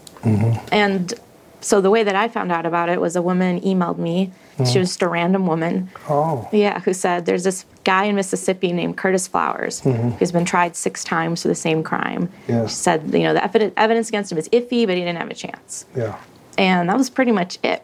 And 0.72 1.14
so 1.62 1.80
the 1.80 1.90
way 1.92 2.04
that 2.04 2.16
I 2.16 2.28
found 2.28 2.52
out 2.52 2.66
about 2.66 2.90
it 2.90 3.00
was 3.00 3.16
a 3.16 3.22
woman 3.22 3.62
emailed 3.62 3.98
me. 3.98 4.32
She 4.58 4.64
mm. 4.64 4.80
was 4.80 4.90
just 4.90 5.02
a 5.02 5.08
random 5.08 5.48
woman. 5.48 5.90
Oh, 6.10 6.48
Yeah, 6.52 6.80
who 6.82 6.94
said 6.94 7.26
there's 7.26 7.44
this 7.44 7.66
guy 7.84 8.06
in 8.06 8.16
Mississippi 8.16 8.74
named 8.74 8.98
Curtis 8.98 9.28
Flowers 9.28 9.82
mm-hmm. 9.82 10.10
who's 10.10 10.32
been 10.32 10.46
tried 10.46 10.76
six 10.76 11.04
times 11.04 11.42
for 11.42 11.48
the 11.48 11.56
same 11.56 11.84
crime. 11.84 12.30
Yeah. 12.48 12.68
She 12.68 12.76
said, 12.76 13.14
you 13.14 13.24
know, 13.24 13.34
the 13.34 13.40
evi- 13.40 13.74
evidence 13.78 14.10
against 14.10 14.32
him 14.32 14.38
is 14.38 14.50
iffy, 14.50 14.86
but 14.86 14.96
he 14.96 15.02
didn't 15.02 15.18
have 15.18 15.30
a 15.30 15.36
chance. 15.36 15.86
yeah. 15.96 16.18
And 16.58 16.90
that 16.90 16.98
was 16.98 17.10
pretty 17.10 17.32
much 17.32 17.58
it. 17.64 17.84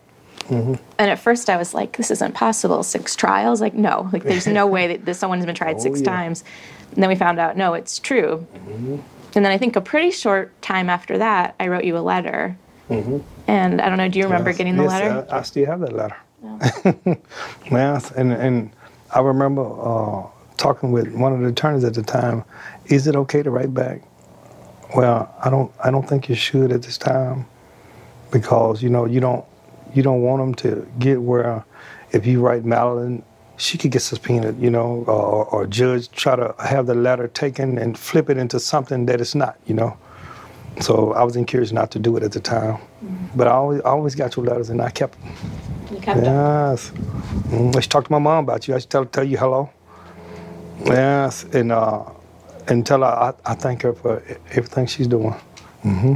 Mm-hmm. 0.50 0.76
And 1.00 1.12
at 1.12 1.20
first 1.20 1.50
I 1.50 1.58
was 1.58 1.74
like, 1.74 1.98
this 1.98 2.12
isn't 2.12 2.34
possible. 2.34 2.84
Six 2.84 3.16
trials? 3.16 3.62
Like, 3.62 3.74
no, 3.74 4.10
like 4.12 4.24
there's 4.24 4.48
no 4.48 4.68
way 4.76 4.88
that 4.88 5.06
this, 5.06 5.20
someone's 5.20 5.46
been 5.46 5.56
tried 5.56 5.78
Oh, 5.78 5.80
six 5.80 6.02
yeah. 6.02 6.06
times. 6.06 6.44
And 6.94 7.02
then 7.04 7.10
we 7.10 7.16
found 7.16 7.40
out, 7.40 7.58
no, 7.58 7.74
it's 7.74 8.00
true. 8.00 8.46
Mm-hmm. 8.56 8.98
And 9.36 9.46
then 9.46 9.52
I 9.52 9.58
think 9.58 9.76
a 9.76 9.82
pretty 9.82 10.12
short 10.12 10.60
time 10.62 10.90
after 10.90 11.18
that, 11.18 11.56
I 11.60 11.68
wrote 11.68 11.84
you 11.84 11.98
a 11.98 12.00
letter. 12.00 12.58
And 13.48 13.82
I 13.82 13.90
don't 13.90 13.98
know, 13.98 14.08
do 14.08 14.20
you 14.20 14.26
remember 14.26 14.50
Yes, 14.52 14.58
getting 14.58 14.78
the 14.78 14.84
yes, 14.84 14.92
letter? 14.92 15.28
I, 15.32 15.40
I 15.40 15.42
still 15.44 15.66
have 15.66 15.80
that 15.82 15.94
letter. 15.94 16.16
yes, 17.72 18.12
and 18.12 18.32
and 18.32 18.72
I 19.14 19.20
remember 19.20 19.64
uh, 19.64 20.28
talking 20.58 20.92
with 20.92 21.14
one 21.14 21.34
of 21.34 21.42
the 21.42 21.48
attorneys 21.48 21.84
at 21.84 21.94
the 21.96 22.04
time. 22.04 22.44
Is 22.86 23.08
it 23.08 23.16
okay 23.16 23.44
to 23.44 23.50
write 23.52 23.74
back? 23.74 24.02
Well, 24.96 25.34
I 25.44 25.50
don't. 25.50 25.72
I 25.84 25.92
don't 25.92 26.08
think 26.08 26.30
you 26.30 26.36
should 26.36 26.72
at 26.72 26.84
this 26.84 26.98
time, 26.98 27.46
because 28.32 28.82
you 28.82 28.90
know 28.90 29.06
you 29.06 29.20
don't 29.20 29.44
you 29.94 30.04
don't 30.04 30.22
want 30.22 30.42
them 30.42 30.56
to 30.56 30.88
get 31.00 31.22
where 31.22 31.66
if 32.12 32.26
you 32.26 32.40
write 32.42 32.64
Madeleine 32.64 33.24
she 33.58 33.78
could 33.78 33.92
get 33.92 34.02
subpoenaed, 34.02 34.60
you 34.62 34.70
know, 34.70 35.04
or, 35.08 35.46
or 35.46 35.68
judge 35.68 36.10
try 36.12 36.36
to 36.36 36.54
have 36.60 36.86
the 36.86 36.96
letter 36.96 37.28
taken 37.28 37.78
and 37.78 37.98
flip 37.98 38.30
it 38.30 38.38
into 38.38 38.60
something 38.60 39.06
that 39.08 39.20
it's 39.20 39.36
not, 39.36 39.58
you 39.66 39.74
know. 39.74 39.98
So 40.80 41.14
I 41.14 41.24
was 41.24 41.36
encouraged 41.36 41.74
not 41.74 41.90
to 41.92 42.00
do 42.00 42.16
it 42.18 42.24
at 42.24 42.32
the 42.32 42.40
time. 42.40 42.78
But 43.36 43.48
I 43.48 43.52
always, 43.52 43.82
I 43.82 43.90
always 43.90 44.14
got 44.14 44.36
your 44.36 44.46
letters 44.46 44.70
and 44.70 44.80
I 44.80 44.92
kept 44.92 45.20
them. 45.20 45.34
You 45.92 45.98
kept 46.00 46.22
them. 46.22 46.26
Yes. 46.26 46.92
I 47.76 47.80
should 47.80 47.92
talk 47.92 48.06
to 48.06 48.12
my 48.12 48.20
mom 48.20 48.44
about 48.44 48.68
you. 48.68 48.76
I 48.76 48.80
should 48.80 48.92
tell, 48.92 49.06
tell 49.06 49.24
you 49.24 49.38
hello. 49.38 49.72
Yes. 50.86 51.46
And, 51.46 51.72
uh, 51.72 52.04
and 52.68 52.86
tell 52.86 53.00
her 53.00 53.06
I, 53.06 53.34
I 53.46 53.56
thank 53.56 53.82
her 53.82 53.94
for 53.94 54.22
everything 54.52 54.86
she's 54.86 55.08
doing. 55.08 55.34
Mm-hmm. 55.84 56.14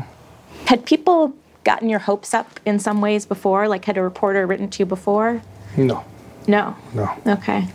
Had 0.65 0.85
people 0.85 1.33
gotten 1.63 1.89
your 1.89 1.99
hopes 1.99 2.33
up 2.33 2.59
in 2.65 2.77
some 2.77 3.01
ways 3.01 3.25
before? 3.25 3.67
Like, 3.67 3.85
had 3.85 3.97
a 3.97 4.03
reporter 4.03 4.45
written 4.45 4.69
to 4.69 4.79
you 4.79 4.85
before? 4.85 5.41
No, 5.77 6.03
No. 6.47 6.75
no. 6.93 7.09
Okay. 7.27 7.67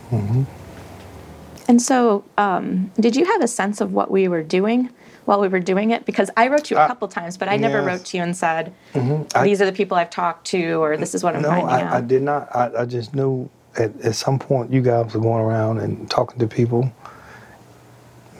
And 1.67 1.81
so, 1.81 2.23
um, 2.37 2.91
did 2.99 3.15
you 3.15 3.25
have 3.25 3.41
a 3.41 3.47
sense 3.47 3.81
of 3.81 3.91
what 3.93 4.09
we 4.09 4.27
were 4.27 4.43
doing 4.43 4.89
while 5.25 5.41
we 5.41 5.47
were 5.49 5.59
doing 5.59 5.91
it? 5.91 6.05
Because 6.05 6.29
I 6.37 6.47
wrote 6.47 6.71
you 6.71 6.77
a 6.77 6.81
Uh, 6.81 6.87
couple 6.87 7.07
times, 7.09 7.35
but 7.37 7.49
I 7.49 7.57
never 7.57 7.79
yes. 7.79 7.85
wrote 7.87 8.05
to 8.05 8.17
you 8.17 8.23
and 8.23 8.35
said, 8.37 8.73
I- 8.95 9.43
"These 9.43 9.61
are 9.61 9.65
the 9.65 9.73
people 9.73 9.97
I've 9.97 10.09
talked 10.09 10.47
to," 10.47 10.81
or 10.81 10.95
"This 10.95 11.13
is 11.13 11.23
what 11.23 11.35
I'm 11.35 11.41
No, 11.41 11.49
finding 11.49 11.69
out." 11.69 11.93
I, 11.93 11.97
I 11.97 12.01
did 12.01 12.21
not. 12.21 12.55
I, 12.55 12.71
I 12.81 12.85
just 12.85 13.13
knew 13.13 13.49
at, 13.77 13.91
at 14.01 14.15
some 14.15 14.39
point 14.39 14.71
you 14.71 14.81
guys 14.81 15.13
were 15.13 15.19
going 15.19 15.43
around 15.43 15.79
and 15.79 16.09
talking 16.09 16.39
to 16.39 16.47
people. 16.47 16.89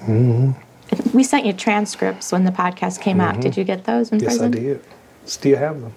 Mm-hmm. 0.03 0.51
We 1.17 1.23
sent 1.23 1.45
you 1.45 1.51
transcripts 1.53 2.31
when 2.31 2.45
the 2.45 2.51
podcast 2.51 3.01
came 3.01 3.19
out. 3.19 3.41
Did 3.41 3.57
you 3.57 3.63
get 3.65 3.83
those 3.85 4.11
in 4.11 4.19
Mm-hmm. 4.19 4.23
Yes, 4.29 4.37
prison? 4.37 4.53
I 4.55 4.59
did. 4.59 4.83
Still 5.25 5.57
have 5.57 5.81
them. 5.81 5.93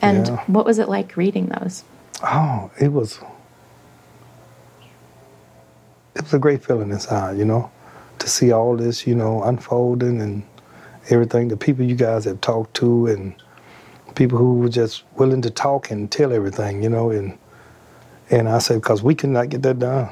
And 0.00 0.26
Yeah. 0.28 0.42
what 0.46 0.64
was 0.64 0.78
it 0.78 0.88
like 0.88 1.16
reading 1.18 1.46
those? 1.60 1.84
Oh, 2.22 2.70
it 2.80 2.92
was. 2.92 3.18
It 6.20 6.24
was 6.24 6.34
a 6.34 6.38
great 6.38 6.62
feeling 6.62 6.90
inside, 6.90 7.38
you 7.38 7.46
know, 7.46 7.70
to 8.18 8.28
see 8.28 8.52
all 8.52 8.76
this, 8.76 9.06
you 9.06 9.14
know, 9.14 9.42
unfolding 9.42 10.20
and 10.20 10.42
everything. 11.08 11.48
The 11.48 11.56
people 11.56 11.82
you 11.82 11.94
guys 11.94 12.26
have 12.26 12.42
talked 12.42 12.74
to 12.74 13.06
and 13.06 13.34
people 14.16 14.36
who 14.36 14.58
were 14.58 14.68
just 14.68 15.04
willing 15.16 15.40
to 15.40 15.48
talk 15.50 15.90
and 15.90 16.10
tell 16.12 16.30
everything, 16.34 16.82
you 16.82 16.90
know, 16.90 17.10
and 17.10 17.38
and 18.28 18.50
I 18.50 18.58
said 18.58 18.82
because 18.82 19.02
we 19.02 19.14
could 19.14 19.30
not 19.30 19.48
get 19.48 19.62
that 19.62 19.78
done. 19.78 20.10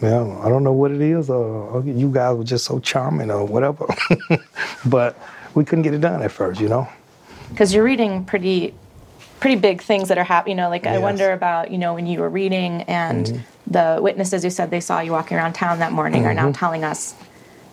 Yeah, 0.00 0.22
I 0.42 0.48
don't 0.48 0.64
know 0.64 0.72
what 0.72 0.90
it 0.90 1.02
is, 1.02 1.28
or, 1.28 1.82
you 1.84 2.08
guys 2.10 2.34
were 2.36 2.44
just 2.44 2.64
so 2.64 2.80
charming 2.80 3.30
or 3.30 3.44
whatever, 3.44 3.86
but 4.86 5.18
we 5.54 5.64
couldn't 5.66 5.82
get 5.82 5.92
it 5.92 6.00
done 6.00 6.22
at 6.22 6.32
first, 6.32 6.62
you 6.62 6.68
know. 6.68 6.88
Because 7.50 7.74
you're 7.74 7.84
reading 7.84 8.24
pretty, 8.24 8.72
pretty 9.38 9.56
big 9.56 9.82
things 9.82 10.08
that 10.08 10.16
are 10.16 10.24
happening. 10.24 10.56
You 10.56 10.62
know, 10.64 10.70
like 10.70 10.86
I 10.86 10.92
Yes. 10.92 10.94
Mm-hmm. 10.96 11.02
wonder 11.02 11.32
about 11.32 11.70
you 11.70 11.76
know 11.76 11.92
when 11.92 12.06
you 12.06 12.20
were 12.20 12.30
reading 12.30 12.82
and 12.82 13.44
the 13.72 13.98
witnesses 14.00 14.42
who 14.42 14.50
said 14.50 14.70
they 14.70 14.80
saw 14.80 15.00
you 15.00 15.12
walking 15.12 15.36
around 15.36 15.54
town 15.54 15.78
that 15.80 15.92
morning 15.92 16.26
are 16.26 16.34
now 16.34 16.42
Mm-hmm. 16.42 16.52
telling 16.52 16.84
us 16.84 17.14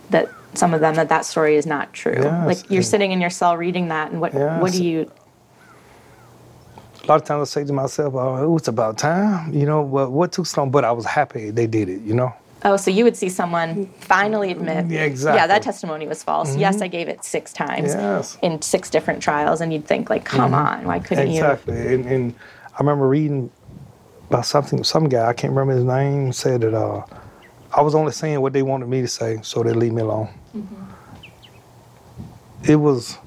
that 0.10 0.30
some 0.54 0.74
of 0.74 0.82
them 0.82 0.96
that 0.96 1.10
that 1.10 1.26
story 1.26 1.56
is 1.56 1.66
not 1.66 1.94
true. 1.94 2.16
Yes, 2.18 2.46
Like 2.48 2.72
you're 2.72 2.82
sitting 2.84 3.12
in 3.12 3.22
your 3.22 3.30
cell 3.30 3.58
reading 3.58 3.90
that, 3.90 4.12
and 4.12 4.22
what 4.22 4.34
what 4.34 4.72
do 4.72 4.84
you? 4.84 5.12
A 7.04 7.08
lot 7.08 7.22
of 7.22 7.28
times 7.28 7.50
I 7.50 7.62
say 7.62 7.66
to 7.66 7.74
myself, 7.74 8.14
oh, 8.16 8.56
it's 8.58 8.68
about 8.68 8.98
time, 8.98 9.54
you 9.54 9.66
know, 9.66 9.82
what, 9.82 10.12
what 10.12 10.32
took 10.32 10.46
so 10.46 10.62
long? 10.62 10.70
But 10.70 10.86
I 10.86 10.92
was 10.92 11.06
happy 11.06 11.50
they 11.50 11.66
did 11.66 11.90
it, 11.90 12.02
you 12.02 12.14
know. 12.14 12.34
Oh, 12.64 12.76
so 12.78 12.92
you 12.92 13.04
would 13.06 13.16
see 13.16 13.30
someone 13.30 13.88
finally 14.00 14.54
mm-hmm. 14.54 14.68
admit, 14.68 14.92
Yeah, 14.92 15.06
exactly. 15.06 15.40
yeah, 15.40 15.48
that 15.48 15.62
testimony 15.62 16.08
was 16.08 16.22
false. 16.24 16.52
Mm-hmm. 16.52 16.60
Yes, 16.60 16.82
I 16.82 16.88
gave 16.88 17.08
it 17.08 17.24
six 17.24 17.54
times 17.54 17.94
Yes. 17.94 18.38
in 18.42 18.62
six 18.62 18.90
different 18.90 19.24
trials, 19.24 19.62
and 19.62 19.72
you'd 19.72 19.88
think 19.88 20.10
like, 20.10 20.26
come 20.26 20.52
mm-hmm. 20.52 20.80
on, 20.82 20.86
why 20.86 21.00
couldn't 21.00 21.30
you? 21.32 21.42
Exactly. 21.42 21.94
And, 21.94 22.06
and 22.06 22.34
I 22.76 22.80
remember 22.80 23.08
reading 23.08 23.50
about 24.30 24.46
something, 24.46 24.84
some 24.84 25.10
guy, 25.10 25.28
I 25.28 25.34
can't 25.34 25.52
remember 25.52 25.74
his 25.74 25.84
name, 25.84 26.32
said 26.32 26.62
that 26.62 26.74
uh, 26.74 27.04
I 27.74 27.82
was 27.82 27.96
only 27.96 28.12
saying 28.12 28.40
what 28.42 28.54
they 28.54 28.62
wanted 28.62 28.88
me 28.88 29.02
to 29.02 29.08
say, 29.08 29.40
so 29.42 29.64
they 29.64 29.74
leave 29.74 29.94
me 29.94 30.02
alone. 30.02 30.30
It 32.64 32.76
was 32.76 33.18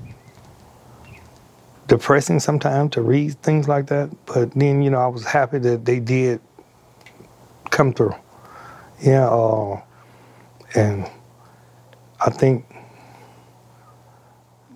depressing 1.89 2.39
sometimes 2.39 2.93
to 2.93 3.03
read 3.03 3.41
things 3.43 3.69
like 3.69 3.87
that, 3.87 4.11
but 4.27 4.53
then, 4.53 4.83
you 4.83 4.91
know, 4.91 4.99
I 4.99 5.09
was 5.09 5.25
happy 5.25 5.59
that 5.59 5.85
they 5.85 5.99
did 5.99 6.41
come 7.71 7.93
through. 7.93 8.15
Yeah, 9.01 9.29
uh, 9.29 9.81
and 10.77 11.11
I 12.25 12.31
think 12.31 12.65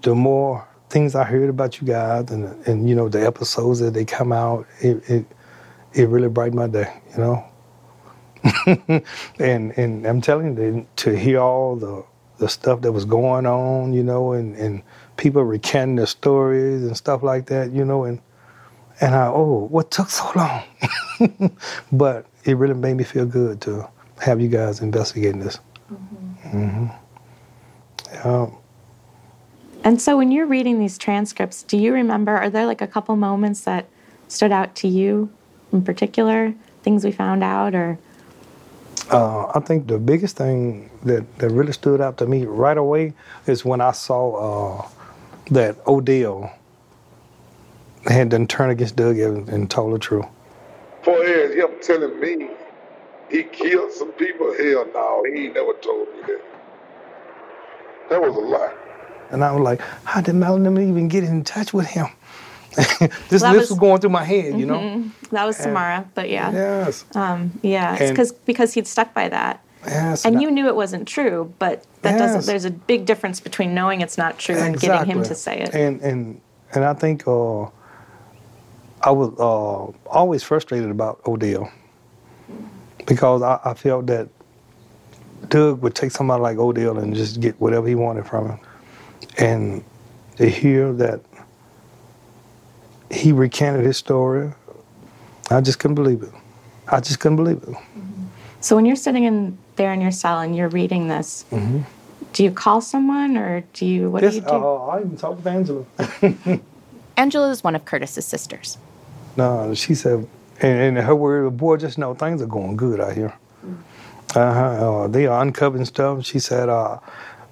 the 0.02 0.14
more 0.14 0.66
things 0.88 1.14
I 1.14 1.22
heard 1.24 1.48
about 1.48 1.80
you 1.80 1.86
guys 1.86 2.30
and 2.30 2.44
and 2.66 2.88
you 2.88 2.94
know 2.94 3.08
the 3.08 3.24
episodes 3.24 3.78
that 3.80 3.94
they 3.94 4.04
come 4.04 4.32
out, 4.32 4.66
it 4.80 5.08
it, 5.08 5.26
it 5.96 6.08
really 6.08 6.28
brightened 6.28 6.56
my 6.56 6.68
day, 6.68 6.92
you 7.12 7.18
know. 7.18 7.44
and 9.40 9.76
and 9.76 10.06
I'm 10.06 10.20
telling 10.20 10.56
you 10.56 10.86
to 10.96 11.18
hear 11.18 11.40
all 11.40 11.74
the 11.74 12.04
the 12.38 12.48
stuff 12.48 12.82
that 12.82 12.92
was 12.92 13.04
going 13.04 13.46
on, 13.46 13.92
you 13.92 14.02
know, 14.02 14.32
and 14.32 14.54
and 14.56 14.82
people 15.16 15.42
recanting 15.42 15.96
their 15.96 16.06
stories 16.06 16.82
and 16.82 16.96
stuff 16.96 17.22
like 17.22 17.46
that, 17.46 17.72
you 17.72 17.84
know, 17.84 18.04
and 18.04 18.20
and 19.00 19.14
I 19.14 19.28
oh 19.28 19.66
what 19.70 19.90
took 19.90 20.10
so 20.10 20.30
long, 20.36 21.56
but 21.92 22.26
it 22.44 22.56
really 22.56 22.74
made 22.74 22.94
me 22.94 23.04
feel 23.04 23.26
good 23.26 23.60
to 23.62 23.88
have 24.20 24.40
you 24.40 24.48
guys 24.48 24.80
investigating 24.80 25.40
this. 25.40 25.58
Mm-hmm. 26.44 26.86
Yeah. 28.12 28.50
And 29.82 30.00
so 30.00 30.16
when 30.16 30.32
you're 30.32 30.46
reading 30.46 30.78
these 30.78 30.98
transcripts, 30.98 31.62
do 31.62 31.76
you 31.76 31.92
remember, 31.92 32.36
are 32.36 32.50
there 32.50 32.66
like 32.66 32.80
a 32.80 32.86
couple 32.88 33.14
moments 33.14 33.60
that 33.62 33.86
stood 34.26 34.50
out 34.50 34.74
to 34.76 34.88
you 34.88 35.30
in 35.76 35.84
particular, 35.84 36.54
things 36.82 37.04
we 37.04 37.12
found 37.12 37.44
out 37.44 37.74
or? 37.74 37.98
Uh, 39.10 39.46
I 39.54 39.60
think 39.60 39.86
the 39.86 39.98
biggest 39.98 40.36
thing 40.36 40.90
that, 41.04 41.38
that 41.38 41.50
really 41.50 41.72
stood 41.72 42.00
out 42.00 42.18
to 42.18 42.26
me 42.26 42.44
right 42.44 42.76
away 42.76 43.12
is 43.46 43.64
when 43.64 43.80
I 43.80 43.92
saw 43.92 44.80
uh, 44.80 44.88
that 45.52 45.76
Odell 45.86 46.50
had 48.06 48.30
done 48.30 48.46
turned 48.46 48.72
against 48.72 48.96
Doug 48.96 49.18
Evans 49.18 49.48
and 49.48 49.70
told 49.70 49.94
the 49.94 49.98
truth. 49.98 50.26
far 51.04 51.22
as 51.22 51.54
him 51.54 51.70
telling 51.82 52.18
me 52.18 52.48
he 53.30 53.44
killed 53.44 53.92
some 53.92 54.12
people, 54.12 54.54
hell 54.56 54.86
no, 54.92 55.24
he 55.32 55.46
ain't 55.46 55.54
never 55.54 55.72
told 55.74 56.08
me 56.14 56.22
that. 56.26 56.42
That 58.10 58.20
was 58.20 58.34
a 58.34 58.40
lie. 58.40 58.74
And 59.30 59.44
I 59.44 59.52
was 59.52 59.62
like, 59.62 59.80
how 60.04 60.20
did 60.20 60.34
Melanie 60.36 60.88
even 60.88 61.08
get 61.08 61.24
in 61.24 61.42
touch 61.42 61.72
with 61.72 61.86
him? 61.86 62.06
this 63.28 63.42
That 63.42 63.52
list 63.52 63.62
was- 63.62 63.70
was 63.70 63.78
going 63.78 64.00
through 64.00 64.10
my 64.10 64.24
head, 64.24 64.58
you 64.58 64.66
know? 64.66 65.04
That 65.30 65.44
was 65.46 65.56
Samara, 65.56 66.08
but 66.14 66.28
yeah. 66.30 66.52
Yes. 66.52 67.04
Um, 67.14 67.52
yeah, 67.62 67.96
because 68.08 68.32
because 68.32 68.74
he'd 68.74 68.86
stuck 68.86 69.12
by 69.14 69.28
that. 69.28 69.62
yes. 69.86 70.24
And 70.24 70.36
I- 70.36 70.40
you 70.40 70.50
knew 70.50 70.66
it 70.66 70.76
wasn't 70.76 71.08
true, 71.08 71.52
but 71.58 71.84
that 72.02 72.18
doesn't. 72.18 72.46
There's 72.46 72.64
a 72.64 72.70
big 72.70 73.06
difference 73.06 73.40
between 73.40 73.74
knowing 73.74 74.00
it's 74.00 74.16
not 74.18 74.38
true 74.38 74.56
and 74.56 74.78
getting 74.78 75.06
him 75.06 75.22
to 75.24 75.34
say 75.34 75.58
it. 75.60 75.74
And 75.74 76.00
and 76.02 76.40
and 76.74 76.84
I 76.84 76.94
think 76.94 77.26
uh, 77.26 77.62
I 79.02 79.10
was 79.10 79.30
uh, 79.38 80.08
always 80.10 80.42
frustrated 80.42 80.90
about 80.90 81.20
Odell 81.26 81.70
because 83.06 83.42
I, 83.42 83.58
I 83.64 83.74
felt 83.74 84.06
that 84.06 84.28
Doug 85.48 85.82
would 85.82 85.94
take 85.94 86.10
somebody 86.10 86.42
like 86.42 86.58
Odell 86.58 86.98
and 86.98 87.14
just 87.14 87.40
get 87.40 87.60
whatever 87.60 87.86
he 87.86 87.94
wanted 87.94 88.26
from 88.26 88.50
him, 88.50 88.58
and 89.38 89.84
to 90.36 90.48
hear 90.48 90.92
that 90.94 91.20
he 93.10 93.32
recanted 93.32 93.84
his 93.84 93.96
story, 93.96 94.52
I 95.50 95.60
just 95.60 95.78
couldn't 95.78 95.94
believe 95.94 96.22
it. 96.22 96.30
I 96.88 97.00
just 97.00 97.20
couldn't 97.20 97.36
believe 97.36 97.62
it. 97.66 97.74
So 98.60 98.74
when 98.76 98.84
you're 98.86 98.96
sitting 98.96 99.24
in 99.24 99.56
there 99.76 99.92
in 99.92 100.00
your 100.00 100.10
cell 100.10 100.40
and 100.40 100.56
you're 100.56 100.68
reading 100.68 101.08
this, 101.08 101.44
do 102.32 102.44
you 102.44 102.50
call 102.50 102.80
someone 102.80 103.36
or 103.36 103.62
do 103.72 103.86
you? 103.86 104.10
What 104.10 104.22
Yes, 104.22 104.32
do 104.32 104.36
you 104.40 104.42
do? 104.42 104.48
uh, 104.48 104.86
I 104.86 105.00
even 105.00 105.16
talked 105.16 105.36
with 105.38 105.46
Angela. 105.46 105.84
Angela 107.16 107.50
is 107.50 107.64
one 107.64 107.74
of 107.74 107.84
Curtis's 107.84 108.24
sisters. 108.26 108.78
No, 109.36 109.72
she 109.74 109.94
said, 109.94 110.28
and, 110.60 110.96
and 110.96 111.06
her 111.06 111.14
word, 111.14 111.56
boy, 111.56 111.76
just 111.76 111.98
know 111.98 112.14
things 112.14 112.42
are 112.42 112.46
going 112.46 112.76
good 112.76 113.00
out 113.00 113.14
here. 113.14 113.34
Uh-huh. 114.34 115.04
Uh, 115.04 115.08
they 115.08 115.26
are 115.26 115.40
uncovering 115.40 115.84
stuff. 115.84 116.24
She 116.24 116.38
said, 116.38 116.68
uh, 116.68 116.98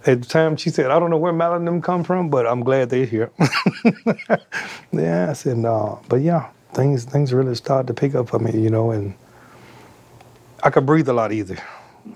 at 0.07 0.22
the 0.22 0.28
time, 0.28 0.57
she 0.57 0.70
said, 0.70 0.90
I 0.90 0.98
don't 0.98 1.11
know 1.11 1.18
where 1.18 1.32
them 1.66 1.82
come 1.82 2.05
from, 2.05 2.30
but 2.30 2.46
I'm 2.46 2.62
glad 2.62 2.90
they're 2.90 3.07
here. 3.07 3.30
yeah, 4.92 5.28
I 5.30 5.34
said, 5.34 5.59
no. 5.59 6.00
but 6.09 6.18
yeah, 6.22 6.50
things 6.74 7.05
things 7.05 7.32
really 7.32 7.55
started 7.57 7.88
to 7.88 7.94
pick 7.94 8.14
up 8.14 8.28
for 8.30 8.38
me, 8.40 8.52
you 8.61 8.70
know, 8.70 8.92
and 8.92 9.14
I 10.62 10.70
could 10.70 10.86
breathe 10.86 11.09
a 11.09 11.14
lot 11.14 11.32
easier. 11.32 11.62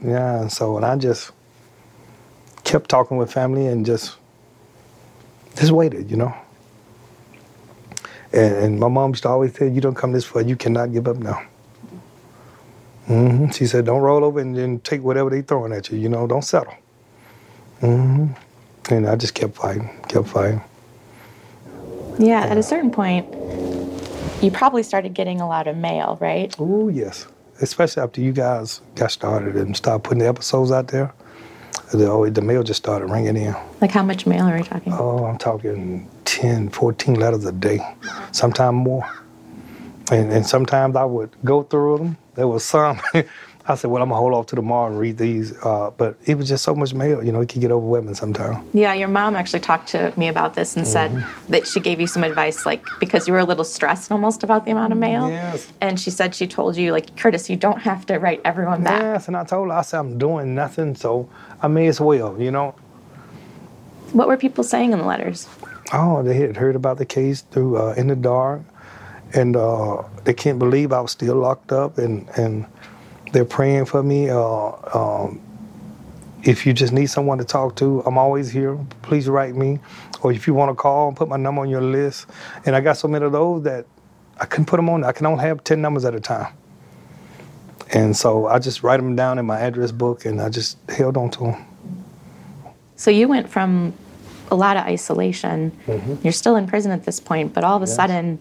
Yeah, 0.02 0.40
and 0.42 0.52
so 0.52 0.76
and 0.76 0.86
I 0.86 0.96
just 0.96 1.32
kept 2.64 2.90
talking 2.90 3.16
with 3.18 3.32
family 3.32 3.66
and 3.66 3.86
just 3.86 4.16
just 5.56 5.72
waited, 5.72 6.10
you 6.10 6.16
know. 6.18 6.34
And, 8.32 8.56
and 8.56 8.80
my 8.80 8.88
mom 8.88 9.10
used 9.12 9.24
to 9.24 9.30
always 9.30 9.54
say, 9.54 9.68
"You 9.68 9.80
don't 9.80 9.96
come 9.96 10.12
this 10.12 10.24
far, 10.26 10.42
you 10.42 10.56
cannot 10.56 10.92
give 10.92 11.08
up 11.08 11.18
now." 11.18 11.42
hmm 13.06 13.50
She 13.50 13.66
said, 13.66 13.86
"Don't 13.86 14.02
roll 14.02 14.24
over 14.24 14.40
and 14.40 14.56
then 14.56 14.80
take 14.80 15.02
whatever 15.02 15.30
they 15.30 15.42
throwing 15.42 15.72
at 15.72 15.90
you. 15.90 15.98
You 15.98 16.08
know, 16.10 16.26
don't 16.26 16.42
settle." 16.44 16.74
Hmm 17.80 18.26
And 18.90 19.08
I 19.08 19.16
just 19.16 19.34
kept 19.34 19.56
fighting, 19.56 19.88
kept 20.08 20.28
fighting. 20.28 20.62
Yeah, 22.18 22.40
at 22.40 22.58
a 22.58 22.62
certain 22.62 22.90
point, 22.90 23.26
you 24.42 24.50
probably 24.50 24.82
started 24.82 25.14
getting 25.14 25.40
a 25.40 25.48
lot 25.48 25.66
of 25.68 25.76
mail, 25.76 26.18
right? 26.20 26.54
Oh 26.58 26.88
yes, 26.88 27.26
especially 27.60 28.02
after 28.02 28.20
you 28.20 28.32
guys 28.32 28.80
got 28.96 29.12
started 29.12 29.56
and 29.56 29.76
started 29.76 30.02
putting 30.02 30.18
the 30.20 30.28
episodes 30.28 30.72
out 30.72 30.88
there. 30.88 31.12
The, 31.92 32.10
oh, 32.10 32.28
the 32.28 32.42
mail 32.42 32.62
just 32.62 32.82
started 32.82 33.06
ringing 33.06 33.36
in. 33.36 33.54
Like 33.80 33.92
how 33.92 34.02
much 34.02 34.26
mail 34.26 34.44
are 34.44 34.56
we 34.56 34.62
talking? 34.62 34.92
Oh, 34.92 35.24
I'm 35.24 35.38
talking 35.38 36.08
10, 36.26 36.68
14 36.70 37.14
letters 37.14 37.44
a 37.46 37.52
day, 37.52 37.80
sometimes 38.32 38.74
more. 38.74 39.08
And, 40.10 40.32
and 40.32 40.46
sometimes 40.46 40.96
I 40.96 41.04
would 41.04 41.30
go 41.44 41.62
through 41.62 41.98
them. 41.98 42.16
There 42.34 42.48
was 42.48 42.64
some, 42.64 43.00
I 43.70 43.74
said, 43.74 43.90
well, 43.90 44.02
I'm 44.02 44.08
gonna 44.08 44.18
hold 44.18 44.32
off 44.32 44.46
to 44.46 44.56
tomorrow 44.56 44.86
and 44.90 44.98
read 44.98 45.18
these. 45.18 45.52
Uh, 45.62 45.90
but 45.96 46.16
it 46.24 46.36
was 46.36 46.48
just 46.48 46.64
so 46.64 46.74
much 46.74 46.94
mail, 46.94 47.22
you 47.22 47.30
know, 47.30 47.42
it 47.42 47.50
could 47.50 47.60
get 47.60 47.70
overwhelming 47.70 48.14
sometimes. 48.14 48.66
Yeah, 48.72 48.94
your 48.94 49.08
mom 49.08 49.36
actually 49.36 49.60
talked 49.60 49.88
to 49.88 50.12
me 50.16 50.28
about 50.28 50.54
this 50.54 50.74
and 50.76 50.86
said 50.86 51.10
Mm-hmm. 51.10 51.52
that 51.52 51.66
she 51.66 51.78
gave 51.80 52.00
you 52.00 52.06
some 52.06 52.24
advice, 52.24 52.64
like 52.66 52.84
because 52.98 53.26
you 53.28 53.32
were 53.34 53.38
a 53.40 53.44
little 53.44 53.64
stressed 53.64 54.10
almost 54.10 54.42
about 54.42 54.64
the 54.64 54.70
amount 54.70 54.92
of 54.92 54.98
mail. 54.98 55.28
Yes. 55.28 55.70
And 55.80 56.00
she 56.00 56.10
said 56.10 56.34
she 56.34 56.46
told 56.46 56.76
you, 56.76 56.92
like, 56.92 57.14
Curtis, 57.16 57.48
you 57.50 57.56
don't 57.56 57.80
have 57.80 58.06
to 58.06 58.18
write 58.18 58.40
everyone 58.44 58.82
back. 58.82 59.00
Yes, 59.02 59.28
and 59.28 59.36
I 59.36 59.44
told 59.44 59.68
her, 59.68 59.74
I 59.74 59.82
said, 59.82 59.98
I'm 60.00 60.18
doing 60.18 60.54
nothing, 60.54 60.94
so 60.94 61.28
I 61.62 61.68
may 61.68 61.86
as 61.88 62.00
well, 62.00 62.40
you 62.40 62.50
know. 62.50 62.74
What 64.12 64.28
were 64.28 64.36
people 64.38 64.64
saying 64.64 64.92
in 64.92 64.98
the 64.98 65.04
letters? 65.04 65.46
Oh, 65.92 66.22
they 66.22 66.34
had 66.34 66.56
heard 66.56 66.74
about 66.76 66.96
the 66.98 67.06
case 67.06 67.42
through 67.42 67.76
uh, 67.76 67.94
In 67.96 68.08
the 68.08 68.16
Dark, 68.16 68.62
and 69.34 69.56
uh, 69.56 70.02
they 70.24 70.32
can't 70.34 70.58
believe 70.58 70.92
I 70.92 71.00
was 71.00 71.12
still 71.12 71.36
locked 71.36 71.72
up, 71.72 71.98
and, 71.98 72.28
and 72.36 72.66
they're 73.32 73.44
praying 73.44 73.86
for 73.86 74.02
me. 74.02 74.30
Uh, 74.30 74.72
um, 74.94 75.40
if 76.44 76.64
you 76.66 76.72
just 76.72 76.92
need 76.92 77.06
someone 77.06 77.38
to 77.38 77.44
talk 77.44 77.76
to, 77.76 78.00
I'm 78.06 78.16
always 78.16 78.50
here. 78.50 78.78
Please 79.02 79.28
write 79.28 79.54
me. 79.54 79.80
Or 80.22 80.32
if 80.32 80.46
you 80.46 80.54
want 80.54 80.70
to 80.70 80.74
call, 80.74 81.08
and 81.08 81.16
put 81.16 81.28
my 81.28 81.36
number 81.36 81.62
on 81.62 81.68
your 81.68 81.80
list. 81.82 82.26
And 82.64 82.74
I 82.74 82.80
got 82.80 82.96
so 82.96 83.08
many 83.08 83.24
of 83.24 83.32
those 83.32 83.62
that 83.64 83.86
I 84.40 84.46
couldn't 84.46 84.66
put 84.66 84.76
them 84.76 84.88
on. 84.88 85.04
I 85.04 85.12
can 85.12 85.26
only 85.26 85.42
have 85.44 85.62
10 85.64 85.80
numbers 85.80 86.04
at 86.04 86.14
a 86.14 86.20
time. 86.20 86.52
And 87.92 88.16
so 88.16 88.46
I 88.46 88.58
just 88.58 88.82
write 88.82 88.98
them 88.98 89.16
down 89.16 89.38
in 89.38 89.46
my 89.46 89.58
address 89.58 89.92
book, 89.92 90.24
and 90.24 90.40
I 90.40 90.48
just 90.48 90.76
held 90.90 91.16
on 91.16 91.30
to 91.30 91.40
them. 91.40 91.64
So 92.96 93.10
you 93.10 93.28
went 93.28 93.48
from 93.48 93.94
a 94.50 94.54
lot 94.56 94.76
of 94.76 94.84
isolation. 94.84 95.72
You're 96.22 96.32
still 96.32 96.56
in 96.56 96.66
prison 96.66 96.90
at 96.90 97.04
this 97.04 97.20
point, 97.20 97.54
but 97.54 97.64
all 97.64 97.76
of 97.76 97.82
a 97.82 97.84
Mm-hmm. 97.84 97.90
Yes. 97.90 97.96
sudden, 97.96 98.38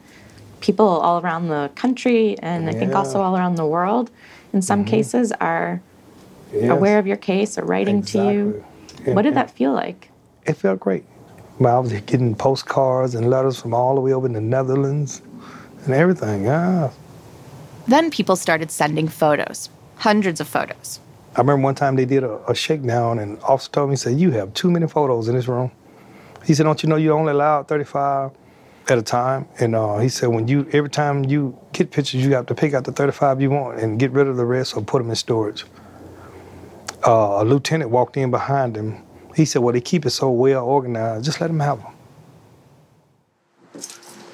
people 0.60 0.88
all 0.88 1.22
around 1.22 1.50
the 1.50 1.70
country 1.76 2.38
and 2.40 2.68
I 2.68 2.74
think 2.74 2.96
also 2.96 3.22
all 3.22 3.38
around 3.38 3.56
the 3.56 3.66
world, 3.66 4.10
in 4.58 4.62
some 4.62 4.82
mm-hmm. 4.82 4.90
cases, 4.90 5.32
are 5.40 5.82
Yes. 6.54 6.72
aware 6.72 6.98
of 6.98 7.06
your 7.06 7.18
case 7.18 7.58
or 7.58 7.64
writing 7.66 8.02
to 8.04 8.18
you. 8.32 8.64
Exactly. 8.90 9.14
What 9.14 9.24
did 9.24 9.36
that 9.36 9.52
feel 9.52 9.74
like? 9.74 10.10
it 10.48 10.56
felt 10.56 10.80
great. 10.80 11.04
But 11.60 11.70
I 11.70 11.80
was 11.80 11.92
getting 11.92 12.36
postcards 12.36 13.16
and 13.16 13.30
letters 13.30 13.60
from 13.62 13.74
all 13.74 13.96
the 13.96 14.02
way 14.02 14.14
over 14.14 14.26
in 14.26 14.34
the 14.34 14.42
Netherlands 14.42 15.22
and 15.84 15.94
everything. 15.94 16.46
Yeah. 16.46 16.92
Then 17.88 18.10
people 18.12 18.36
started 18.36 18.72
sending 18.72 19.08
photos, 19.08 19.70
hundreds 19.98 20.40
of 20.40 20.48
photos. 20.48 21.00
I 21.36 21.42
remember 21.42 21.64
one 21.64 21.76
time 21.76 21.96
they 21.96 22.06
did 22.06 22.24
a, 22.24 22.40
a 22.50 22.56
shakedown 22.56 23.20
and 23.20 23.40
officer 23.44 23.72
told 23.72 23.90
me, 23.90 23.94
he 23.94 23.98
said, 23.98 24.20
you 24.20 24.32
have 24.32 24.54
too 24.54 24.72
many 24.72 24.88
photos 24.88 25.28
in 25.28 25.36
this 25.36 25.48
room. 25.48 25.72
He 26.46 26.54
said, 26.54 26.64
don't 26.64 26.82
you 26.82 26.90
know 26.90 26.96
you're 26.96 27.18
only 27.18 27.32
allowed 27.32 27.68
35 27.68 28.32
at 28.90 28.98
a 28.98 29.02
time? 29.02 29.48
And 29.60 29.76
uh, 29.76 29.98
he 29.98 30.10
said, 30.10 30.30
when 30.30 30.48
you, 30.48 30.68
every 30.74 30.90
time 30.90 31.24
you 31.26 31.58
get 31.74 31.92
pictures, 31.92 32.24
you 32.24 32.34
have 32.34 32.46
to 32.48 32.56
pick 32.56 32.74
out 32.74 32.84
the 32.86 32.92
35 32.92 33.42
you 33.42 33.50
want 33.50 33.80
and 33.80 34.00
get 34.00 34.12
rid 34.12 34.28
of 34.28 34.38
the 34.38 34.46
rest 34.46 34.76
or 34.76 34.82
put 34.82 35.00
them 35.00 35.10
in 35.10 35.16
storage. 35.16 35.66
Uh, 37.06 37.40
a 37.42 37.46
lieutenant 37.46 37.92
walked 37.92 38.18
in 38.18 38.32
behind 38.32 38.76
him. 38.76 39.04
He 39.36 39.46
said, 39.46 39.62
well, 39.62 39.74
they 39.74 39.82
keep 39.82 40.06
it 40.06 40.10
so 40.12 40.30
well 40.32 40.66
organized, 40.66 41.26
just 41.26 41.40
let 41.40 41.48
them 41.48 41.60
have 41.60 41.82
them. 41.82 41.94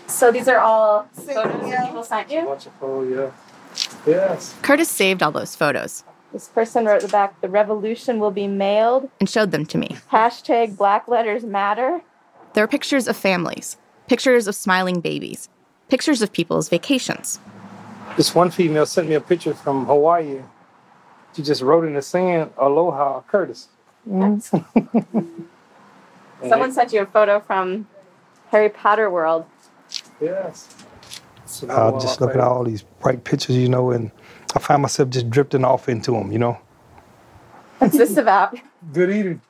So 0.08 0.32
these 0.32 0.48
are 0.48 0.60
all 0.60 1.04
photos 1.14 1.34
that 1.70 1.86
people 1.88 2.04
sent 2.04 2.32
you? 2.32 2.44
Bunch 2.46 2.68
of 2.68 2.74
photos, 2.74 3.12
yeah. 3.12 3.32
Yes. 4.06 4.56
Curtis 4.62 4.88
saved 4.90 5.24
all 5.24 5.32
those 5.32 5.56
photos 5.56 6.04
This 6.32 6.48
person 6.48 6.86
wrote 6.86 7.02
the 7.02 7.08
back, 7.08 7.42
the 7.42 7.50
revolution 7.50 8.20
will 8.20 8.32
be 8.32 8.48
mailed. 8.48 9.10
and 9.20 9.28
showed 9.30 9.52
them 9.52 9.66
to 9.68 9.78
me. 9.78 9.98
Hashtag 10.12 10.78
Black 10.78 11.08
Letters 11.08 11.44
Matter. 11.44 12.02
There 12.54 12.64
are 12.64 12.68
pictures 12.68 13.08
of 13.08 13.18
families, 13.18 13.78
pictures 14.08 14.48
of 14.48 14.56
smiling 14.56 15.00
babies, 15.00 15.50
pictures 15.90 16.22
of 16.22 16.32
people's 16.32 16.70
vacations. 16.70 17.40
This 18.18 18.36
one 18.36 18.52
female 18.52 18.86
sent 18.86 19.10
me 19.10 19.16
a 19.16 19.22
picture 19.22 19.54
from 19.54 19.86
Hawaii. 19.86 20.42
She 21.36 21.42
just 21.42 21.62
wrote 21.62 21.86
in 21.86 21.94
the 21.94 22.02
sand, 22.02 22.52
Aloha, 22.58 23.22
Curtis. 23.22 23.70
Someone 24.06 24.42
sent 26.72 26.94
you 26.94 27.02
a 27.02 27.06
photo 27.06 27.40
from 27.40 27.88
Harry 28.50 28.70
Potter 28.70 29.10
World. 29.10 29.46
Yes. 30.22 30.70
I 31.70 31.92
just 31.92 32.20
look 32.20 32.32
at 32.32 32.40
all 32.40 32.64
these 32.64 32.84
bright 33.00 33.24
pictures, 33.24 33.56
you 33.56 33.70
know, 33.70 33.92
and 33.92 34.12
I 34.56 34.60
find 34.60 34.82
myself 34.82 35.10
just 35.10 35.30
drifting 35.30 35.64
off 35.64 35.88
into 35.88 36.12
them, 36.12 36.32
you 36.32 36.40
know. 36.40 36.58
What's 37.80 37.98
this 37.98 38.18
about? 38.18 38.58
Good 38.92 39.10
eating. 39.10 39.42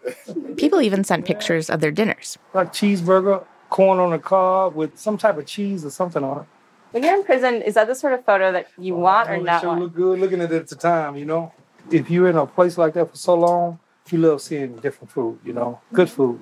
People 0.57 0.81
even 0.81 1.03
sent 1.03 1.25
pictures 1.25 1.69
of 1.69 1.81
their 1.81 1.91
dinners. 1.91 2.37
Like 2.53 2.73
cheeseburger, 2.73 3.45
corn 3.73 3.97
on 3.99 4.11
the 4.11 4.19
cob 4.19 4.75
with 4.75 4.99
some 4.99 5.17
type 5.17 5.35
of 5.35 5.47
cheese 5.47 5.83
or 5.83 5.89
something 5.89 6.23
on 6.23 6.41
it. 6.41 6.45
When 6.91 7.01
you're 7.01 7.15
in 7.15 7.23
prison, 7.23 7.63
is 7.63 7.73
that 7.73 7.87
the 7.87 7.95
sort 7.95 8.13
of 8.13 8.23
photo 8.23 8.51
that 8.51 8.67
you 8.77 8.95
oh, 8.95 8.99
want 8.99 9.29
or 9.29 9.33
Oh, 9.33 9.39
it 9.39 9.43
not 9.43 9.61
sure 9.61 9.69
want? 9.69 9.81
look 9.81 9.95
good 9.95 10.19
looking 10.19 10.41
at 10.41 10.51
it 10.51 10.61
at 10.61 10.67
the 10.67 10.75
time, 10.75 11.17
you 11.17 11.25
know. 11.25 11.51
If 11.89 12.11
you're 12.11 12.29
in 12.29 12.37
a 12.37 12.45
place 12.45 12.77
like 12.77 12.93
that 12.93 13.09
for 13.09 13.17
so 13.17 13.33
long, 13.33 13.79
you 14.11 14.19
love 14.19 14.41
seeing 14.41 14.75
different 14.75 15.09
food, 15.09 15.39
you 15.43 15.53
know, 15.53 15.81
good 15.91 16.07
mm-hmm. 16.07 16.15
food. 16.15 16.39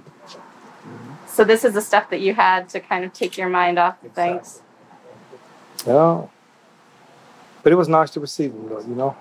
So 1.25 1.45
this 1.45 1.63
is 1.63 1.73
the 1.73 1.82
stuff 1.82 2.09
that 2.09 2.19
you 2.19 2.34
had 2.34 2.67
to 2.69 2.82
kind 2.82 3.05
of 3.05 3.13
take 3.13 3.38
your 3.38 3.47
mind 3.47 3.79
off 3.79 4.03
of 4.03 4.11
things. 4.11 4.61
Yeah. 5.88 6.27
But 7.63 7.71
it 7.71 7.75
was 7.75 7.88
nice 7.88 8.11
to 8.11 8.19
receive 8.19 8.51
them, 8.51 8.67
though, 8.67 8.82
you 8.82 8.95
know. 8.95 9.15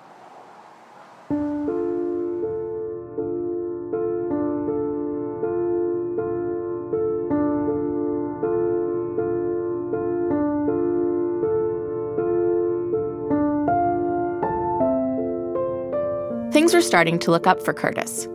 Things 16.70 16.84
were 16.84 16.88
starting 16.88 17.18
to 17.18 17.32
look 17.32 17.48
up 17.48 17.60
for 17.64 17.74
Curtis. 17.74 18.28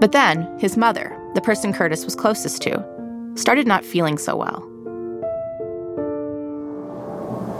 But 0.00 0.10
then, 0.10 0.58
his 0.58 0.76
mother, 0.76 1.16
the 1.36 1.40
person 1.40 1.72
Curtis 1.72 2.04
was 2.04 2.16
closest 2.16 2.62
to, 2.62 2.84
started 3.36 3.64
not 3.64 3.84
feeling 3.84 4.18
so 4.18 4.34
well. 4.34 4.60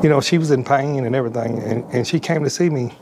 You 0.02 0.08
know, 0.08 0.20
she 0.20 0.36
was 0.36 0.50
in 0.50 0.64
pain 0.64 1.04
and 1.04 1.14
everything, 1.14 1.60
and, 1.62 1.84
and 1.94 2.04
she 2.04 2.18
came 2.18 2.42
to 2.42 2.50
see 2.50 2.68
me. 2.70 2.92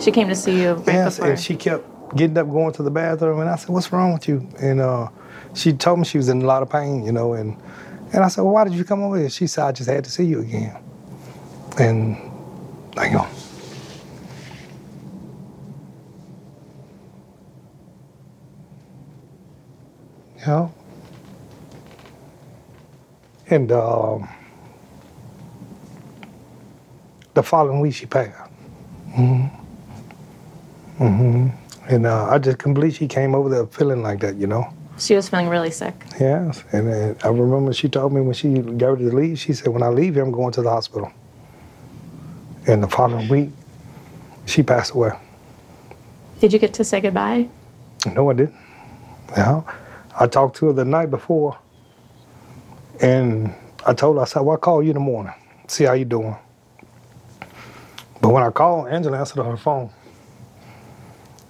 She 0.00 0.10
came 0.10 0.28
to 0.28 0.34
see 0.34 0.60
you 0.60 0.74
right 0.74 0.86
Yes, 0.86 1.16
before. 1.16 1.30
and 1.30 1.40
she 1.40 1.56
kept 1.56 2.14
getting 2.14 2.36
up, 2.36 2.50
going 2.50 2.74
to 2.74 2.82
the 2.82 2.90
bathroom, 2.90 3.40
and 3.40 3.48
I 3.48 3.56
said, 3.56 3.70
"What's 3.70 3.90
wrong 3.90 4.12
with 4.12 4.28
you?" 4.28 4.46
And 4.60 4.82
uh, 4.82 5.08
she 5.54 5.72
told 5.72 5.98
me 6.00 6.04
she 6.04 6.18
was 6.18 6.28
in 6.28 6.42
a 6.42 6.46
lot 6.46 6.62
of 6.62 6.68
pain, 6.68 7.06
you 7.06 7.12
know, 7.12 7.32
and 7.32 7.56
and 8.12 8.22
I 8.22 8.28
said, 8.28 8.42
"Well, 8.42 8.52
why 8.52 8.64
did 8.64 8.74
you 8.74 8.84
come 8.84 9.02
over 9.02 9.16
here?" 9.16 9.30
She 9.30 9.46
said, 9.46 9.64
"I 9.64 9.72
just 9.72 9.88
had 9.88 10.04
to 10.04 10.10
see 10.10 10.24
you 10.24 10.40
again." 10.40 10.76
And 11.78 12.18
I 12.98 13.08
go, 13.10 13.26
you 20.48 20.54
know, 20.54 20.72
and 23.50 23.70
um, 23.70 24.28
the 27.34 27.42
following 27.42 27.80
week 27.80 27.94
she 27.94 28.06
passed. 28.06 28.50
Mm 29.14 29.50
hmm. 30.98 31.48
And 31.88 32.06
uh, 32.06 32.28
I 32.30 32.38
just 32.38 32.58
believe 32.58 32.94
she 32.94 33.06
came 33.06 33.34
over 33.34 33.50
there 33.50 33.66
feeling 33.66 34.02
like 34.02 34.20
that, 34.20 34.36
you 34.36 34.46
know. 34.46 34.72
she 34.98 35.14
was 35.14 35.28
feeling 35.28 35.48
really 35.48 35.70
sick. 35.70 35.94
Yes. 36.18 36.64
And 36.72 36.88
uh, 36.88 37.14
I 37.22 37.28
remember 37.28 37.72
she 37.74 37.88
told 37.88 38.12
me 38.12 38.20
when 38.22 38.34
she 38.34 38.58
got 38.58 38.92
ready 38.92 39.10
to 39.10 39.14
leave, 39.14 39.38
she 39.38 39.52
said, 39.52 39.68
when 39.68 39.82
I 39.82 39.88
leave 39.88 40.14
here, 40.14 40.24
I'm 40.24 40.32
going 40.32 40.52
to 40.52 40.62
the 40.62 40.70
hospital. 40.70 41.12
And 42.66 42.82
the 42.82 42.88
following 42.88 43.28
week, 43.28 43.50
she 44.46 44.62
passed 44.62 44.92
away. 44.92 45.10
Did 46.40 46.52
you 46.52 46.58
get 46.58 46.72
to 46.74 46.84
say 46.84 47.00
goodbye? 47.00 47.48
No, 48.14 48.30
I 48.30 48.34
didn't. 48.34 48.54
Yeah. 49.36 49.62
I 50.20 50.26
talked 50.26 50.56
to 50.56 50.66
her 50.66 50.72
the 50.72 50.84
night 50.84 51.10
before, 51.10 51.56
and 53.00 53.54
I 53.86 53.94
told 53.94 54.16
her, 54.16 54.22
I 54.22 54.24
said, 54.24 54.40
well, 54.40 54.52
I'll 54.52 54.58
call 54.58 54.82
you 54.82 54.90
in 54.90 54.94
the 54.94 55.00
morning, 55.00 55.32
see 55.68 55.84
how 55.84 55.92
you 55.92 56.04
doing. 56.04 56.36
But 58.20 58.30
when 58.30 58.42
I 58.42 58.50
called, 58.50 58.88
Angela 58.88 59.18
answered 59.18 59.38
on 59.38 59.46
her 59.46 59.56
phone. 59.56 59.90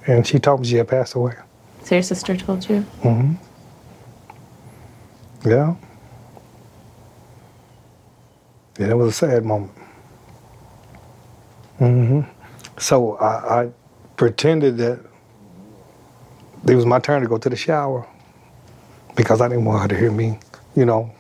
And 0.06 0.26
she 0.26 0.38
told 0.38 0.60
me 0.60 0.66
she 0.66 0.76
had 0.76 0.88
passed 0.88 1.14
away. 1.14 1.34
So 1.82 1.94
your 1.94 2.02
sister 2.02 2.36
told 2.36 2.68
you? 2.68 2.84
Mm-hmm. 3.02 3.34
Yeah. 5.48 5.74
Yeah, 8.78 8.90
it 8.90 8.96
was 8.96 9.08
a 9.08 9.12
sad 9.12 9.44
moment. 9.44 9.72
Mm-hmm. 11.80 12.20
So 12.78 13.16
I, 13.16 13.62
I 13.62 13.70
pretended 14.16 14.76
that 14.78 15.00
it 16.66 16.74
was 16.74 16.84
my 16.86 16.98
turn 16.98 17.22
to 17.22 17.28
go 17.28 17.38
to 17.38 17.48
the 17.48 17.56
shower 17.56 18.06
because 19.18 19.40
I 19.40 19.48
didn't 19.48 19.64
want 19.64 19.82
her 19.82 19.88
to 19.88 19.96
hear 19.96 20.12
me, 20.12 20.38
you 20.76 20.84
know. 20.86 21.12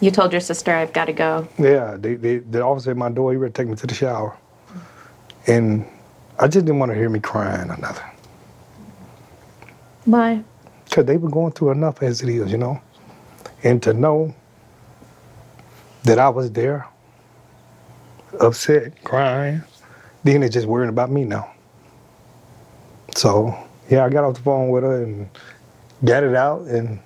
You 0.00 0.10
told 0.10 0.32
your 0.32 0.40
sister, 0.40 0.74
I've 0.74 0.94
got 0.94 1.04
to 1.04 1.12
go. 1.12 1.46
Yeah, 1.58 1.98
they, 1.98 2.14
they, 2.14 2.38
the 2.38 2.62
officer 2.62 2.92
at 2.92 2.96
my 2.96 3.10
door, 3.10 3.34
he 3.34 3.38
to 3.38 3.50
take 3.50 3.68
me 3.68 3.76
to 3.76 3.86
the 3.86 3.94
shower. 3.94 4.34
And 5.46 5.86
I 6.38 6.48
just 6.48 6.64
didn't 6.64 6.78
want 6.78 6.90
to 6.90 6.96
hear 6.96 7.10
me 7.10 7.20
crying 7.20 7.70
or 7.70 7.76
nothing. 7.76 8.10
Why? 10.06 10.42
Because 10.86 11.04
they 11.04 11.18
were 11.18 11.28
going 11.28 11.52
through 11.52 11.72
enough 11.72 12.02
as 12.02 12.22
it 12.22 12.30
is, 12.30 12.50
you 12.50 12.56
know. 12.56 12.80
And 13.62 13.82
to 13.82 13.92
know 13.92 14.34
that 16.04 16.18
I 16.18 16.30
was 16.30 16.50
there, 16.50 16.88
upset, 18.40 19.04
crying, 19.04 19.62
then 20.24 20.40
they're 20.40 20.48
just 20.48 20.66
worrying 20.66 20.88
about 20.88 21.10
me 21.10 21.24
now. 21.24 21.52
So, 23.14 23.54
yeah, 23.90 24.06
I 24.06 24.08
got 24.08 24.24
off 24.24 24.34
the 24.34 24.40
phone 24.40 24.70
with 24.70 24.82
her 24.82 25.02
and 25.02 25.28
got 26.04 26.24
it 26.24 26.34
out. 26.34 26.62
And 26.62 27.00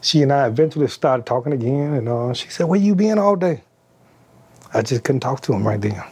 she 0.00 0.22
and 0.22 0.32
I 0.32 0.46
eventually 0.48 0.88
started 0.88 1.26
talking 1.26 1.52
again. 1.52 1.94
And 1.94 2.08
uh, 2.08 2.34
she 2.34 2.48
said, 2.50 2.66
Where 2.68 2.80
you 2.80 2.94
been 2.94 3.18
all 3.18 3.36
day? 3.36 3.62
I 4.74 4.82
just 4.82 5.04
couldn't 5.04 5.20
talk 5.20 5.40
to 5.42 5.52
him 5.54 5.66
right 5.66 5.80
then. 5.80 6.02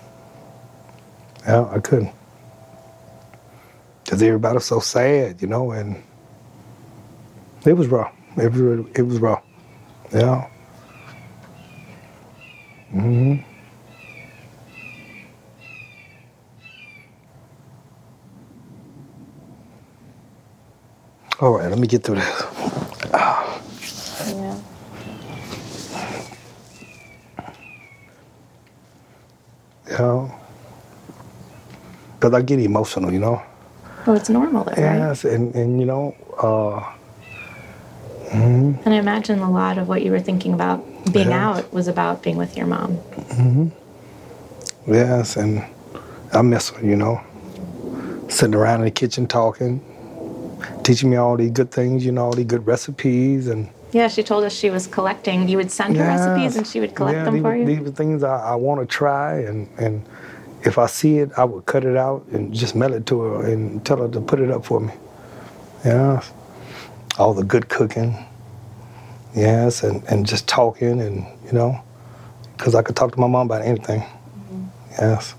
Yeah, 1.46 1.68
I 1.70 1.80
couldn't. 1.80 2.12
Because 4.04 4.22
everybody 4.22 4.54
was 4.56 4.64
so 4.66 4.80
sad, 4.80 5.42
you 5.42 5.48
know, 5.48 5.72
and 5.72 6.02
it 7.66 7.74
was 7.74 7.88
raw. 7.88 8.10
It 8.36 8.52
was, 8.52 8.86
it 8.96 9.02
was 9.02 9.18
raw. 9.18 9.40
Yeah. 10.12 10.48
hmm 12.90 13.36
All 21.40 21.52
right, 21.58 21.68
let 21.68 21.78
me 21.78 21.86
get 21.86 22.04
through 22.04 22.16
this. 22.16 22.42
Yeah. 23.12 24.60
You 29.88 29.98
know? 29.98 30.34
Because 32.14 32.34
I 32.34 32.42
get 32.42 32.60
emotional, 32.60 33.12
you 33.12 33.18
know? 33.18 33.42
Well, 34.06 34.16
it's 34.16 34.28
normal, 34.30 34.64
though, 34.64 34.70
right? 34.82 34.96
Yes, 34.98 35.24
and, 35.24 35.54
and 35.54 35.80
you 35.80 35.86
know, 35.86 36.14
uh, 36.38 36.92
And 38.32 38.78
I 38.86 38.94
imagine 38.96 39.40
a 39.40 39.50
lot 39.50 39.78
of 39.78 39.88
what 39.88 40.02
you 40.02 40.10
were 40.10 40.20
thinking 40.20 40.52
about 40.54 40.84
being 41.12 41.30
Yeah. 41.30 41.48
out 41.48 41.72
was 41.72 41.88
about 41.88 42.22
being 42.22 42.36
with 42.36 42.56
your 42.56 42.66
mom. 42.66 42.92
Hmm. 43.34 43.68
yes, 44.86 45.36
and 45.36 45.64
I 46.32 46.42
miss 46.42 46.70
her, 46.70 46.84
you 46.84 46.96
know? 46.96 47.20
Sitting 48.28 48.54
around 48.54 48.80
in 48.80 48.84
the 48.86 48.90
kitchen 48.90 49.26
talking, 49.26 49.80
teaching 50.84 51.10
me 51.10 51.16
all 51.16 51.36
these 51.36 51.50
good 51.50 51.70
things, 51.70 52.04
you 52.04 52.12
know, 52.12 52.26
all 52.26 52.32
these 52.32 52.46
good 52.46 52.66
recipes 52.66 53.48
and 53.48 53.68
Yeah, 53.92 54.08
she 54.08 54.22
told 54.22 54.44
us 54.44 54.52
she 54.52 54.70
was 54.70 54.86
collecting. 54.86 55.48
You 55.48 55.56
would 55.56 55.70
send 55.70 55.96
her 55.96 56.04
recipes 56.04 56.56
and 56.56 56.66
she 56.66 56.78
would 56.80 56.94
collect 56.94 57.16
yeah, 57.16 57.24
them 57.24 57.34
these, 57.34 57.42
for 57.42 57.56
you. 57.56 57.64
These 57.64 57.88
are 57.88 57.90
things 57.90 58.22
I, 58.22 58.52
I 58.52 58.54
want 58.54 58.80
to 58.80 58.86
try, 58.86 59.40
and, 59.40 59.68
and 59.78 60.04
if 60.62 60.78
I 60.78 60.86
see 60.86 61.18
it, 61.18 61.30
I 61.36 61.44
would 61.44 61.66
cut 61.66 61.84
it 61.84 61.96
out 61.96 62.26
and 62.32 62.52
just 62.52 62.74
mail 62.74 62.92
it 62.92 63.06
to 63.06 63.20
her 63.20 63.46
and 63.46 63.84
tell 63.84 63.98
her 63.98 64.08
to 64.08 64.20
put 64.20 64.40
it 64.40 64.50
up 64.50 64.64
for 64.64 64.80
me. 64.80 64.92
Yeah, 65.84 66.22
all 67.18 67.34
the 67.34 67.44
good 67.44 67.68
cooking. 67.68 68.16
Yes, 69.34 69.82
and, 69.82 70.04
and 70.04 70.26
just 70.26 70.46
talking, 70.46 71.00
and 71.00 71.26
you 71.46 71.52
know, 71.52 71.82
because 72.56 72.74
I 72.74 72.82
could 72.82 72.96
talk 72.96 73.12
to 73.12 73.20
my 73.20 73.26
mom 73.26 73.46
about 73.46 73.62
anything. 73.62 74.00
Mm-hmm. 74.00 74.64
Yes. 74.98 75.34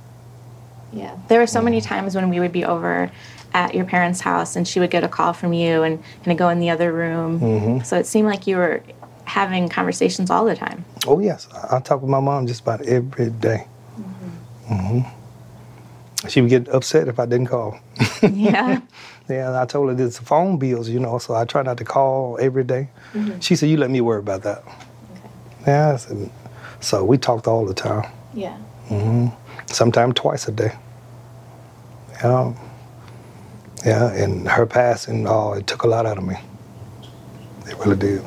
Yeah. 0.94 1.18
There 1.28 1.40
were 1.40 1.48
so 1.48 1.62
many 1.62 1.82
times 1.82 2.16
when 2.16 2.30
we 2.30 2.40
would 2.40 2.54
be 2.54 2.64
over 2.64 3.12
at 3.56 3.74
your 3.74 3.86
parents' 3.86 4.20
house 4.20 4.58
and 4.58 4.68
she 4.68 4.82
would 4.82 4.92
get 4.92 5.06
a 5.06 5.08
call 5.08 5.32
from 5.32 5.54
you 5.54 5.82
and 5.82 6.04
kind 6.24 6.34
of 6.34 6.38
go 6.38 6.50
in 6.50 6.60
the 6.60 6.70
other 6.70 6.92
room. 6.92 7.40
Mm-hmm. 7.40 7.84
So 7.84 7.98
it 7.98 8.06
seemed 8.06 8.28
like 8.28 8.46
you 8.46 8.58
were 8.58 8.84
having 9.24 9.70
conversations 9.70 10.30
all 10.30 10.44
the 10.44 10.58
time. 10.58 10.84
Oh 11.08 11.20
yes, 11.20 11.48
I, 11.54 11.78
I 11.78 11.80
talk 11.80 12.02
with 12.02 12.10
my 12.10 12.20
mom 12.20 12.48
just 12.48 12.62
about 12.62 12.82
every 12.82 13.30
day. 13.30 13.66
Mm-hmm. 14.70 16.28
She 16.28 16.42
would 16.42 16.50
get 16.50 16.68
upset 16.68 17.08
if 17.08 17.18
I 17.18 17.26
didn't 17.26 17.48
call. 17.48 17.80
Yeah. 18.22 18.82
Yeah, 19.28 19.60
I 19.60 19.66
told 19.66 19.90
her 19.90 19.96
there's 19.96 20.20
phone 20.20 20.60
bills, 20.60 20.88
you 20.88 21.00
know, 21.00 21.18
so 21.18 21.34
I 21.34 21.46
try 21.46 21.64
not 21.64 21.78
to 21.80 21.84
call 21.84 22.38
every 22.40 22.64
day. 22.64 22.90
She 23.40 23.56
said, 23.56 23.70
"You 23.72 23.78
let 23.78 23.90
me 23.90 24.00
worry 24.00 24.20
about 24.20 24.44
that." 24.44 24.64
Yeah, 25.66 25.94
I 25.94 25.96
said, 25.96 26.30
so 26.80 27.04
we 27.04 27.18
talked 27.18 27.48
all 27.48 27.66
the 27.66 27.74
time. 27.74 28.08
Yeah. 28.36 28.56
Sometimes 29.66 30.14
twice 30.14 30.48
a 30.48 30.52
day. 30.52 30.74
Yeah, 32.22 32.54
yeah, 33.86 34.12
and 34.14 34.48
her 34.48 34.66
passing, 34.66 35.28
oh, 35.28 35.54
it 35.54 35.68
took 35.68 35.84
a 35.84 35.88
lot 35.88 36.08
out 36.08 36.18
of 36.18 36.24
me. 36.24 36.36
It 37.68 37.78
really 37.78 37.96
did. 37.96 38.24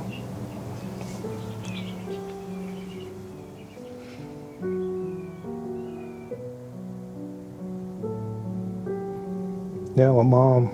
Yeah, 9.96 10.12
my 10.12 10.22
mom, 10.22 10.70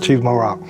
she's 0.00 0.22
my 0.22 0.32
rock. 0.32 0.60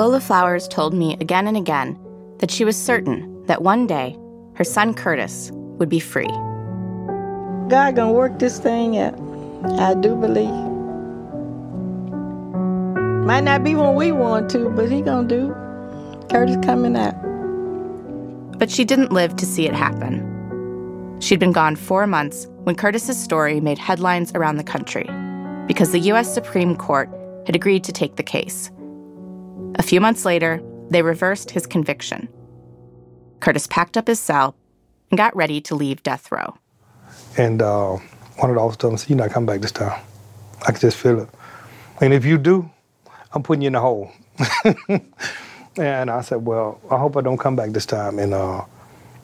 Lola 0.00 0.18
Flowers 0.18 0.66
told 0.66 0.94
me 0.94 1.12
again 1.20 1.46
and 1.46 1.58
again 1.58 1.98
that 2.38 2.50
she 2.50 2.64
was 2.64 2.74
certain 2.74 3.44
that 3.44 3.60
one 3.60 3.86
day 3.86 4.18
her 4.54 4.64
son 4.64 4.94
Curtis 4.94 5.50
would 5.52 5.90
be 5.90 6.00
free. 6.00 6.32
God 7.68 7.96
gonna 7.96 8.10
work 8.10 8.38
this 8.38 8.58
thing 8.58 8.96
out. 8.96 9.12
I 9.78 9.92
do 9.92 10.16
believe. 10.16 10.48
Might 13.26 13.44
not 13.44 13.62
be 13.62 13.74
when 13.74 13.94
we 13.94 14.10
want 14.10 14.48
to, 14.52 14.70
but 14.70 14.90
he 14.90 15.02
gonna 15.02 15.28
do. 15.28 15.54
Curtis 16.30 16.56
coming 16.64 16.96
out. 16.96 17.14
But 18.58 18.70
she 18.70 18.86
didn't 18.86 19.12
live 19.12 19.36
to 19.36 19.44
see 19.44 19.66
it 19.66 19.74
happen. 19.74 20.24
She'd 21.20 21.40
been 21.40 21.52
gone 21.52 21.76
four 21.76 22.06
months 22.06 22.46
when 22.62 22.74
Curtis's 22.74 23.22
story 23.22 23.60
made 23.60 23.76
headlines 23.76 24.32
around 24.34 24.56
the 24.56 24.64
country 24.64 25.06
because 25.66 25.92
the 25.92 26.00
U.S. 26.08 26.32
Supreme 26.32 26.74
Court 26.74 27.10
had 27.44 27.54
agreed 27.54 27.84
to 27.84 27.92
take 27.92 28.16
the 28.16 28.22
case. 28.22 28.70
A 29.76 29.82
few 29.82 30.00
months 30.00 30.24
later, 30.24 30.62
they 30.90 31.02
reversed 31.02 31.50
his 31.50 31.66
conviction. 31.66 32.28
Curtis 33.40 33.66
packed 33.66 33.96
up 33.96 34.06
his 34.06 34.20
cell 34.20 34.54
and 35.10 35.18
got 35.18 35.34
ready 35.34 35.60
to 35.62 35.74
leave 35.74 36.02
death 36.02 36.30
row. 36.30 36.56
And 37.38 37.62
uh, 37.62 37.96
one 38.36 38.50
of 38.50 38.56
the 38.56 38.62
officers 38.62 38.76
told 38.76 38.92
me, 38.94 39.00
"You're 39.08 39.18
not 39.18 39.30
coming 39.30 39.46
back 39.46 39.60
this 39.60 39.72
time. 39.72 40.00
I 40.62 40.72
can 40.72 40.80
just 40.80 40.96
feel 40.96 41.20
it. 41.20 41.28
And 42.00 42.12
if 42.12 42.24
you 42.24 42.38
do, 42.38 42.70
I'm 43.32 43.42
putting 43.42 43.62
you 43.62 43.68
in 43.68 43.72
the 43.74 43.80
hole." 43.80 44.10
and 45.78 46.10
I 46.10 46.20
said, 46.20 46.44
"Well, 46.44 46.80
I 46.90 46.98
hope 46.98 47.16
I 47.16 47.20
don't 47.20 47.38
come 47.38 47.56
back 47.56 47.70
this 47.70 47.86
time." 47.86 48.18
And 48.18 48.34
uh, 48.34 48.64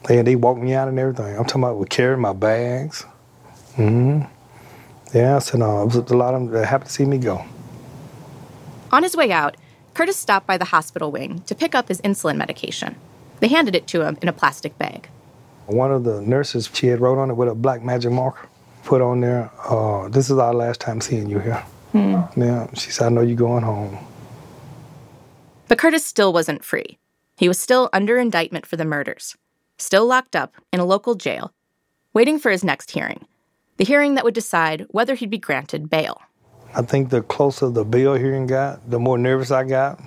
and 0.08 0.26
they 0.26 0.36
walked 0.36 0.60
me 0.60 0.74
out 0.74 0.88
and 0.88 0.98
everything. 0.98 1.36
I'm 1.36 1.44
talking 1.44 1.62
about 1.62 1.78
with 1.78 1.88
carrying 1.88 2.20
my 2.20 2.32
bags. 2.32 3.04
hmm 3.74 4.22
Yeah, 5.14 5.36
I 5.36 5.38
said, 5.40 5.60
no, 5.60 5.82
it 5.82 5.86
was 5.86 5.96
a 5.96 6.16
lot 6.16 6.34
of 6.34 6.42
them 6.42 6.50
that 6.52 6.66
happy 6.66 6.84
to 6.84 6.90
see 6.90 7.04
me 7.04 7.18
go. 7.18 7.44
On 8.92 9.02
his 9.02 9.16
way 9.16 9.32
out, 9.32 9.56
Curtis 9.96 10.18
stopped 10.18 10.46
by 10.46 10.58
the 10.58 10.66
hospital 10.66 11.10
wing 11.10 11.40
to 11.46 11.54
pick 11.54 11.74
up 11.74 11.88
his 11.88 12.02
insulin 12.02 12.36
medication. 12.36 12.96
They 13.40 13.48
handed 13.48 13.74
it 13.74 13.86
to 13.86 14.02
him 14.02 14.18
in 14.20 14.28
a 14.28 14.32
plastic 14.34 14.76
bag. 14.76 15.08
One 15.64 15.90
of 15.90 16.04
the 16.04 16.20
nurses, 16.20 16.68
she 16.70 16.88
had 16.88 17.00
wrote 17.00 17.18
on 17.18 17.30
it 17.30 17.34
with 17.34 17.48
a 17.48 17.54
black 17.54 17.82
magic 17.82 18.12
marker, 18.12 18.46
put 18.84 19.00
on 19.00 19.22
there, 19.22 19.50
uh, 19.64 20.10
this 20.10 20.28
is 20.28 20.36
our 20.36 20.52
last 20.52 20.82
time 20.82 21.00
seeing 21.00 21.30
you 21.30 21.38
here. 21.38 21.64
Yeah, 21.94 22.68
she 22.74 22.90
said, 22.90 23.06
I 23.06 23.08
know 23.08 23.22
you're 23.22 23.36
going 23.36 23.62
home. 23.62 23.96
But 25.66 25.78
Curtis 25.78 26.04
still 26.04 26.30
wasn't 26.30 26.62
free. 26.62 26.98
He 27.38 27.48
was 27.48 27.58
still 27.58 27.88
under 27.94 28.18
indictment 28.18 28.66
for 28.66 28.76
the 28.76 28.84
murders, 28.84 29.34
still 29.78 30.04
locked 30.04 30.36
up 30.36 30.56
in 30.74 30.78
a 30.78 30.84
local 30.84 31.14
jail, 31.14 31.54
waiting 32.12 32.38
for 32.38 32.50
his 32.50 32.62
next 32.62 32.90
hearing, 32.90 33.24
the 33.78 33.84
hearing 33.84 34.14
that 34.14 34.24
would 34.24 34.34
decide 34.34 34.84
whether 34.90 35.14
he'd 35.14 35.30
be 35.30 35.38
granted 35.38 35.88
bail. 35.88 36.20
I 36.76 36.82
think 36.82 37.08
the 37.08 37.22
closer 37.22 37.70
the 37.70 37.86
bill 37.86 38.14
hearing 38.14 38.46
got, 38.46 38.88
the 38.90 38.98
more 38.98 39.16
nervous 39.16 39.50
I 39.50 39.64
got. 39.64 39.98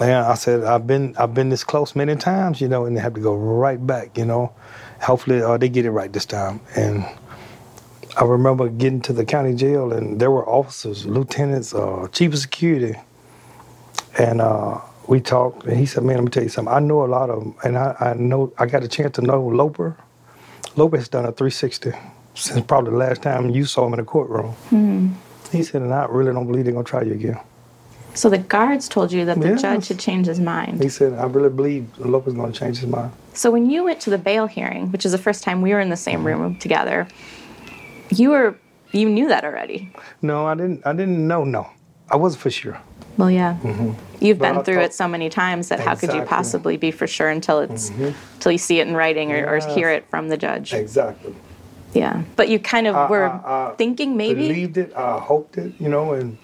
And 0.00 0.12
I 0.12 0.32
said, 0.32 0.64
I've 0.64 0.86
been 0.86 1.14
I've 1.18 1.34
been 1.34 1.50
this 1.50 1.64
close 1.64 1.94
many 1.94 2.16
times, 2.16 2.62
you 2.62 2.68
know, 2.68 2.86
and 2.86 2.96
they 2.96 3.00
have 3.02 3.12
to 3.12 3.20
go 3.20 3.36
right 3.36 3.86
back, 3.86 4.16
you 4.16 4.24
know. 4.24 4.54
Hopefully 5.02 5.42
uh, 5.42 5.58
they 5.58 5.68
get 5.68 5.84
it 5.84 5.90
right 5.90 6.10
this 6.10 6.24
time. 6.24 6.60
And 6.74 7.04
I 8.16 8.24
remember 8.24 8.70
getting 8.70 9.02
to 9.02 9.12
the 9.12 9.26
county 9.26 9.54
jail, 9.54 9.92
and 9.92 10.18
there 10.18 10.30
were 10.30 10.48
officers, 10.48 11.04
lieutenants, 11.04 11.74
uh, 11.74 12.08
chief 12.10 12.32
of 12.32 12.38
security, 12.38 12.98
and 14.18 14.40
uh, 14.40 14.80
we 15.08 15.20
talked. 15.20 15.66
And 15.66 15.76
he 15.76 15.84
said, 15.84 16.04
"Man, 16.04 16.16
let 16.16 16.24
me 16.24 16.30
tell 16.30 16.42
you 16.42 16.48
something. 16.48 16.72
I 16.72 16.80
know 16.80 17.04
a 17.04 17.06
lot 17.06 17.28
of 17.28 17.40
them, 17.40 17.54
and 17.62 17.76
I, 17.76 17.94
I 18.00 18.14
know 18.14 18.50
I 18.56 18.64
got 18.64 18.82
a 18.82 18.88
chance 18.88 19.16
to 19.16 19.22
know 19.22 19.42
Loper. 19.42 19.94
Loper 20.76 20.96
has 20.96 21.08
done 21.08 21.26
a 21.26 21.32
360 21.32 21.92
since 22.34 22.64
probably 22.64 22.92
the 22.92 22.96
last 22.96 23.20
time 23.20 23.50
you 23.50 23.66
saw 23.66 23.86
him 23.86 23.92
in 23.92 23.98
the 23.98 24.06
courtroom." 24.06 24.54
He 25.56 25.62
said, 25.62 25.82
and 25.82 25.92
I 25.92 26.04
really 26.06 26.32
don't 26.32 26.46
believe 26.46 26.64
they're 26.64 26.72
gonna 26.72 26.84
try 26.84 27.02
you 27.02 27.12
again. 27.14 27.38
So 28.14 28.28
the 28.28 28.38
guards 28.38 28.88
told 28.88 29.12
you 29.12 29.24
that 29.26 29.40
the 29.40 29.48
Yes. 29.50 29.62
judge 29.62 29.88
had 29.88 29.98
changed 29.98 30.28
his 30.28 30.40
mind. 30.40 30.82
He 30.82 30.88
said, 30.88 31.12
I 31.14 31.26
really 31.26 31.48
believe 31.48 31.86
Loper 31.98 32.28
is 32.30 32.34
gonna 32.34 32.52
change 32.52 32.78
his 32.78 32.88
mind. 32.88 33.12
So 33.34 33.50
when 33.50 33.70
you 33.70 33.84
went 33.84 34.00
to 34.00 34.10
the 34.10 34.18
bail 34.18 34.46
hearing, 34.46 34.90
which 34.92 35.06
is 35.06 35.12
the 35.12 35.18
first 35.18 35.44
time 35.44 35.62
we 35.62 35.72
were 35.72 35.80
in 35.80 35.90
the 35.90 35.96
same 35.96 36.24
room 36.26 36.56
together, 36.56 37.06
you 38.10 38.30
were 38.30 38.56
you 38.92 39.08
knew 39.08 39.28
that 39.28 39.44
already. 39.44 39.92
No, 40.20 40.46
I 40.46 40.54
didn't. 40.56 40.84
I 40.84 40.92
didn't 40.92 41.26
know. 41.28 41.44
No, 41.44 41.68
I 42.10 42.16
wasn't 42.16 42.42
for 42.42 42.50
sure. 42.50 42.76
Well, 43.16 43.30
yeah. 43.30 43.56
You've 44.20 44.38
But 44.38 44.48
been 44.48 44.58
I 44.58 44.62
through 44.62 44.74
thought- 44.76 44.84
it 44.86 44.94
so 44.94 45.06
many 45.06 45.28
times 45.28 45.68
that 45.68 45.78
how 45.78 45.94
could 45.94 46.10
you 46.12 46.20
Mm-hmm. 46.20 46.28
possibly 46.28 46.76
be 46.76 46.90
for 46.90 47.06
sure 47.06 47.28
until 47.28 47.60
it's 47.60 47.90
until 47.90 48.50
you 48.50 48.58
see 48.58 48.80
it 48.80 48.88
in 48.88 48.96
writing 48.96 49.30
or, 49.30 49.46
or 49.46 49.58
hear 49.74 49.90
it 49.90 50.06
from 50.10 50.28
the 50.28 50.36
judge? 50.36 50.74
Exactly. 50.74 51.34
Yeah. 51.94 52.22
But 52.36 52.48
you 52.48 52.58
kind 52.58 52.86
of 52.86 52.94
I- 52.94 53.08
were 53.08 53.28
I- 53.28 53.70
I 53.70 53.74
thinking 53.76 54.16
maybe. 54.16 54.48
believed 54.48 54.76
it. 54.78 54.92
I 54.96 55.18
hoped 55.18 55.58
it. 55.58 55.72
You 55.78 55.88
know, 55.88 56.12
and 56.12 56.38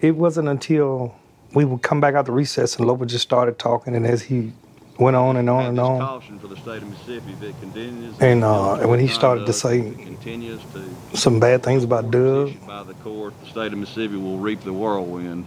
it 0.00 0.16
wasn't 0.16 0.48
until 0.48 1.14
we 1.54 1.64
would 1.64 1.82
come 1.82 2.00
back 2.00 2.14
out 2.14 2.26
to 2.26 2.32
recess 2.32 2.76
and 2.76 2.86
Loper 2.86 3.06
just 3.06 3.22
started 3.22 3.58
talking, 3.58 3.94
and 3.94 4.06
as 4.06 4.22
he 4.22 4.52
went 4.98 5.16
on 5.16 5.36
and 5.36 5.48
on 5.48 5.64
and 5.64 5.80
on, 5.80 6.20
for 6.38 6.46
the 6.46 6.56
state 6.56 6.82
of 6.82 6.88
Mississippi 6.88 7.32
if 7.32 7.42
it 7.42 7.54
continues. 7.60 8.14
And, 8.20 8.44
uh, 8.44 8.74
and 8.74 8.90
when 8.90 9.00
he 9.00 9.08
started 9.08 9.46
to 9.46 9.52
say- 9.52 9.80
continues 9.80 10.60
to 10.74 11.16
some 11.16 11.40
bad 11.40 11.62
things 11.62 11.82
about 11.84 12.10
Doug, 12.10 12.52
by 12.66 12.82
the 12.82 12.92
court, 12.94 13.32
the 13.42 13.46
state 13.50 13.72
of 13.72 13.78
Mississippi 13.78 14.16
will 14.16 14.36
reap 14.38 14.62
the 14.62 14.72
whirlwind. 14.72 15.46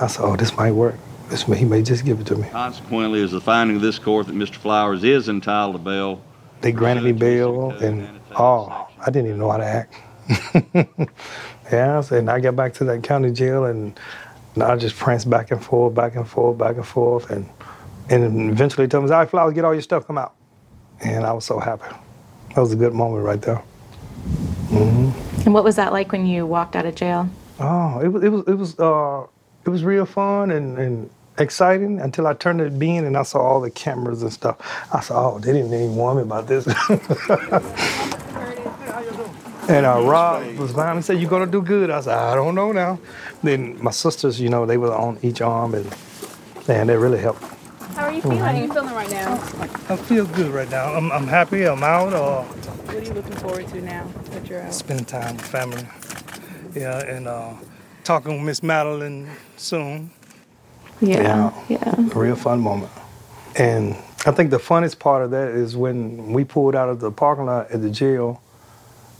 I 0.00 0.06
said, 0.08 0.24
"Oh, 0.24 0.36
this 0.36 0.56
might 0.56 0.72
work. 0.72 0.96
This 1.28 1.46
may, 1.46 1.56
he 1.58 1.64
may 1.64 1.82
just 1.82 2.04
give 2.04 2.20
it 2.20 2.26
to 2.28 2.36
me." 2.36 2.48
Consequently, 2.50 3.20
is 3.20 3.32
the 3.32 3.40
finding 3.40 3.76
of 3.76 3.82
this 3.82 3.98
court 3.98 4.26
that 4.28 4.34
Mr. 4.36 4.54
Flowers 4.56 5.04
is 5.04 5.28
entitled 5.28 5.74
to 5.74 5.78
bail. 5.78 6.20
They 6.62 6.72
granted 6.72 7.04
me 7.04 7.12
bail, 7.12 7.70
and 7.80 8.08
oh, 8.38 8.85
I 9.06 9.10
didn't 9.10 9.28
even 9.28 9.40
know 9.40 9.50
how 9.50 9.58
to 9.58 9.64
act. 9.64 9.94
yeah, 11.72 12.02
and 12.10 12.28
I 12.28 12.40
got 12.40 12.56
back 12.56 12.74
to 12.74 12.84
that 12.84 13.04
county 13.04 13.30
jail, 13.30 13.66
and, 13.66 13.98
and 14.54 14.62
I 14.64 14.76
just 14.76 14.96
pranced 14.96 15.30
back 15.30 15.52
and 15.52 15.64
forth, 15.64 15.94
back 15.94 16.16
and 16.16 16.28
forth, 16.28 16.58
back 16.58 16.76
and 16.76 16.86
forth, 16.86 17.30
and 17.30 17.48
and 18.08 18.50
eventually 18.50 18.88
told 18.88 19.04
me, 19.04 19.10
"All 19.10 19.18
right, 19.18 19.30
Flowers, 19.30 19.54
get 19.54 19.64
all 19.64 19.72
your 19.72 19.82
stuff, 19.82 20.06
come 20.06 20.18
out." 20.18 20.34
And 21.00 21.24
I 21.24 21.32
was 21.32 21.44
so 21.44 21.58
happy. 21.60 21.94
That 22.54 22.60
was 22.60 22.72
a 22.72 22.76
good 22.76 22.92
moment 22.94 23.24
right 23.24 23.40
there. 23.40 23.62
And 25.44 25.54
what 25.54 25.62
was 25.62 25.76
that 25.76 25.92
like 25.92 26.10
when 26.10 26.26
you 26.26 26.44
walked 26.46 26.74
out 26.74 26.86
of 26.86 26.96
jail? 26.96 27.28
Oh, 27.60 28.00
it 28.00 28.08
was 28.08 28.24
it 28.24 28.30
was 28.30 28.42
it 28.48 28.54
was 28.54 28.78
uh 28.80 29.26
it 29.64 29.70
was 29.70 29.84
real 29.84 30.06
fun 30.06 30.50
and, 30.50 30.78
and 30.78 31.10
exciting 31.38 32.00
until 32.00 32.26
I 32.26 32.34
turned 32.34 32.60
the 32.60 32.70
bean 32.70 33.04
and 33.04 33.16
I 33.16 33.22
saw 33.22 33.38
all 33.38 33.60
the 33.60 33.70
cameras 33.70 34.22
and 34.22 34.32
stuff. 34.32 34.56
I 34.92 35.00
said, 35.00 35.16
oh, 35.16 35.38
they 35.38 35.52
didn't 35.52 35.72
even 35.72 35.94
warn 35.94 36.16
me 36.16 36.22
about 36.22 36.46
this. 36.48 36.66
and 39.68 39.86
uh, 39.86 40.00
Rob 40.02 40.56
was 40.58 40.72
behind 40.72 40.92
me 40.92 40.96
and 40.98 41.04
said, 41.04 41.20
"You're 41.20 41.30
gonna 41.30 41.46
do 41.46 41.62
good? 41.62 41.90
I 41.90 42.00
said, 42.00 42.14
I 42.16 42.34
don't 42.34 42.54
know 42.54 42.72
now. 42.72 42.98
Then 43.42 43.82
my 43.82 43.90
sisters, 43.90 44.40
you 44.40 44.48
know, 44.48 44.66
they 44.66 44.76
were 44.78 44.94
on 44.94 45.18
each 45.22 45.40
arm 45.40 45.74
and 45.74 45.86
man, 46.68 46.86
that 46.88 46.98
really 46.98 47.18
helped. 47.18 47.42
How 47.94 48.04
are 48.06 48.12
you 48.12 48.20
feeling? 48.22 48.38
How 48.38 48.54
are 48.54 48.56
you 48.62 48.72
feeling 48.72 48.94
right 48.94 49.10
now? 49.10 49.34
I 49.88 49.96
feel 49.96 50.26
good 50.26 50.52
right 50.52 50.68
now. 50.70 50.92
I'm, 50.94 51.10
I'm 51.12 51.26
happy. 51.26 51.64
I'm 51.64 51.82
out. 51.82 52.12
Uh, 52.12 52.42
What 52.42 52.96
are 52.96 53.02
you 53.02 53.12
looking 53.14 53.32
forward 53.36 53.66
to 53.68 53.80
now 53.80 54.06
that 54.30 54.46
you're 54.48 54.60
out? 54.62 54.74
spending 54.74 55.06
time 55.06 55.36
with 55.36 55.46
family. 55.46 55.86
Yeah, 56.74 56.98
and 57.06 57.26
uh, 57.26 57.54
talking 58.04 58.32
with 58.36 58.42
Miss 58.42 58.62
Madeleine 58.62 59.30
soon. 59.56 60.10
Yeah. 61.00 61.52
Yeah. 61.68 61.94
a 61.98 62.02
real 62.18 62.36
fun 62.36 62.60
moment. 62.60 62.92
And 63.56 63.94
I 64.26 64.32
think 64.32 64.50
the 64.50 64.58
funnest 64.58 64.98
part 64.98 65.22
of 65.24 65.30
that 65.30 65.48
is 65.48 65.76
when 65.76 66.32
we 66.32 66.44
pulled 66.44 66.74
out 66.74 66.88
of 66.90 67.00
the 67.00 67.10
parking 67.10 67.46
lot 67.46 67.70
at 67.70 67.80
the 67.80 67.90
jail, 67.90 68.42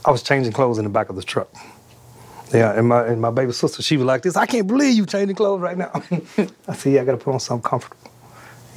I 0.07 0.11
was 0.11 0.23
changing 0.23 0.53
clothes 0.53 0.77
in 0.77 0.85
the 0.85 0.89
back 0.89 1.09
of 1.09 1.17
the 1.17 1.21
truck. 1.23 1.49
Yeah, 2.53 2.71
and 2.71 2.87
my 2.87 3.05
and 3.05 3.21
my 3.21 3.29
baby 3.29 3.51
sister, 3.51 3.83
she 3.83 3.97
was 3.97 4.05
like 4.05 4.21
this, 4.21 4.37
I 4.37 4.45
can't 4.45 4.67
believe 4.67 4.95
you 4.95 5.05
changing 5.05 5.35
clothes 5.35 5.59
right 5.61 5.77
now. 5.77 5.91
I 6.67 6.73
said, 6.73 6.93
yeah, 6.93 7.01
I 7.01 7.05
gotta 7.05 7.17
put 7.17 7.33
on 7.33 7.39
something 7.41 7.69
comfortable. 7.69 7.97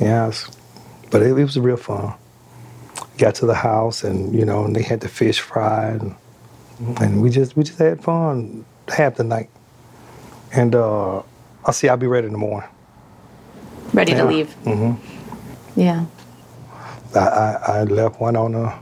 Yeah, 0.01 0.27
it's- 0.29 0.51
but 1.11 1.23
it, 1.23 1.37
it 1.39 1.45
was 1.45 1.59
real 1.59 1.77
fun. 1.77 2.15
Got 3.19 3.35
to 3.37 3.47
the 3.47 3.55
house 3.55 4.03
and 4.05 4.35
you 4.35 4.45
know, 4.45 4.65
and 4.65 4.75
they 4.75 4.83
had 4.83 5.01
the 5.01 5.09
fish 5.09 5.41
fried 5.41 6.03
and, 6.03 6.17
and 7.01 7.23
we 7.23 7.31
just 7.31 7.57
we 7.57 7.63
just 7.65 7.79
had 7.79 8.03
fun 8.03 8.65
half 8.89 9.15
the 9.17 9.25
night. 9.25 9.51
And 10.53 10.75
uh 10.75 11.23
I 11.65 11.71
see 11.73 11.89
I'll 11.89 11.97
be 11.97 12.07
ready 12.09 12.27
in 12.27 12.33
the 12.33 12.39
morning. 12.39 12.69
Ready 13.93 14.13
to 14.13 14.19
Yeah. 14.19 14.25
leave. 14.25 14.53
hmm 14.65 14.93
Yeah. 15.77 16.07
I, 17.15 17.19
I, 17.19 17.53
I 17.81 17.85
left 17.85 18.21
Winona, 18.21 18.79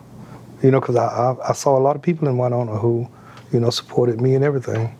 you 0.62 0.70
know, 0.70 0.80
because 0.80 0.96
I, 0.96 1.06
I, 1.06 1.50
I 1.50 1.52
saw 1.52 1.78
a 1.78 1.80
lot 1.80 1.96
of 1.96 2.02
people 2.02 2.28
in 2.28 2.38
Winona 2.38 2.76
who, 2.76 3.08
you 3.52 3.60
know, 3.60 3.70
supported 3.70 4.20
me 4.20 4.34
and 4.34 4.44
everything. 4.44 4.96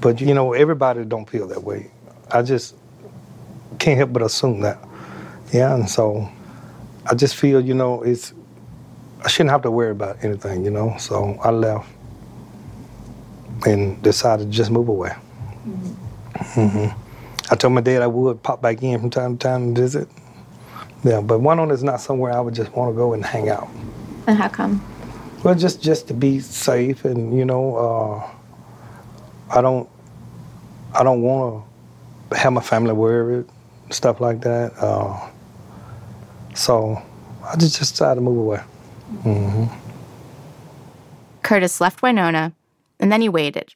But, 0.00 0.20
you 0.20 0.34
know, 0.34 0.52
everybody 0.52 1.04
don't 1.04 1.28
feel 1.28 1.46
that 1.48 1.62
way. 1.62 1.90
I 2.30 2.42
just 2.42 2.74
can't 3.78 3.96
help 3.96 4.12
but 4.12 4.22
assume 4.22 4.60
that. 4.60 4.78
Yeah, 5.52 5.74
and 5.74 5.88
so 5.88 6.28
I 7.06 7.14
just 7.14 7.36
feel, 7.36 7.60
you 7.60 7.74
know, 7.74 8.02
it's, 8.02 8.32
I 9.24 9.28
shouldn't 9.28 9.50
have 9.50 9.62
to 9.62 9.70
worry 9.70 9.90
about 9.90 10.24
anything, 10.24 10.64
you 10.64 10.70
know. 10.70 10.96
So 10.98 11.38
I 11.42 11.50
left 11.50 11.88
and 13.66 14.02
decided 14.02 14.46
to 14.46 14.50
just 14.50 14.70
move 14.70 14.88
away. 14.88 15.14
Mm-hmm. 16.54 16.98
I 17.50 17.54
told 17.54 17.74
my 17.74 17.80
dad 17.80 18.02
I 18.02 18.06
would 18.06 18.42
pop 18.42 18.62
back 18.62 18.82
in 18.82 18.98
from 18.98 19.10
time 19.10 19.36
to 19.36 19.48
time 19.48 19.62
and 19.62 19.76
visit. 19.76 20.08
Yeah, 21.04 21.20
but 21.20 21.40
Winona 21.40 21.74
is 21.74 21.84
not 21.84 22.00
somewhere 22.00 22.32
I 22.32 22.40
would 22.40 22.54
just 22.54 22.72
want 22.72 22.92
to 22.92 22.96
go 22.96 23.12
and 23.12 23.24
hang 23.24 23.48
out. 23.48 23.68
And 24.26 24.38
how 24.38 24.48
come? 24.48 24.82
Well, 25.42 25.54
just 25.54 25.82
just 25.82 26.06
to 26.08 26.14
be 26.14 26.38
safe, 26.40 27.04
and 27.04 27.36
you 27.36 27.44
know, 27.44 27.76
uh, 27.76 28.30
I 29.56 29.60
don't, 29.60 29.88
I 30.94 31.02
don't 31.02 31.22
want 31.22 31.64
to 32.30 32.36
have 32.36 32.52
my 32.52 32.60
family 32.60 32.92
worried, 32.92 33.46
stuff 33.90 34.20
like 34.20 34.40
that. 34.42 34.72
Uh, 34.78 35.30
so 36.54 37.02
I 37.44 37.56
just 37.56 37.76
just 37.78 37.92
decided 37.94 38.16
to 38.16 38.20
move 38.20 38.38
away. 38.38 38.60
Mm-hmm. 39.24 39.64
Curtis 41.42 41.80
left 41.80 42.02
Winona, 42.02 42.52
and 43.00 43.10
then 43.10 43.20
he 43.20 43.28
waited 43.28 43.74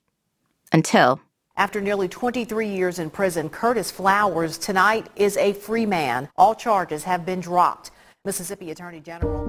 until 0.72 1.20
After 1.56 1.80
nearly 1.80 2.06
23 2.06 2.68
years 2.68 2.98
in 2.98 3.10
prison, 3.10 3.48
Curtis 3.50 3.90
Flowers 3.90 4.56
tonight 4.56 5.08
is 5.16 5.36
a 5.36 5.52
free 5.52 5.86
man. 5.86 6.28
All 6.36 6.54
charges 6.54 7.04
have 7.04 7.26
been 7.26 7.40
dropped. 7.40 7.90
Mississippi 8.24 8.70
Attorney 8.70 9.00
General 9.00 9.45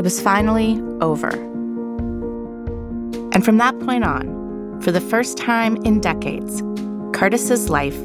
it 0.00 0.04
was 0.04 0.18
finally 0.18 0.80
over. 1.02 1.28
And 3.34 3.44
from 3.44 3.58
that 3.58 3.78
point 3.80 4.02
on, 4.02 4.80
for 4.80 4.92
the 4.92 5.00
first 5.00 5.36
time 5.36 5.76
in 5.84 6.00
decades, 6.00 6.62
Curtis's 7.12 7.68
life 7.68 7.98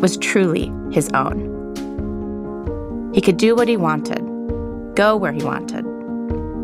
was 0.00 0.16
truly 0.16 0.72
his 0.90 1.10
own. 1.10 1.52
He 3.12 3.20
could 3.20 3.36
do 3.36 3.54
what 3.54 3.68
he 3.68 3.76
wanted, 3.76 4.22
go 4.96 5.14
where 5.14 5.32
he 5.32 5.44
wanted. 5.44 5.84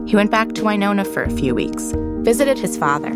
He 0.09 0.17
went 0.17 0.31
back 0.31 0.55
to 0.55 0.65
Winona 0.65 1.05
for 1.05 1.23
a 1.23 1.31
few 1.31 1.55
weeks, 1.55 1.93
visited 2.23 2.59
his 2.59 2.79
father, 2.79 3.13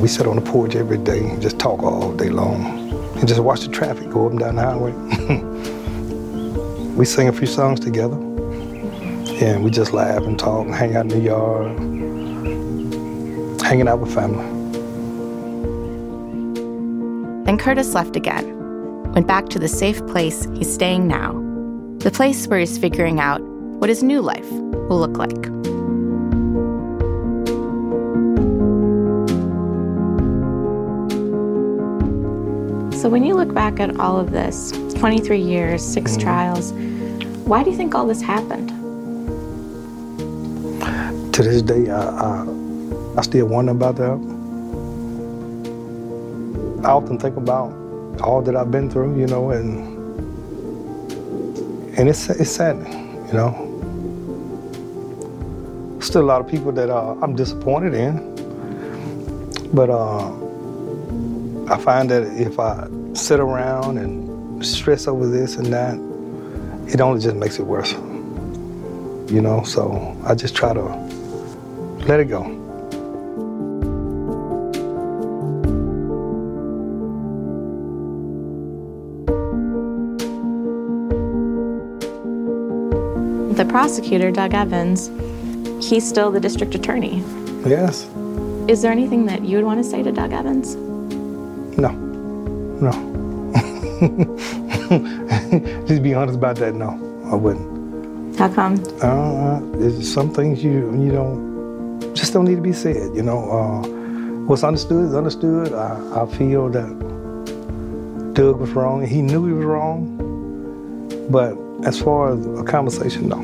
We 0.00 0.06
sit 0.06 0.28
on 0.28 0.36
the 0.36 0.42
porch 0.42 0.76
every 0.76 0.98
day 0.98 1.30
and 1.30 1.42
just 1.42 1.58
talk 1.58 1.82
all 1.82 2.12
day 2.12 2.28
long, 2.28 2.64
and 3.16 3.26
just 3.26 3.40
watch 3.40 3.62
the 3.62 3.72
traffic 3.72 4.08
go 4.08 4.26
up 4.26 4.30
and 4.30 4.38
down 4.38 4.54
the 4.54 4.62
highway. 4.62 4.92
we 6.94 7.04
sing 7.04 7.26
a 7.26 7.32
few 7.32 7.48
songs 7.48 7.80
together, 7.80 8.18
and 9.40 9.64
we 9.64 9.70
just 9.70 9.92
laugh 9.92 10.22
and 10.22 10.38
talk 10.38 10.66
and 10.66 10.74
hang 10.74 10.96
out 10.96 11.02
in 11.02 11.08
the 11.08 11.18
yard, 11.18 11.78
hanging 13.62 13.88
out 13.88 14.00
with 14.00 14.12
family. 14.14 14.44
Then 17.44 17.56
Curtis 17.56 17.94
left 17.94 18.16
again, 18.16 19.12
went 19.12 19.26
back 19.26 19.48
to 19.50 19.58
the 19.58 19.68
safe 19.68 20.06
place 20.06 20.46
he's 20.54 20.72
staying 20.72 21.08
now, 21.08 21.32
the 21.98 22.10
place 22.10 22.46
where 22.48 22.58
he's 22.58 22.76
figuring 22.76 23.18
out 23.18 23.40
what 23.40 23.88
his 23.88 24.02
new 24.02 24.20
life 24.20 24.48
will 24.50 24.98
look 24.98 25.16
like. 25.16 25.46
So 33.00 33.08
when 33.08 33.24
you 33.24 33.34
look 33.34 33.54
back 33.54 33.80
at 33.80 33.98
all 33.98 34.20
of 34.20 34.30
this, 34.30 34.72
23 34.94 35.40
years, 35.40 35.82
6 35.82 36.10
Mm-hmm. 36.12 36.20
trials, 36.20 36.72
why 37.46 37.64
do 37.64 37.70
you 37.70 37.76
think 37.76 37.94
all 37.94 38.06
this 38.06 38.20
happened? 38.20 38.69
To 41.40 41.48
this 41.48 41.62
day, 41.62 41.88
I, 41.88 41.96
I, 41.96 42.46
I 43.16 43.22
still 43.22 43.46
wonder 43.46 43.72
about 43.72 43.96
that. 43.96 44.10
I 46.84 46.90
often 46.90 47.18
think 47.18 47.38
about 47.38 47.72
all 48.20 48.42
that 48.42 48.54
I've 48.54 48.70
been 48.70 48.90
through, 48.90 49.18
you 49.18 49.26
know, 49.26 49.48
and 49.48 49.88
and 51.98 52.10
it's 52.10 52.28
it's 52.28 52.50
sad, 52.50 52.76
you 53.28 53.32
know. 53.32 53.56
Still 56.02 56.20
a 56.20 56.28
lot 56.28 56.42
of 56.42 56.46
people 56.46 56.72
that 56.72 56.90
uh, 56.90 57.14
I'm 57.22 57.34
disappointed 57.34 57.94
in, 57.94 58.18
but 59.72 59.88
uh, 59.88 60.28
I 61.72 61.78
find 61.78 62.10
that 62.10 62.24
if 62.38 62.60
I 62.60 62.86
sit 63.14 63.40
around 63.40 63.96
and 63.96 64.62
stress 64.62 65.06
over 65.06 65.26
this 65.26 65.56
and 65.56 65.72
that, 65.72 65.94
it 66.92 67.00
only 67.00 67.22
just 67.22 67.36
makes 67.36 67.58
it 67.58 67.62
worse. 67.62 67.92
You 69.32 69.40
know, 69.40 69.62
so 69.64 70.14
I 70.26 70.34
just 70.34 70.54
try 70.54 70.74
to 70.74 71.19
let 72.06 72.20
it 72.20 72.26
go. 72.26 72.42
The 83.54 83.64
prosecutor, 83.66 84.30
Doug 84.30 84.54
Evans, 84.54 85.10
he's 85.86 86.08
still 86.08 86.30
the 86.30 86.40
district 86.40 86.74
attorney. 86.74 87.22
Yes. 87.66 88.08
Is 88.68 88.80
there 88.82 88.90
anything 88.92 89.26
that 89.26 89.44
you 89.44 89.56
would 89.56 89.66
want 89.66 89.82
to 89.82 89.88
say 89.88 90.02
to 90.02 90.12
Doug 90.12 90.32
Evans? 90.32 90.76
No. 91.76 91.90
No. 92.80 93.10
Just 95.86 96.02
be 96.02 96.14
honest 96.14 96.38
about 96.38 96.56
that. 96.56 96.74
No, 96.74 96.88
I 97.30 97.34
wouldn't. 97.34 98.38
How 98.38 98.48
come? 98.48 98.82
Uh, 99.02 99.60
there's 99.78 100.10
some 100.10 100.32
things 100.32 100.64
you 100.64 100.90
you 100.98 101.12
don't 101.12 101.49
just 102.20 102.34
don't 102.34 102.44
need 102.44 102.56
to 102.56 102.60
be 102.60 102.74
said. 102.74 103.16
You 103.16 103.22
know, 103.22 103.50
uh, 103.50 103.88
what's 104.44 104.62
understood 104.62 105.06
is 105.06 105.14
understood. 105.14 105.72
I, 105.72 106.22
I 106.22 106.26
feel 106.36 106.68
that 106.68 108.34
Doug 108.34 108.60
was 108.60 108.70
wrong. 108.72 109.04
He 109.06 109.22
knew 109.22 109.46
he 109.46 109.54
was 109.54 109.64
wrong. 109.64 110.18
But 111.30 111.56
as 111.86 111.98
far 111.98 112.34
as 112.34 112.46
a 112.60 112.62
conversation, 112.62 113.28
no. 113.28 113.38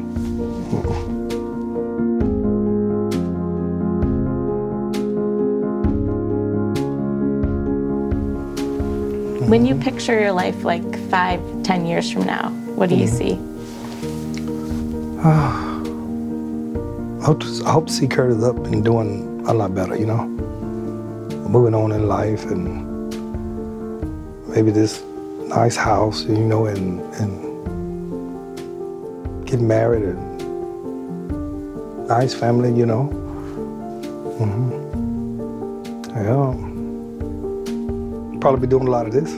When 9.48 9.64
you 9.64 9.74
picture 9.76 10.20
your 10.20 10.32
life 10.32 10.64
like 10.64 10.84
five, 11.08 11.40
ten 11.62 11.86
years 11.86 12.12
from 12.12 12.24
now, 12.26 12.50
what 12.74 12.90
do 12.90 12.96
you 12.96 13.06
see? 13.06 13.38
hope, 17.26 17.42
I 17.66 17.72
hope 17.72 17.88
to 17.88 17.92
see 17.92 18.06
Curtis 18.06 18.44
up 18.44 18.56
and 18.56 18.84
doing 18.84 19.44
a 19.48 19.52
lot 19.52 19.74
better, 19.74 19.96
you 19.96 20.06
know? 20.06 20.26
Moving 21.48 21.74
on 21.74 21.90
in 21.90 22.06
life 22.06 22.44
and 22.44 22.86
maybe 24.46 24.70
this 24.70 25.02
nice 25.48 25.74
house, 25.74 26.22
you 26.22 26.38
know, 26.38 26.66
and, 26.66 27.00
and 27.14 27.32
getting 29.44 29.66
married 29.66 30.04
and 30.04 30.38
nice 32.06 32.32
family, 32.32 32.72
you 32.72 32.86
know? 32.86 33.06
hmm 34.38 34.70
Yeah. 36.14 36.54
Probably 38.40 38.60
be 38.60 38.68
doing 38.68 38.86
a 38.86 38.90
lot 38.90 39.06
of 39.08 39.12
this. 39.12 39.32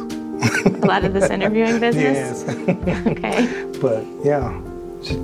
A 0.82 0.86
lot 0.86 1.04
of 1.06 1.14
this 1.14 1.30
interviewing 1.30 1.80
business? 1.86 2.44
Yes. 2.46 3.06
Okay. 3.06 3.64
But 3.80 4.04
yeah, 4.22 4.60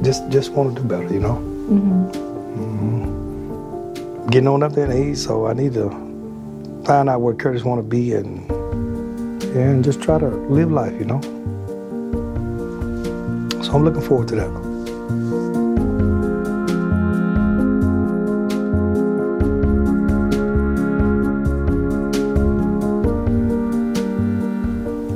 just 0.02 0.30
just, 0.30 0.52
want 0.52 0.76
to 0.76 0.82
do 0.82 0.88
better, 0.88 1.12
you 1.12 1.20
know. 1.20 1.36
Mhm. 1.68 2.23
Getting 4.30 4.48
on 4.48 4.62
up 4.62 4.72
there 4.72 4.90
in 4.90 5.10
age, 5.10 5.18
so 5.18 5.46
I 5.46 5.52
need 5.52 5.74
to 5.74 5.90
find 6.84 7.08
out 7.08 7.20
where 7.20 7.34
Curtis 7.34 7.62
want 7.62 7.78
to 7.78 7.82
be 7.82 8.14
and 8.14 8.50
and 9.54 9.84
just 9.84 10.02
try 10.02 10.18
to 10.18 10.28
live 10.28 10.72
life, 10.72 10.92
you 10.98 11.04
know. 11.04 11.20
So 13.62 13.74
I'm 13.74 13.84
looking 13.84 14.00
forward 14.00 14.28
to 14.28 14.36
that. 14.36 14.50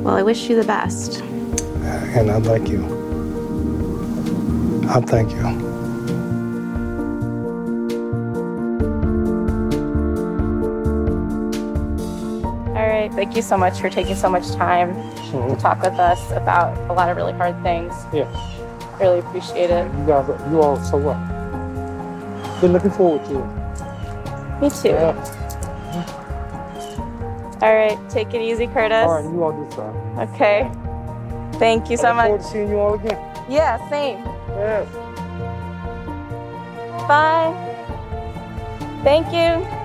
Well, 0.03 0.15
I 0.15 0.23
wish 0.23 0.49
you 0.49 0.55
the 0.55 0.63
best. 0.63 1.21
And 1.21 2.31
I 2.31 2.39
thank 2.39 2.69
you. 2.69 2.83
I 4.87 5.01
thank 5.01 5.31
you. 5.31 5.68
You 13.39 13.43
so 13.43 13.57
much 13.57 13.79
for 13.79 13.89
taking 13.89 14.15
so 14.15 14.29
much 14.29 14.51
time 14.51 14.93
to 14.93 14.99
mm-hmm. 15.31 15.55
talk 15.55 15.81
with 15.81 15.97
us 15.97 16.19
about 16.31 16.77
a 16.89 16.93
lot 16.93 17.09
of 17.09 17.15
really 17.15 17.31
hard 17.33 17.55
things. 17.63 17.93
Yeah. 18.13 18.27
Really 18.99 19.19
appreciate 19.19 19.69
it. 19.69 19.85
You 19.85 20.05
guys, 20.05 20.29
are- 20.29 20.51
you 20.51 20.61
all 20.61 20.75
so 20.83 20.97
well. 20.97 21.17
Been 22.59 22.73
looking 22.73 22.91
forward 22.91 23.23
to 23.25 23.39
it. 23.39 23.45
Me 24.61 24.69
too. 24.69 24.91
Mm-hmm. 24.91 25.39
All 27.63 27.73
right. 27.73 27.97
Take 28.09 28.33
it 28.33 28.41
easy, 28.41 28.67
Curtis. 28.67 29.07
All 29.07 29.21
right, 29.21 29.23
you 29.23 29.41
all 29.41 29.53
do 29.53 29.65
so. 29.73 29.83
Okay. 30.33 30.69
Thank 31.59 31.89
you 31.89 31.95
so 31.95 32.13
much. 32.13 32.27
forward 32.27 32.41
to 32.41 32.47
seeing 32.47 32.69
you 32.69 32.77
all 32.77 32.95
again. 32.95 33.17
Yeah, 33.49 33.89
same. 33.89 34.19
Yes. 34.49 34.87
Bye. 37.07 37.55
Thank 39.03 39.27
you. 39.31 39.78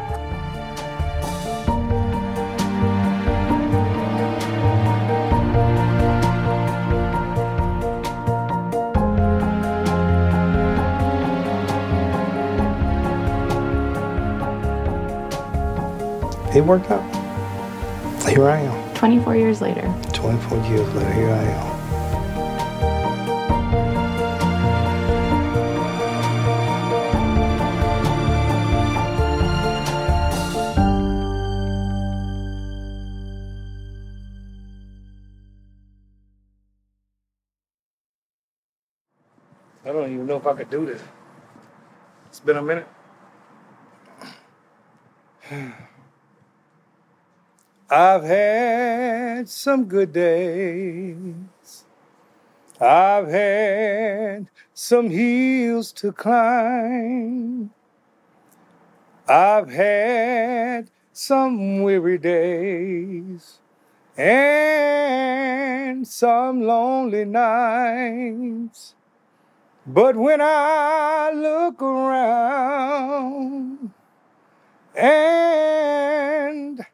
It 16.54 16.64
worked 16.64 16.88
out. 16.88 17.02
Here 18.28 18.48
I 18.48 18.60
am. 18.60 18.94
24 18.94 19.34
years 19.34 19.60
later. 19.60 19.92
24 20.12 20.58
years 20.68 20.94
later, 20.94 21.12
here 21.12 21.30
I 21.30 21.42
am. 21.42 21.74
I 39.84 39.92
don't 39.92 40.12
even 40.12 40.26
know 40.28 40.36
if 40.36 40.46
I 40.46 40.54
could 40.54 40.70
do 40.70 40.86
this. 40.86 41.02
It's 42.26 42.38
been 42.38 42.58
a 42.58 42.62
minute. 42.62 42.86
I've 47.96 48.24
had 48.24 49.48
some 49.48 49.84
good 49.84 50.12
days. 50.12 51.84
I've 52.80 53.28
had 53.28 54.48
some 54.72 55.10
hills 55.10 55.92
to 55.92 56.10
climb. 56.10 57.70
I've 59.28 59.70
had 59.70 60.90
some 61.12 61.84
weary 61.84 62.18
days 62.18 63.60
and 64.16 66.04
some 66.04 66.62
lonely 66.62 67.24
nights. 67.24 68.96
But 69.86 70.16
when 70.16 70.40
I 70.40 71.30
look 71.32 71.80
around 71.80 73.92
and 74.96 76.84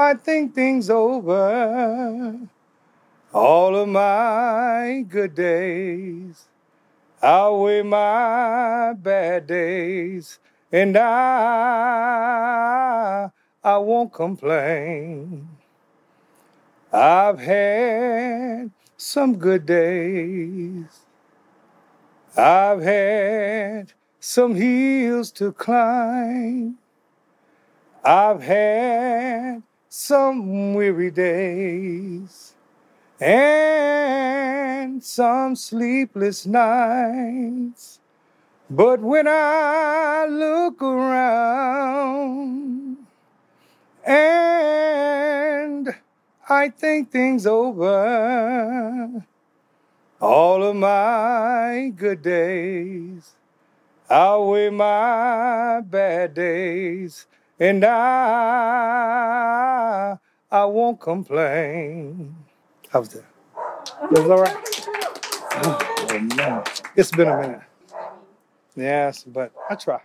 I 0.00 0.14
think 0.14 0.54
things 0.54 0.88
over, 0.88 2.38
all 3.34 3.76
of 3.76 3.86
my 3.86 5.04
good 5.06 5.34
days 5.34 6.46
outweigh 7.22 7.82
my 7.82 8.94
bad 8.94 9.46
days, 9.46 10.38
and 10.72 10.96
I 10.96 11.80
I 13.62 13.76
won't 13.76 14.10
complain. 14.10 15.50
I've 16.90 17.38
had 17.38 18.70
some 18.96 19.36
good 19.36 19.66
days. 19.66 20.86
I've 22.38 22.80
had 22.80 23.92
some 24.18 24.54
hills 24.54 25.30
to 25.32 25.52
climb. 25.52 26.78
I've 28.02 28.42
had 28.42 29.62
some 29.92 30.72
weary 30.74 31.10
days 31.10 32.54
and 33.20 35.02
some 35.02 35.56
sleepless 35.56 36.46
nights. 36.46 37.98
But 38.70 39.00
when 39.00 39.26
I 39.26 40.26
look 40.30 40.80
around 40.80 42.18
and 44.06 45.92
I 46.48 46.68
think 46.68 47.10
things 47.10 47.44
over, 47.44 49.26
all 50.20 50.62
of 50.62 50.76
my 50.76 51.92
good 51.96 52.22
days 52.22 53.34
outweigh 54.08 54.70
my 54.70 55.80
bad 55.80 56.34
days, 56.34 57.26
and 57.60 57.84
I 57.84 57.96
I 60.50 60.64
won't 60.66 61.00
complain. 61.00 62.36
How's 62.90 63.10
that? 63.10 63.24
That's 64.10 64.28
all 64.30 64.42
right. 64.42 64.56
Oh 65.52 65.78
man, 66.36 66.64
it's 66.96 67.12
been 67.12 67.28
a 67.28 67.40
minute. 67.40 67.62
Yes, 68.76 69.24
but 69.24 69.52
I 69.70 69.76
try. 69.76 70.00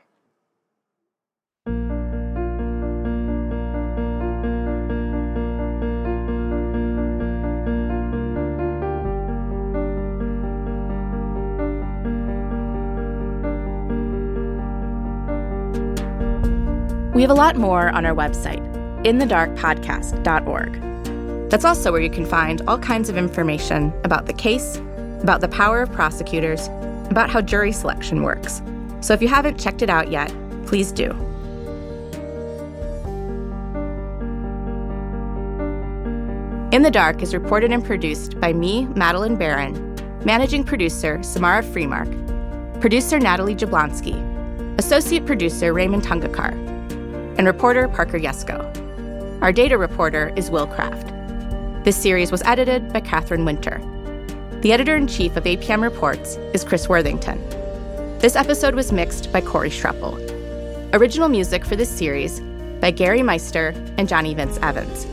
We 17.15 17.21
have 17.21 17.31
a 17.31 17.33
lot 17.33 17.55
more 17.55 17.89
on 17.91 18.05
our 18.05 18.13
website, 18.13 18.61
inthedarkpodcast.org. 19.05 21.49
That's 21.49 21.63
also 21.63 21.93
where 21.93 22.01
you 22.01 22.09
can 22.09 22.25
find 22.25 22.61
all 22.67 22.77
kinds 22.77 23.07
of 23.07 23.15
information 23.15 23.93
about 24.03 24.25
the 24.25 24.33
case, 24.33 24.81
about 25.21 25.39
the 25.39 25.47
power 25.47 25.81
of 25.81 25.89
prosecutors, 25.93 26.67
about 27.09 27.29
how 27.29 27.39
jury 27.39 27.71
selection 27.71 28.21
works. 28.21 28.61
So 28.99 29.13
if 29.13 29.21
you 29.21 29.29
haven't 29.29 29.57
checked 29.57 29.81
it 29.81 29.89
out 29.89 30.11
yet, 30.11 30.35
please 30.65 30.91
do. 30.91 31.11
In 36.73 36.81
the 36.81 36.91
Dark 36.91 37.21
is 37.21 37.33
reported 37.33 37.71
and 37.71 37.85
produced 37.85 38.37
by 38.41 38.51
me, 38.51 38.87
Madeleine 38.87 39.37
Baran, 39.37 39.95
managing 40.25 40.65
producer 40.65 41.23
Samara 41.23 41.63
Freemark, 41.63 42.11
producer 42.81 43.19
Natalie 43.19 43.55
Jablonski, 43.55 44.19
associate 44.77 45.25
producer 45.25 45.73
Rehman 45.73 46.01
Tungekar, 46.01 46.74
and 47.37 47.47
reporter 47.47 47.87
Parker 47.87 48.19
Yesko. 48.19 49.41
Our 49.41 49.51
data 49.51 49.77
reporter 49.77 50.33
is 50.35 50.49
Will 50.49 50.67
Craft. 50.67 51.13
This 51.83 51.97
series 51.97 52.31
was 52.31 52.41
edited 52.43 52.91
by 52.91 53.01
Catherine 53.01 53.45
Winter. 53.45 53.81
The 54.61 54.73
editor 54.73 54.95
in 54.95 55.07
chief 55.07 55.35
of 55.35 55.43
APM 55.43 55.81
Reports 55.81 56.37
is 56.53 56.63
Chris 56.63 56.89
Worthington. 56.89 57.39
This 58.19 58.35
episode 58.35 58.73
was 58.73 58.91
mixed 58.91 59.31
by 59.31 59.41
Corey 59.41 59.69
Schreppel. 59.69 60.15
Original 60.93 61.29
music 61.29 61.65
for 61.65 61.75
this 61.75 61.89
series 61.89 62.39
by 62.79 62.89
Gary 62.89 63.21
Meister 63.21 63.73
and 63.97 64.07
Johnny 64.07 64.33
Vince 64.33 64.57
Evans. 64.61 65.05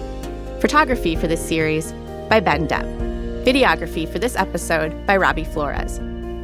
Photography 0.60 1.16
for 1.16 1.26
this 1.26 1.44
series 1.46 1.92
by 2.30 2.40
Ben 2.40 2.68
Depp. 2.68 3.44
Videography 3.44 4.08
for 4.10 4.18
this 4.18 4.36
episode 4.36 5.06
by 5.06 5.16
Robbie 5.16 5.44
Flores. 5.44 5.98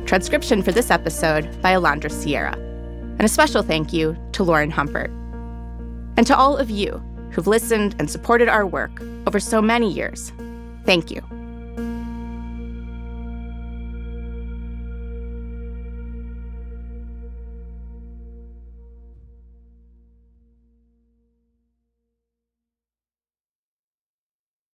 Transcription 0.07 0.62
for 0.62 0.72
this 0.72 0.91
episode 0.91 1.62
by 1.62 1.72
Alondra 1.72 2.11
Sierra. 2.11 2.55
And 2.55 3.22
a 3.22 3.29
special 3.29 3.62
thank 3.62 3.93
you 3.93 4.16
to 4.33 4.43
Lauren 4.43 4.72
Humpert. 4.72 5.28
And 6.19 6.27
to 6.27 6.37
all 6.37 6.57
of 6.57 6.69
you 6.69 7.01
who've 7.31 7.47
listened 7.47 7.95
and 8.01 8.11
supported 8.11 8.49
our 8.49 8.66
work 8.66 9.01
over 9.29 9.39
so 9.39 9.62
many 9.62 9.89
years, 9.89 10.33
thank 10.85 11.12
you. 11.12 11.23